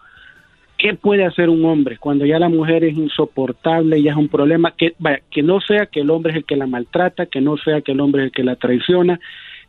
[0.77, 4.71] ¿qué puede hacer un hombre cuando ya la mujer es insoportable, ya es un problema?
[4.71, 4.95] Que,
[5.29, 7.91] que no sea que el hombre es el que la maltrata, que no sea que
[7.91, 9.19] el hombre es el que la traiciona,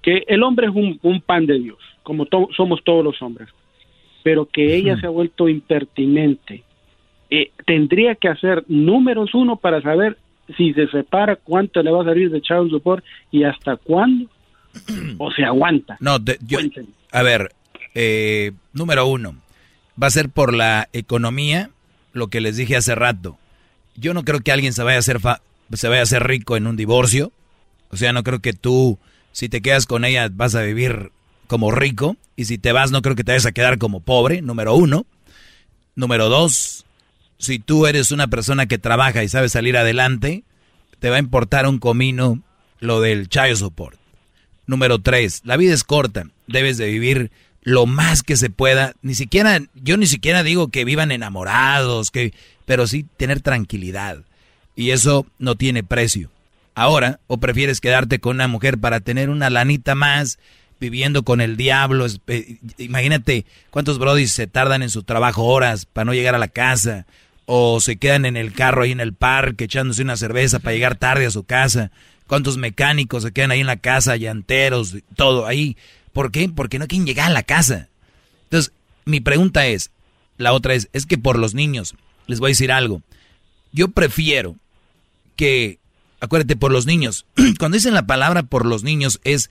[0.03, 3.49] que el hombre es un, pan de Dios, como somos todos los hombres,
[4.23, 6.63] pero que ella se ha vuelto impertinente.
[7.31, 10.19] Eh, tendría que hacer números uno para saber
[10.57, 14.28] si se separa cuánto le va a salir de child support y hasta cuándo
[15.19, 15.97] o se aguanta.
[16.01, 16.16] No,
[17.12, 17.52] a ver,
[17.94, 19.36] eh, número uno,
[20.01, 21.70] va a ser por la economía,
[22.12, 23.39] lo que les dije hace rato.
[23.97, 25.19] Yo no creo que alguien se vaya a hacer
[25.73, 27.32] se vaya a hacer rico en un divorcio.
[27.90, 28.98] O sea, no creo que tú,
[29.32, 31.11] si te quedas con ella, vas a vivir
[31.47, 32.16] como rico.
[32.36, 35.07] Y si te vas, no creo que te vayas a quedar como pobre, número uno.
[35.97, 36.86] Número dos,
[37.41, 40.45] si tú eres una persona que trabaja y sabe salir adelante,
[40.99, 42.43] te va a importar un comino
[42.79, 43.99] lo del child support.
[44.67, 47.31] Número tres, la vida es corta, debes de vivir
[47.62, 48.93] lo más que se pueda.
[49.01, 52.35] Ni siquiera, yo ni siquiera digo que vivan enamorados, que,
[52.67, 54.19] pero sí tener tranquilidad.
[54.77, 56.31] Y eso no tiene precio.
[56.75, 60.39] Ahora, o prefieres quedarte con una mujer para tener una lanita más,
[60.79, 62.07] viviendo con el diablo.
[62.79, 67.07] Imagínate cuántos brodis se tardan en su trabajo horas para no llegar a la casa.
[67.53, 70.97] O se quedan en el carro ahí en el parque echándose una cerveza para llegar
[70.97, 71.91] tarde a su casa.
[72.29, 75.77] Cuántos mecánicos se quedan ahí en la casa, llanteros, todo ahí
[76.13, 76.49] ¿Por qué?
[76.49, 77.89] Porque no quieren llegar a la casa.
[78.45, 78.73] Entonces,
[79.05, 79.91] mi pregunta es,
[80.37, 81.95] la otra es, es que por los niños,
[82.27, 83.03] les voy a decir algo.
[83.73, 84.57] Yo prefiero
[85.37, 85.79] que,
[86.21, 87.27] acuérdate, por los niños.
[87.59, 89.51] Cuando dicen la palabra por los niños es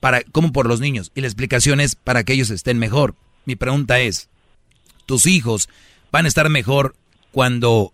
[0.00, 1.12] para, ¿cómo por los niños?
[1.14, 3.14] Y la explicación es para que ellos estén mejor.
[3.44, 4.28] Mi pregunta es,
[5.06, 5.68] tus hijos
[6.10, 6.96] van a estar mejor
[7.32, 7.92] cuando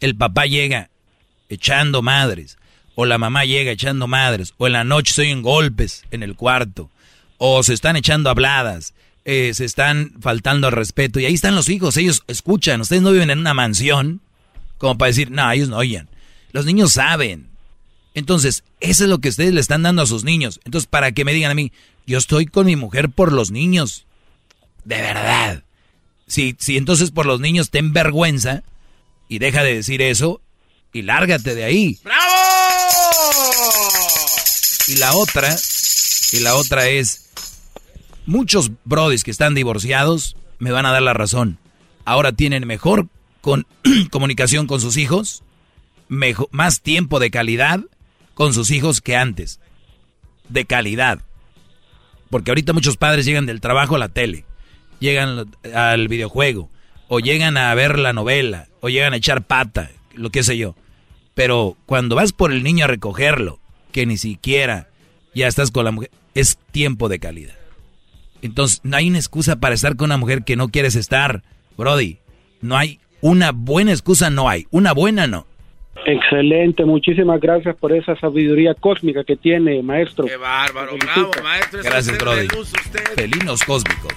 [0.00, 0.90] el papá llega
[1.48, 2.58] echando madres,
[2.94, 6.36] o la mamá llega echando madres, o en la noche se oyen golpes en el
[6.36, 6.90] cuarto,
[7.38, 8.94] o se están echando habladas,
[9.24, 11.20] eh, se están faltando al respeto.
[11.20, 12.80] Y ahí están los hijos, ellos escuchan.
[12.80, 14.20] Ustedes no viven en una mansión
[14.80, 16.08] como para decir, no, ellos no oyen.
[16.52, 17.48] Los niños saben.
[18.14, 20.58] Entonces, eso es lo que ustedes le están dando a sus niños.
[20.64, 21.70] Entonces, para que me digan a mí,
[22.06, 24.06] yo estoy con mi mujer por los niños.
[24.84, 25.62] De verdad.
[26.30, 28.62] Si, si entonces por los niños ten vergüenza
[29.28, 30.40] y deja de decir eso
[30.92, 31.98] y lárgate de ahí.
[32.04, 32.30] ¡Bravo!
[34.86, 35.56] Y la otra,
[36.32, 37.30] y la otra es,
[38.26, 41.58] muchos brodis que están divorciados me van a dar la razón.
[42.04, 43.08] Ahora tienen mejor
[43.40, 43.66] con,
[44.12, 45.42] comunicación con sus hijos,
[46.08, 47.80] mejor, más tiempo de calidad
[48.34, 49.58] con sus hijos que antes.
[50.48, 51.18] De calidad.
[52.30, 54.44] Porque ahorita muchos padres llegan del trabajo a la tele,
[55.00, 56.70] llegan al videojuego,
[57.08, 60.76] o llegan a ver la novela, o llegan a echar pata, lo que sé yo.
[61.34, 63.58] Pero cuando vas por el niño a recogerlo,
[63.92, 64.88] que ni siquiera
[65.34, 67.54] ya estás con la mujer, es tiempo de calidad.
[68.42, 71.42] Entonces, no hay una excusa para estar con una mujer que no quieres estar,
[71.76, 72.18] Brody.
[72.60, 74.66] No hay una buena excusa, no hay.
[74.70, 75.46] Una buena, no.
[76.06, 80.26] Excelente, muchísimas gracias por esa sabiduría cósmica que tiene, maestro.
[80.26, 81.80] Qué bárbaro, bravo, maestro.
[81.82, 82.48] Gracias, Brody.
[83.14, 84.14] Felinos cósmicos.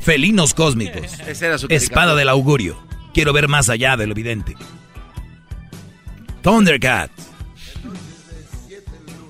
[0.00, 1.18] Felinos cósmicos.
[1.68, 2.76] Espada del augurio.
[3.12, 4.54] Quiero ver más allá de lo evidente.
[6.42, 7.10] Thundercat.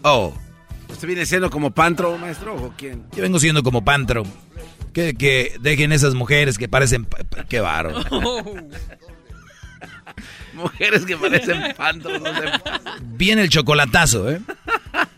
[0.02, 0.32] Oh.
[0.88, 3.04] ¿Usted viene siendo como Pantro, maestro, o quién?
[3.16, 4.24] Yo vengo siendo como Pantro.
[4.92, 7.06] Que, que dejen esas mujeres que parecen...
[7.48, 7.92] ¡Qué barro!
[10.58, 12.18] mujeres que parecen Pantro.
[12.18, 12.30] No.
[13.02, 14.40] Viene el chocolatazo, ¿eh?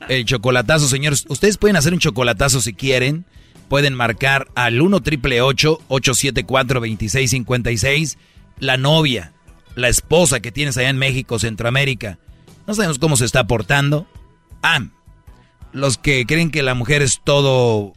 [0.08, 1.24] El chocolatazo, señores.
[1.28, 3.24] Ustedes pueden hacer un chocolatazo si quieren.
[3.68, 8.18] Pueden marcar al 1 triple 874 2656
[8.58, 9.32] La novia,
[9.76, 12.18] la esposa que tienes allá en México, Centroamérica.
[12.66, 14.06] No sabemos cómo se está portando.
[14.62, 14.80] Ah,
[15.72, 17.94] los que creen que la mujer es todo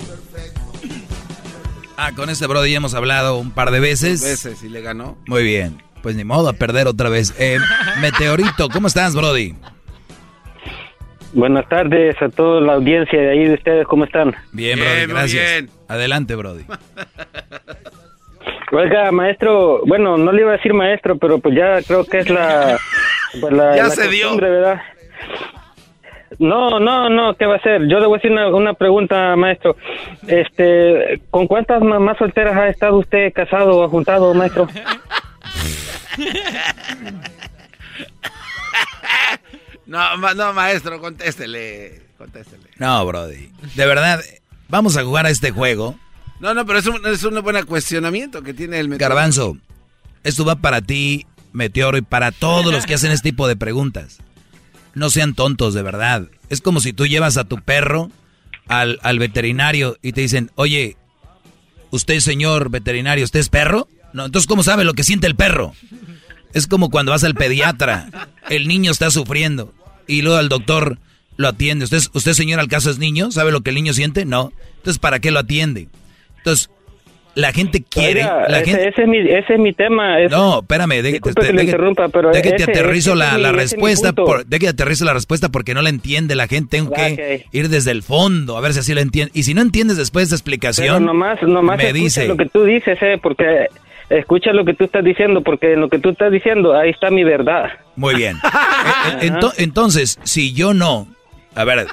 [1.96, 4.20] Ah, con este Brody ya hemos hablado un par de veces.
[4.22, 5.16] veces y le ganó.
[5.26, 5.82] Muy bien.
[6.02, 7.32] Pues ni modo a perder otra vez.
[7.38, 7.58] Eh,
[8.00, 9.54] Meteorito, ¿cómo estás, Brody?
[11.36, 14.34] Buenas tardes a toda la audiencia de ahí de ustedes, ¿cómo están?
[14.52, 15.64] Bien, Brody, gracias.
[15.86, 16.64] Adelante, Brody.
[18.72, 22.30] Oiga, maestro, bueno, no le iba a decir maestro, pero pues ya creo que es
[22.30, 22.78] la...
[23.38, 24.34] Pues la ya se dio.
[24.38, 24.80] ¿verdad?
[26.38, 27.86] No, no, no, ¿qué va a ser?
[27.86, 29.76] Yo le voy a decir una, una pregunta, maestro.
[30.26, 34.68] Este, ¿con cuántas mamás solteras ha estado usted casado o juntado, maestro?
[39.86, 42.70] No, no, maestro, contéstele, contéstele.
[42.78, 43.50] No, Brody.
[43.74, 44.20] De verdad,
[44.68, 45.98] vamos a jugar a este juego.
[46.40, 49.14] No, no, pero es un, es un buen cuestionamiento que tiene el Meteoro.
[49.14, 49.56] Garbanzo,
[50.22, 54.18] esto va para ti, Meteoro, y para todos los que hacen este tipo de preguntas.
[54.94, 56.28] No sean tontos, de verdad.
[56.48, 58.10] Es como si tú llevas a tu perro
[58.68, 60.96] al, al veterinario y te dicen, oye,
[61.90, 63.88] usted, señor veterinario, ¿usted es perro?
[64.12, 65.74] No, entonces, ¿cómo sabe lo que siente el perro?
[66.56, 68.08] Es como cuando vas al pediatra,
[68.48, 69.74] el niño está sufriendo
[70.06, 70.96] y luego el doctor
[71.36, 71.84] lo atiende.
[71.84, 73.30] ¿Usted, usted señor, al caso es niño?
[73.30, 74.24] ¿Sabe lo que el niño siente?
[74.24, 74.52] No.
[74.78, 75.88] Entonces, ¿para qué lo atiende?
[76.38, 76.70] Entonces,
[77.34, 78.22] la gente quiere...
[78.22, 78.88] la ese, gente...
[78.88, 80.18] ese, es mi, ese es mi tema.
[80.30, 84.46] No, espérame, de, que te, interrumpa, pero de que te aterrizo la, la respuesta, por,
[84.46, 86.78] de que te aterrizo la respuesta porque no la entiende la gente.
[86.78, 89.30] Tengo que ir desde el fondo a ver si así lo entiende.
[89.34, 92.26] Y si no entiendes después de esta explicación, pero nomás, nomás me dice...
[92.26, 93.68] lo que tú dices, eh, porque
[94.10, 97.10] escucha lo que tú estás diciendo, porque en lo que tú estás diciendo, ahí está
[97.10, 97.70] mi verdad.
[97.96, 98.38] Muy bien.
[99.20, 101.06] Eh, entonces, si yo no,
[101.54, 101.86] a ver,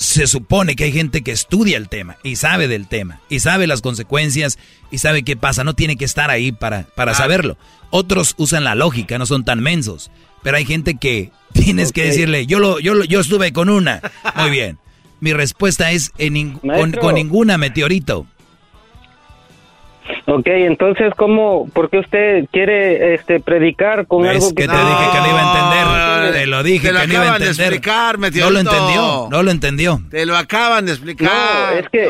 [0.00, 3.66] se supone que hay gente que estudia el tema y sabe del tema y sabe
[3.66, 4.58] las consecuencias
[4.90, 7.58] y sabe qué pasa, no tiene que estar ahí para, para saberlo.
[7.90, 10.10] Otros usan la lógica, no son tan mensos,
[10.42, 14.00] pero hay gente que tienes que decirle, yo lo, yo yo estuve con una.
[14.36, 14.78] Muy bien.
[15.20, 18.26] Mi respuesta es en con, con ninguna meteorito.
[20.32, 24.62] Ok, entonces, ¿cómo, por qué usted quiere este, predicar con algo que...
[24.62, 27.12] que te dije que no iba a entender, te lo dije te lo que no
[27.14, 27.72] iba a acaban de entender.
[27.72, 30.00] explicar, No lo entendió, no lo entendió.
[30.10, 31.30] Te lo acaban de explicar.
[31.32, 32.04] No, es que,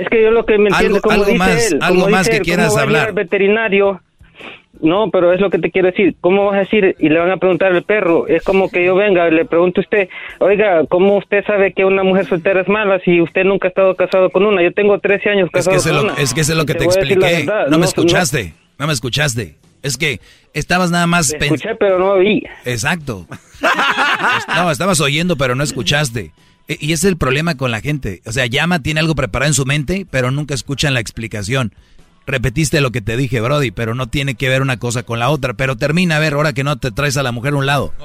[0.00, 2.10] es que yo lo que me entiendo, Algo- como algo dice más, él, algo como
[2.12, 3.08] más dice que él, quieras ¿cómo va a ir hablar.
[3.08, 4.00] al veterinario,
[4.82, 6.14] no, pero es lo que te quiero decir.
[6.20, 6.94] ¿Cómo vas a decir?
[6.98, 8.26] Y le van a preguntar al perro.
[8.26, 10.08] Es como que yo venga y le pregunto a usted,
[10.40, 13.94] oiga, ¿cómo usted sabe que una mujer soltera es mala si usted nunca ha estado
[13.94, 14.62] casado con una?
[14.62, 16.14] Yo tengo 13 años Es casado que, es con lo, una.
[16.20, 17.46] es que eso es lo que te, expliqué.
[17.70, 19.56] No, me escuchaste, no, me escuchaste.
[19.82, 20.20] Es que
[20.54, 21.28] estabas nada más...
[21.28, 22.44] Te escuché, pero no oí.
[22.64, 23.26] Exacto.
[24.48, 26.32] No, estabas oyendo, pero no escuchaste.
[26.68, 28.20] E- Y ese es el problema con la gente.
[28.24, 31.72] O sea, llama, tiene algo preparado en su mente, pero nunca escuchan la explicación.
[32.26, 35.30] Repetiste lo que te dije, Brody, pero no tiene que ver una cosa con la
[35.30, 35.54] otra.
[35.54, 37.92] Pero termina a ver, ahora que no te traes a la mujer a un lado.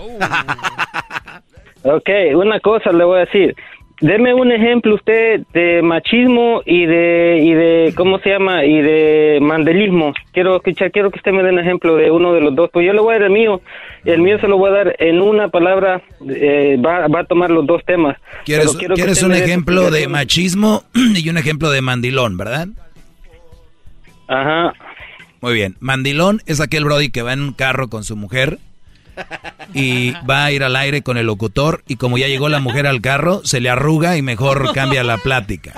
[1.83, 3.55] Ok, una cosa le voy a decir.
[4.01, 9.39] Deme un ejemplo usted de machismo y de y de cómo se llama y de
[9.41, 10.13] mandelismo.
[10.33, 12.69] Quiero escuchar, quiero que usted me dé un ejemplo de uno de los dos.
[12.71, 13.61] Pues yo le voy a dar el mío.
[14.05, 16.01] El mío se lo voy a dar en una palabra.
[16.29, 18.17] eh, va, va a tomar los dos temas.
[18.45, 20.83] ¿Quieres, quieres un ejemplo de machismo
[21.15, 22.67] y un ejemplo de mandilón, verdad?
[24.27, 24.73] Ajá.
[25.41, 25.75] Muy bien.
[25.79, 28.59] Mandilón es aquel Brody que va en un carro con su mujer
[29.73, 32.87] y va a ir al aire con el locutor y como ya llegó la mujer
[32.87, 35.73] al carro, se le arruga y mejor cambia la plática.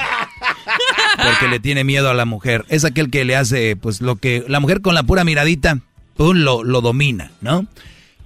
[1.15, 2.65] Porque le tiene miedo a la mujer.
[2.69, 5.79] Es aquel que le hace, pues lo que la mujer con la pura miradita,
[6.15, 7.65] pum, lo, lo domina, ¿no?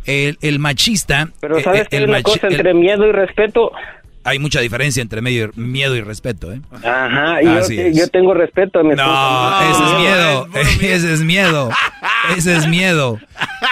[0.05, 1.29] El, el machista...
[1.39, 3.71] Pero sabes eh, que el una machi- cosa entre miedo y respeto.
[4.23, 6.61] Hay mucha diferencia entre medio, miedo y respeto, ¿eh?
[6.83, 9.09] Ajá, y yo, tengo respeto a mi esposa.
[9.09, 10.47] No, ese es miedo,
[10.81, 11.69] ese es miedo,
[12.37, 13.19] ese es miedo.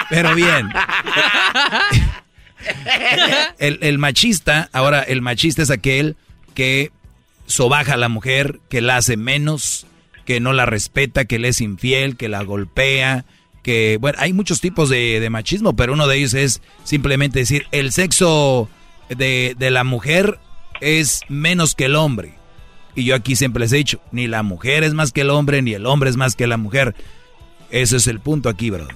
[0.09, 0.69] Pero bien.
[3.57, 6.15] El, el machista, ahora el machista es aquel
[6.53, 6.91] que
[7.47, 9.87] sobaja a la mujer, que la hace menos,
[10.25, 13.25] que no la respeta, que le es infiel, que la golpea,
[13.63, 17.65] que, bueno, hay muchos tipos de, de machismo, pero uno de ellos es simplemente decir,
[17.71, 18.69] el sexo
[19.15, 20.39] de, de la mujer
[20.79, 22.33] es menos que el hombre.
[22.95, 25.61] Y yo aquí siempre les he dicho, ni la mujer es más que el hombre,
[25.61, 26.95] ni el hombre es más que la mujer.
[27.69, 28.87] Ese es el punto aquí, bro.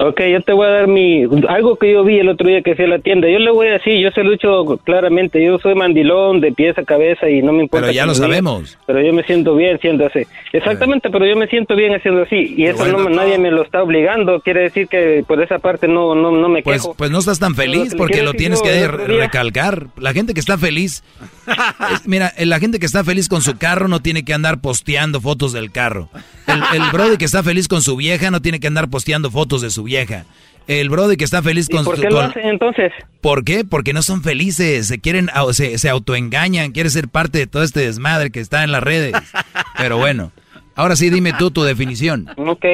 [0.00, 2.76] Ok, yo te voy a dar mi algo que yo vi el otro día que
[2.76, 3.28] fui a la tienda.
[3.28, 6.84] Yo le voy a decir, yo se dicho claramente, yo soy mandilón de pies a
[6.84, 7.86] cabeza y no me importa.
[7.86, 8.78] Pero ya lo sabemos.
[8.86, 10.20] Pero yo me siento bien siendo así.
[10.52, 13.82] Exactamente, pero yo me siento bien haciendo así y eso no nadie me lo está
[13.82, 14.40] obligando.
[14.40, 16.94] Quiere decir que por esa parte no no no me Pues, quejo.
[16.94, 19.86] pues no estás tan feliz porque lo tienes que recalcar.
[19.96, 21.02] La gente que está feliz,
[22.04, 25.52] mira, la gente que está feliz con su carro no tiene que andar posteando fotos
[25.52, 26.08] del carro.
[26.46, 29.60] El, el brody que está feliz con su vieja no tiene que andar posteando fotos
[29.60, 30.24] de su vieja.
[30.68, 32.02] El brody que está feliz con ¿Por su...
[32.04, 32.92] lo con- hacen entonces?
[33.22, 33.64] ¿Por qué?
[33.64, 37.80] Porque no son felices, se quieren, se, se autoengañan, quieren ser parte de todo este
[37.80, 39.14] desmadre que está en las redes.
[39.78, 40.30] Pero bueno,
[40.76, 42.28] ahora sí dime tú tu definición.
[42.36, 42.64] Ok.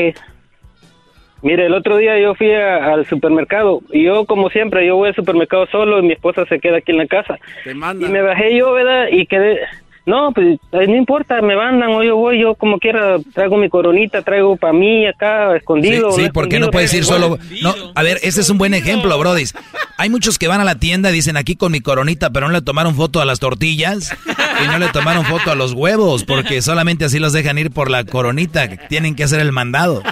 [1.42, 5.10] Mire, el otro día yo fui a- al supermercado y yo, como siempre, yo voy
[5.10, 7.38] al supermercado solo y mi esposa se queda aquí en la casa.
[7.66, 7.74] Y
[8.08, 9.06] me bajé yo, ¿verdad?
[9.12, 9.60] Y quedé...
[10.06, 13.70] No, pues eh, no importa, me mandan o yo voy, yo como quiera traigo mi
[13.70, 16.12] coronita, traigo para mí acá escondido.
[16.12, 17.38] sí, no porque no puedes ir solo.
[17.62, 19.44] No, a ver, ese es un buen ejemplo, Brody.
[19.96, 22.52] Hay muchos que van a la tienda y dicen aquí con mi coronita, pero no
[22.52, 24.14] le tomaron foto a las tortillas
[24.62, 27.90] y no le tomaron foto a los huevos, porque solamente así los dejan ir por
[27.90, 28.68] la coronita.
[28.68, 30.02] que Tienen que hacer el mandado.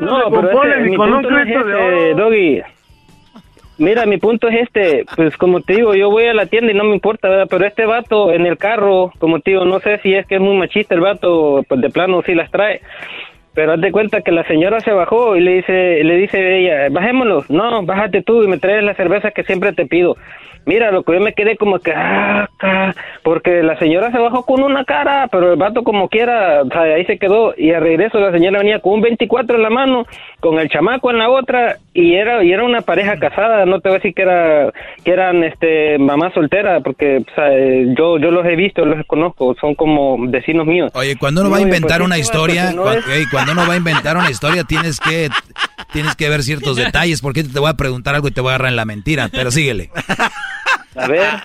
[0.00, 2.16] No, se pero ese, mi punto no de oro.
[2.16, 2.62] Doggy.
[3.76, 6.76] Mira, mi punto es este, pues como te digo, yo voy a la tienda y
[6.76, 7.48] no me importa, ¿verdad?
[7.50, 10.40] Pero este vato en el carro, como te digo, no sé si es que es
[10.40, 12.80] muy machista el vato, pues de plano sí las trae.
[13.54, 16.88] Pero haz de cuenta que la señora se bajó y le dice, le dice ella,
[16.90, 20.16] bajémonos, no, bájate tú y me traes la cerveza que siempre te pido.
[20.66, 22.48] Mira, lo que yo me quedé como que, ah,
[23.22, 26.82] porque la señora se bajó con una cara, pero el vato como quiera, o sea,
[26.82, 30.06] ahí se quedó y al regreso la señora venía con un 24 en la mano,
[30.40, 33.90] con el chamaco en la otra y era y era una pareja casada, no te
[33.90, 34.72] voy a decir que era
[35.04, 37.50] que eran este mamá soltera, porque o sea,
[37.96, 40.90] yo yo los he visto, los conozco, son como vecinos míos.
[40.94, 43.04] Oye, cuando uno va a oye, inventar pues, una historia, pues,
[43.43, 45.30] no cuando uno va a inventar una historia tienes que
[45.92, 48.54] tienes que ver ciertos detalles, porque te voy a preguntar algo y te voy a
[48.54, 49.90] agarrar en la mentira, pero síguele.
[50.96, 51.42] A ver.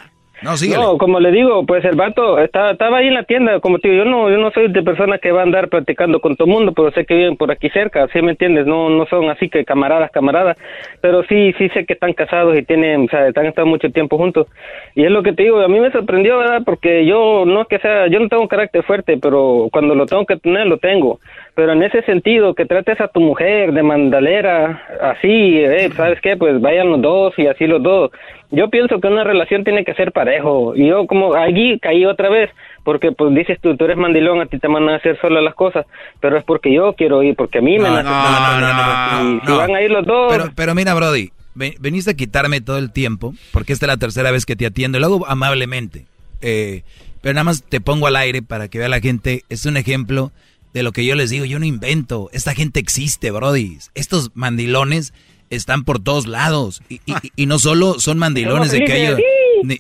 [0.78, 3.90] No, como le digo, pues el vato estaba, estaba ahí en la tienda, como te
[3.90, 6.48] digo, yo no, yo no soy de persona que va a andar platicando con todo
[6.48, 8.66] el mundo, pero sé que viven por aquí cerca, ¿sí me entiendes?
[8.66, 10.58] No, no son así que camaradas, camaradas,
[11.02, 14.18] pero sí, sí sé que están casados y tienen, o sea, están estado mucho tiempo
[14.18, 14.48] juntos.
[14.96, 16.62] Y es lo que te digo, a mí me sorprendió, ¿verdad?
[16.66, 20.06] Porque yo no es que sea, yo no tengo un carácter fuerte, pero cuando lo
[20.06, 21.20] tengo que tener, lo tengo.
[21.56, 26.38] Pero en ese sentido, que trates a tu mujer de mandalera, así, eh, ¿sabes qué?
[26.38, 28.12] Pues vayan los dos y así los dos.
[28.52, 30.76] Yo pienso que una relación tiene que ser parejo.
[30.76, 32.50] Y yo como allí caí otra vez,
[32.84, 35.54] porque pues dices tú, tú eres mandilón, a ti te mandan a hacer solas las
[35.54, 35.86] cosas,
[36.20, 38.10] pero es porque yo quiero ir, porque a mí me No, nace.
[38.10, 40.32] no, no, no, no, Y si van a ir los dos...
[40.32, 43.98] Pero, pero mira, Brody, ve- veniste a quitarme todo el tiempo, porque esta es la
[43.98, 46.06] tercera vez que te atiendo, y lo hago amablemente.
[46.42, 46.82] Eh,
[47.22, 49.44] pero nada más te pongo al aire para que vea la gente.
[49.50, 50.32] Es un ejemplo
[50.74, 51.44] de lo que yo les digo.
[51.46, 52.30] Yo no invento.
[52.32, 53.78] Esta gente existe, Brody.
[53.94, 55.14] Estos mandilones
[55.50, 56.82] están por todos lados.
[56.90, 59.20] Y, y- y no solo son mandilones de que ellos...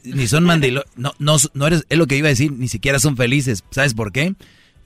[0.04, 0.90] ni son mandilones.
[0.96, 1.86] No, no, no eres...
[1.90, 2.52] Es lo que iba a decir.
[2.52, 3.64] Ni siquiera son felices.
[3.72, 4.34] ¿Sabes por qué?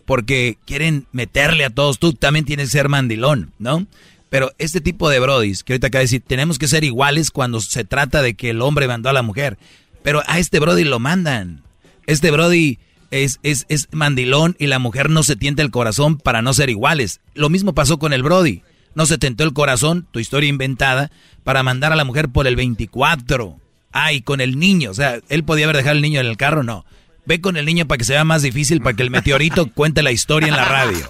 [0.06, 2.00] Porque quieren meterle a todos.
[2.00, 3.86] Tú también tienes que ser mandilón, ¿no?
[4.30, 7.62] Pero este tipo de brodis, que ahorita acaba de decir, tenemos que ser iguales cuando
[7.62, 9.58] se trata de que el hombre mandó a la mujer.
[10.02, 11.62] Pero a este brody lo mandan.
[12.08, 12.80] Este brody
[13.12, 16.70] es, es, es mandilón y la mujer no se tienta el corazón para no ser
[16.70, 17.22] iguales.
[17.36, 18.64] Lo mismo pasó con el brody.
[18.96, 21.10] No se tentó el corazón, tu historia inventada,
[21.44, 23.56] para mandar a la mujer por el 24.
[23.92, 24.92] Ah, y con el niño.
[24.92, 26.86] O sea, él podía haber dejado el niño en el carro, no.
[27.26, 30.12] Ve con el niño para que sea más difícil, para que el meteorito cuente la
[30.12, 31.06] historia en la radio.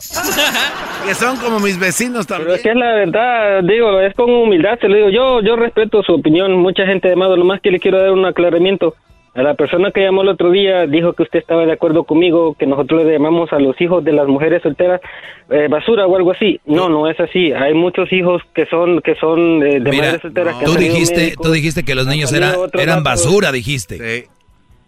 [1.05, 2.47] Que son como mis vecinos también.
[2.47, 5.55] Pero es que es la verdad, digo, es con humildad, te lo digo, yo yo
[5.55, 8.95] respeto su opinión, mucha gente de lo más que le quiero dar un aclaramiento.
[9.35, 12.53] A la persona que llamó el otro día dijo que usted estaba de acuerdo conmigo,
[12.53, 15.01] que nosotros le llamamos a los hijos de las mujeres solteras
[15.49, 16.59] eh, basura o algo así.
[16.65, 17.51] No, no es así.
[17.51, 20.77] Hay muchos hijos que son que son eh, de Mira, madres solteras que tú han
[20.77, 23.25] tenido dijiste, médicos, tú dijiste que los niños era- eran datos.
[23.25, 23.97] basura, dijiste.
[23.97, 24.29] Sí,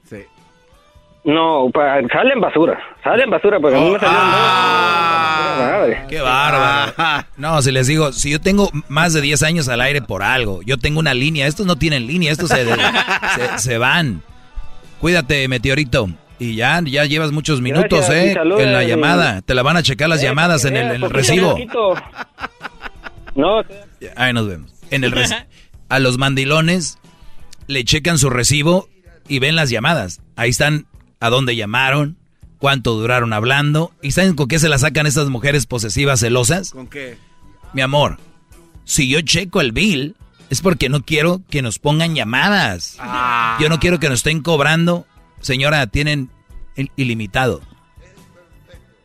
[0.07, 0.23] sí.
[1.23, 4.39] No, pa- salen basura, salen basura, porque a mí me salieron dos.
[5.57, 6.01] Madre.
[6.07, 7.25] Qué bárbaro.
[7.37, 10.61] No, si les digo, si yo tengo más de 10 años al aire por algo,
[10.63, 14.21] yo tengo una línea, estos no tienen línea, estos se, se, se van.
[14.99, 16.09] Cuídate, meteorito.
[16.37, 18.33] Y ya, ya llevas muchos minutos, Gracias, ¿eh?
[18.33, 19.41] salud, en la eh, llamada.
[19.41, 21.57] Te la van a checar las Eh, llamadas en que el, en recibo.
[23.35, 23.61] No,
[24.15, 24.71] Ahí nos vemos.
[24.91, 25.13] En el
[25.87, 26.97] a los mandilones
[27.67, 28.89] le checan su recibo
[29.27, 30.21] y ven las llamadas.
[30.35, 30.87] Ahí están
[31.19, 32.17] a dónde llamaron,
[32.57, 33.91] cuánto duraron hablando.
[34.01, 36.71] ¿Y saben con qué se la sacan estas mujeres posesivas celosas?
[36.71, 37.17] ¿Con qué?
[37.73, 38.17] Mi amor,
[38.83, 40.15] si yo checo el bill,
[40.49, 42.97] es porque no quiero que nos pongan llamadas.
[42.99, 43.57] Ah.
[43.61, 45.05] Yo no quiero que nos estén cobrando.
[45.41, 46.29] Señora, tienen
[46.75, 47.61] il- ilimitado.